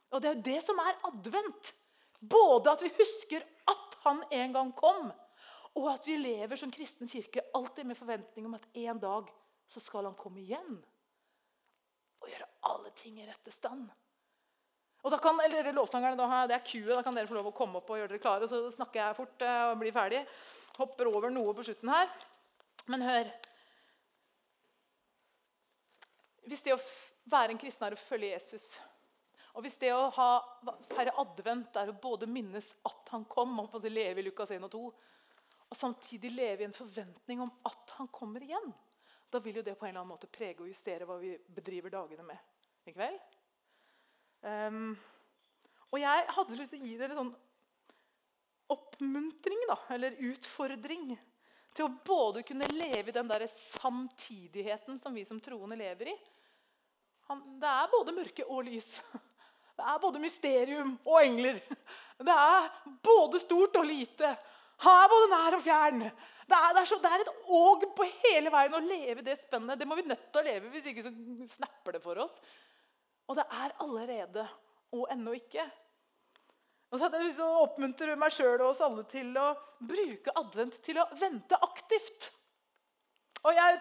Og 0.09 0.17
Det 0.17 0.31
er 0.31 0.35
jo 0.35 0.47
det 0.49 0.59
som 0.65 0.81
er 0.87 0.99
advent. 1.11 1.73
Både 2.19 2.73
at 2.73 2.81
vi 2.81 2.91
husker 2.97 3.45
at 3.69 3.97
han 4.03 4.25
en 4.41 4.57
gang 4.57 4.73
kom, 4.73 5.13
og 5.77 5.89
at 5.93 6.09
vi 6.09 6.17
lever 6.17 6.57
som 6.57 6.73
kristen 6.73 7.09
kirke 7.09 7.45
alltid 7.53 7.87
med 7.87 7.97
forventning 7.97 8.49
om 8.49 8.57
at 8.57 8.65
en 8.73 8.99
dag 8.99 9.29
så 9.69 9.85
skal 9.85 10.09
han 10.09 10.17
komme 10.17 10.41
igjen 10.41 10.81
og 12.21 12.29
gjøre 12.29 12.49
alle 12.69 12.91
ting 12.99 13.21
i 13.21 13.25
rette 13.29 13.53
stand. 13.55 13.85
Og 15.01 15.13
da 15.13 15.17
kan, 15.17 15.39
eller 15.41 15.71
lovsangerne, 15.73 16.17
da, 16.17 16.45
Det 16.47 16.55
er 16.55 16.65
kuet. 16.65 16.95
Da 16.95 17.03
kan 17.03 17.15
dere 17.15 17.29
få 17.29 17.37
lov 17.39 17.49
å 17.49 17.55
komme 17.57 17.79
opp 17.79 17.89
og 17.89 17.97
gjøre 17.97 18.13
dere 18.13 18.21
klare. 18.21 18.49
Så 18.49 18.67
snakker 18.75 19.01
jeg 19.01 19.17
fort 19.17 19.45
eh, 19.45 19.63
og 19.71 19.79
blir 19.81 19.95
ferdig. 19.95 20.21
Hopper 20.77 21.09
over 21.09 21.33
noe 21.33 21.55
på 21.57 21.65
slutten 21.65 21.89
her. 21.89 22.11
Men 22.89 23.05
hør 23.05 23.31
Hvis 26.49 26.63
det 26.65 26.73
å 26.73 26.79
være 27.31 27.53
en 27.53 27.59
kristen 27.61 27.85
er 27.85 27.93
å 27.95 28.01
følge 28.01 28.31
Jesus, 28.33 28.73
og 29.53 29.65
hvis 29.65 29.77
det 29.79 29.91
å 29.93 30.09
ha 30.15 30.29
færre 30.89 31.13
advent 31.21 31.77
er 31.79 31.91
å 31.91 31.95
både 32.01 32.27
minnes 32.27 32.65
at 32.87 33.11
han 33.13 33.25
kom, 33.29 33.53
og 33.61 33.69
få 33.71 33.81
leve 33.85 34.19
i 34.19 34.25
Lukas 34.25 34.51
1 34.51 34.65
og 34.65 34.71
2, 34.73 34.81
og 35.71 35.77
samtidig 35.79 36.33
leve 36.33 36.65
i 36.65 36.67
en 36.67 36.75
forventning 36.75 37.43
om 37.45 37.51
at 37.67 37.93
han 37.99 38.09
kommer 38.11 38.43
igjen, 38.43 38.71
da 39.31 39.39
vil 39.39 39.61
jo 39.61 39.63
det 39.63 39.77
på 39.79 39.85
en 39.85 39.93
eller 39.93 40.01
annen 40.01 40.11
måte 40.11 40.27
prege 40.31 40.65
og 40.65 40.71
justere 40.71 41.07
hva 41.07 41.19
vi 41.21 41.35
bedriver 41.55 41.93
dagene 41.93 42.25
med. 42.27 42.41
Ikke 42.83 43.05
vel? 43.05 43.21
Um, 44.41 44.93
og 45.91 45.99
jeg 46.01 46.27
hadde 46.35 46.57
lyst 46.57 46.71
til 46.73 46.81
å 46.81 46.87
gi 46.87 46.97
dere 46.97 47.17
sånn 47.17 47.33
oppmuntring, 48.71 49.65
da, 49.67 49.77
eller 49.91 50.15
utfordring, 50.31 51.11
til 51.75 51.87
å 51.87 51.93
både 52.07 52.43
kunne 52.47 52.69
leve 52.71 53.11
i 53.11 53.15
den 53.15 53.29
der 53.29 53.45
samtidigheten 53.51 54.99
som 55.03 55.15
vi 55.15 55.25
som 55.27 55.39
troende 55.43 55.77
lever 55.79 56.11
i. 56.11 56.15
Han, 57.29 57.43
det 57.61 57.67
er 57.69 57.91
både 57.91 58.15
mørke 58.15 58.47
og 58.47 58.65
lys. 58.69 58.95
Det 59.81 59.87
er 59.87 60.01
både 60.03 60.19
mysterium 60.21 60.91
og 61.07 61.15
engler. 61.23 61.55
Det 62.27 62.33
er 62.33 62.65
både 63.01 63.39
stort 63.41 63.77
og 63.79 63.87
lite. 63.87 64.27
Er 64.81 65.07
både 65.09 65.29
nær 65.31 65.55
og 65.57 65.63
fjern. 65.65 66.03
Det 66.03 66.57
er, 66.57 66.73
det 66.75 66.81
er, 66.81 66.89
så, 66.89 66.97
det 67.01 67.09
er 67.09 67.23
et 67.23 67.47
åg 67.55 67.85
på 67.97 68.05
hele 68.27 68.51
veien 68.53 68.75
å 68.77 68.81
leve 68.83 69.23
det 69.25 69.39
spennet. 69.39 69.79
Det 69.79 69.87
må 69.89 69.97
vi 69.97 70.05
nødt 70.05 70.27
til 70.27 70.41
å 70.41 70.45
leve, 70.45 70.69
hvis 70.73 70.91
ikke 70.91 71.05
så 71.07 71.13
snapper 71.55 71.97
det 71.97 72.03
for 72.03 72.21
oss. 72.21 72.35
Og 73.29 73.37
det 73.37 73.45
er 73.45 73.77
allerede 73.83 74.47
og 74.91 75.07
ennå 75.13 75.35
ikke. 75.37 75.63
Og 76.91 76.99
så 76.99 77.05
hadde 77.05 77.21
jeg 77.21 77.31
lyst 77.31 78.17
meg 78.19 78.33
sjøl 78.35 78.57
og 78.59 78.69
oss 78.73 78.83
alle 78.83 79.05
til 79.07 79.31
å 79.39 79.53
bruke 79.79 80.33
advent 80.41 80.77
til 80.83 80.99
å 80.99 81.07
vente 81.19 81.59
aktivt. 81.63 82.31
Og 83.41 83.55
jeg, 83.57 83.77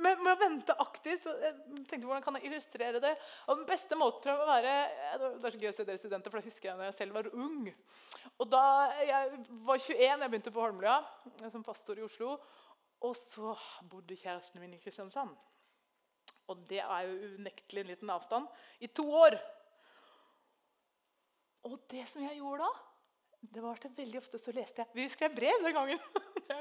med, 0.00 0.20
med, 0.22 0.30
å 0.32 0.40
vente 0.40 0.74
aktivt 0.80 1.26
så 1.26 1.34
jeg 1.42 1.82
tenkte 1.90 2.06
hvordan 2.06 2.22
kan 2.24 2.38
jeg 2.38 2.48
illustrere 2.48 3.02
det? 3.02 3.12
Og 3.50 3.58
den 3.58 3.66
beste 3.68 3.98
måten 4.00 4.32
å 4.32 4.46
være 4.48 4.76
Det 5.20 5.26
er 5.34 5.52
så 5.52 5.60
gøy 5.60 5.68
å 5.68 5.74
se 5.76 5.84
dere 5.84 6.00
studenter, 6.00 6.32
for 6.32 6.40
da 6.40 6.48
husker 6.48 6.70
jeg 6.70 6.80
da 6.80 6.86
jeg 6.88 6.96
selv 7.02 7.18
var 7.18 7.28
ung. 7.34 7.66
Og 8.38 8.48
Da 8.54 8.62
jeg 9.04 9.42
var 9.66 9.82
21, 9.82 9.98
jeg 10.08 10.30
begynte 10.30 10.54
på 10.54 10.64
Holmlia 10.64 11.02
som 11.52 11.66
pastor 11.66 12.00
i 12.00 12.06
Oslo. 12.06 12.38
Og 13.04 13.18
så 13.18 13.52
bodde 13.90 14.16
kjæresten 14.16 14.62
min 14.62 14.78
i 14.78 14.80
Kristiansand. 14.80 15.34
Og 16.50 16.64
det 16.68 16.80
er 16.84 17.06
jo 17.08 17.34
unektelig 17.38 17.84
en 17.84 17.92
liten 17.92 18.10
avstand. 18.12 18.48
I 18.84 18.90
to 18.92 19.06
år. 19.08 19.38
Og 21.64 21.78
det 21.90 22.04
som 22.10 22.24
jeg 22.26 22.40
gjorde 22.40 22.66
da 22.66 22.74
det 23.52 23.60
var 23.60 23.76
at 23.76 23.96
veldig 23.98 24.20
ofte 24.20 24.38
så 24.40 24.52
leste 24.56 24.80
jeg 24.80 24.96
Vi 24.96 25.08
skrev 25.12 25.34
brev 25.36 25.64
den 25.64 25.74
gangen. 25.76 26.00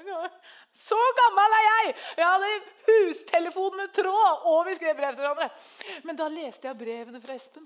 Så 0.88 0.98
gammel 1.19 1.56
er 1.58 1.63
jeg! 1.67 1.93
Jeg 2.17 2.28
hadde 2.28 2.50
hustelefon 2.88 3.78
med 3.78 3.93
tråd, 3.96 4.46
og 4.50 4.60
vi 4.67 4.76
skrev 4.78 4.96
brev 4.98 5.15
til 5.15 5.26
hverandre. 5.26 5.50
Men 6.08 6.19
da 6.19 6.28
leste 6.32 6.69
jeg 6.69 6.80
brevene 6.80 7.22
fra 7.24 7.36
Espen. 7.38 7.65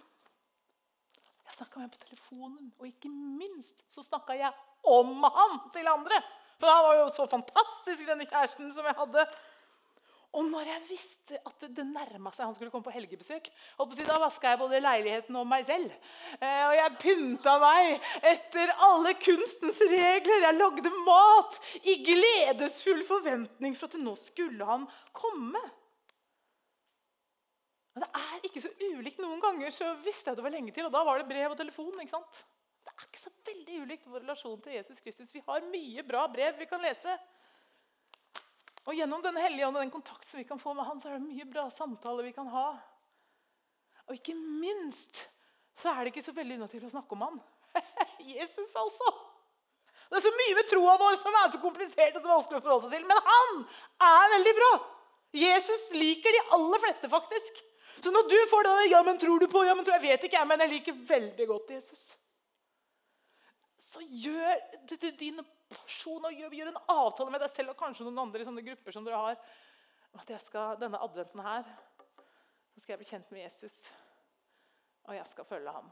Jeg 1.47 1.55
snakka 1.55 1.79
med 1.79 1.87
ham 1.87 1.93
på 1.93 2.03
telefonen, 2.03 2.71
og 2.77 2.89
ikke 2.89 3.11
minst 3.11 3.85
så 3.93 4.03
snakka 4.05 4.37
jeg 4.37 4.51
om 4.89 5.13
ham 5.23 5.59
til 5.73 5.89
andre. 5.89 6.21
For 6.57 6.73
han 6.73 6.85
var 6.87 6.99
jo 6.99 7.07
så 7.13 7.27
fantastisk, 7.29 8.05
denne 8.05 8.25
kjæresten 8.29 8.73
som 8.73 8.89
jeg 8.89 8.97
hadde. 8.97 9.27
Og 10.37 10.45
når 10.45 10.69
jeg 10.69 10.81
visste 10.91 11.39
at 11.49 11.63
det 11.73 11.85
nærma 11.87 12.29
seg 12.35 12.45
han 12.45 12.53
skulle 12.53 12.69
komme 12.69 12.85
på 12.85 12.93
helgebesøk, 12.93 13.47
da 13.79 14.17
vaska 14.21 14.51
jeg 14.51 14.59
både 14.61 14.81
leiligheten 14.83 15.39
og 15.39 15.47
meg 15.49 15.65
selv. 15.65 15.95
Eh, 16.37 16.63
og 16.67 16.75
jeg 16.77 16.99
pynta 17.01 17.55
meg 17.63 18.05
etter 18.21 18.73
alle 18.85 19.15
kunstens 19.17 19.81
regler. 19.81 20.45
Jeg 20.45 20.59
lagde 20.59 20.91
mat 21.07 21.57
i 21.81 21.97
gledesfull 22.05 23.01
forventning 23.07 23.73
for 23.79 23.89
at 23.89 23.97
nå 24.03 24.13
skulle 24.27 24.67
han 24.69 24.85
komme. 25.17 25.63
Men 27.97 28.05
det 28.05 28.21
er 28.21 28.45
ikke 28.45 28.61
så 28.61 28.69
ulikt. 28.91 29.17
Noen 29.23 29.41
ganger 29.41 29.73
så 29.73 29.95
visste 30.05 30.29
jeg 30.29 30.37
det 30.37 30.45
var 30.45 30.53
lenge 30.53 30.75
til, 30.75 30.85
og 30.85 30.93
da 30.93 31.01
var 31.07 31.17
det 31.17 31.31
brev 31.31 31.55
og 31.55 31.57
telefon. 31.57 31.95
ikke 31.97 32.13
sant? 32.13 32.43
Det 32.85 32.93
er 32.93 33.07
ikke 33.09 33.23
så 33.23 33.33
veldig 33.49 33.79
ulikt 33.87 34.05
vår 34.05 34.21
relasjon 34.21 34.61
til 34.61 34.77
Jesus 34.77 35.01
Kristus. 35.01 35.33
Vi 35.33 35.41
har 35.47 35.65
mye 35.73 36.05
bra 36.05 36.27
brev 36.29 36.61
vi 36.61 36.69
kan 36.69 36.85
lese. 36.85 37.17
Og 38.87 38.95
gjennom 38.95 39.23
Den 39.23 39.37
hellige 39.41 39.67
ånd 39.67 39.75
og 39.75 39.83
den 39.83 39.93
kontakt 39.93 40.29
som 40.29 40.39
vi 40.39 40.47
kan 40.47 40.61
få 40.61 40.73
med 40.73 40.87
han, 40.87 41.01
så 41.01 41.09
er 41.09 41.17
det 41.17 41.27
mye 41.27 41.47
bra 41.49 41.67
samtaler 41.75 42.29
vi 42.29 42.35
kan 42.35 42.47
ha. 42.51 42.67
Og 44.07 44.15
ikke 44.15 44.35
minst 44.37 45.25
så 45.77 45.91
er 45.91 46.05
det 46.05 46.13
ikke 46.13 46.25
så 46.25 46.33
veldig 46.33 46.61
unaturlig 46.61 46.87
å 46.87 46.93
snakke 46.95 47.17
om 47.17 47.25
han. 47.27 47.41
Jesus, 48.37 48.71
altså! 48.79 49.11
Det 50.07 50.17
er 50.17 50.23
så 50.23 50.31
mye 50.31 50.55
med 50.55 50.69
troa 50.71 50.93
vår 51.01 51.17
som 51.19 51.35
er 51.35 51.49
så 51.51 51.59
komplisert 51.59 52.15
og 52.15 52.23
så 52.23 52.31
vanskelig 52.31 52.61
å 52.61 52.63
forholde 52.63 52.87
seg 52.87 52.95
til. 52.95 53.09
Men 53.09 53.19
han 53.25 53.57
er 54.07 54.31
veldig 54.37 54.53
bra! 54.61 54.69
Jesus 55.35 55.89
liker 55.91 56.33
de 56.33 56.45
aller 56.55 56.81
fleste, 56.85 57.09
faktisk. 57.11 57.59
Så 57.99 58.13
når 58.13 58.29
du 58.31 58.37
får 58.49 58.63
det 58.63 58.75
ja, 58.93 59.01
men 59.03 59.19
tror 59.19 59.43
du 59.43 59.49
på, 59.51 59.65
ja, 59.67 59.75
men 59.75 59.85
tror, 59.85 59.97
Jeg 59.99 60.13
vet 60.13 60.25
ikke, 60.29 60.45
men 60.47 60.63
jeg 60.63 60.73
liker 60.77 61.03
veldig 61.11 61.47
godt 61.49 61.75
Jesus. 61.75 62.07
Så 63.81 64.01
gjør 64.01 64.55
det 64.89 64.99
til 65.03 65.13
din 65.19 65.43
person 65.71 66.25
og 66.27 66.33
gjør, 66.35 66.55
gjør, 66.57 66.71
en 66.71 66.83
avtale 66.93 67.33
med 67.33 67.43
deg 67.43 67.53
selv 67.53 67.73
og 67.73 67.79
kanskje 67.79 68.07
noen 68.07 68.25
andre 68.25 68.43
i 68.43 68.47
sånne 68.47 68.65
grupper 68.65 68.95
som 68.95 69.07
dere 69.07 69.21
har. 69.21 69.39
At 70.17 70.31
jeg 70.33 70.41
skal, 70.45 70.77
denne 70.81 71.01
adventen 71.03 71.43
her 71.43 71.67
så 71.67 72.81
skal 72.81 72.93
jeg 72.93 73.01
bli 73.01 73.09
kjent 73.09 73.31
med 73.33 73.41
Jesus, 73.41 73.77
og 75.07 75.15
jeg 75.17 75.25
skal 75.31 75.47
følge 75.49 75.73
ham. 75.73 75.87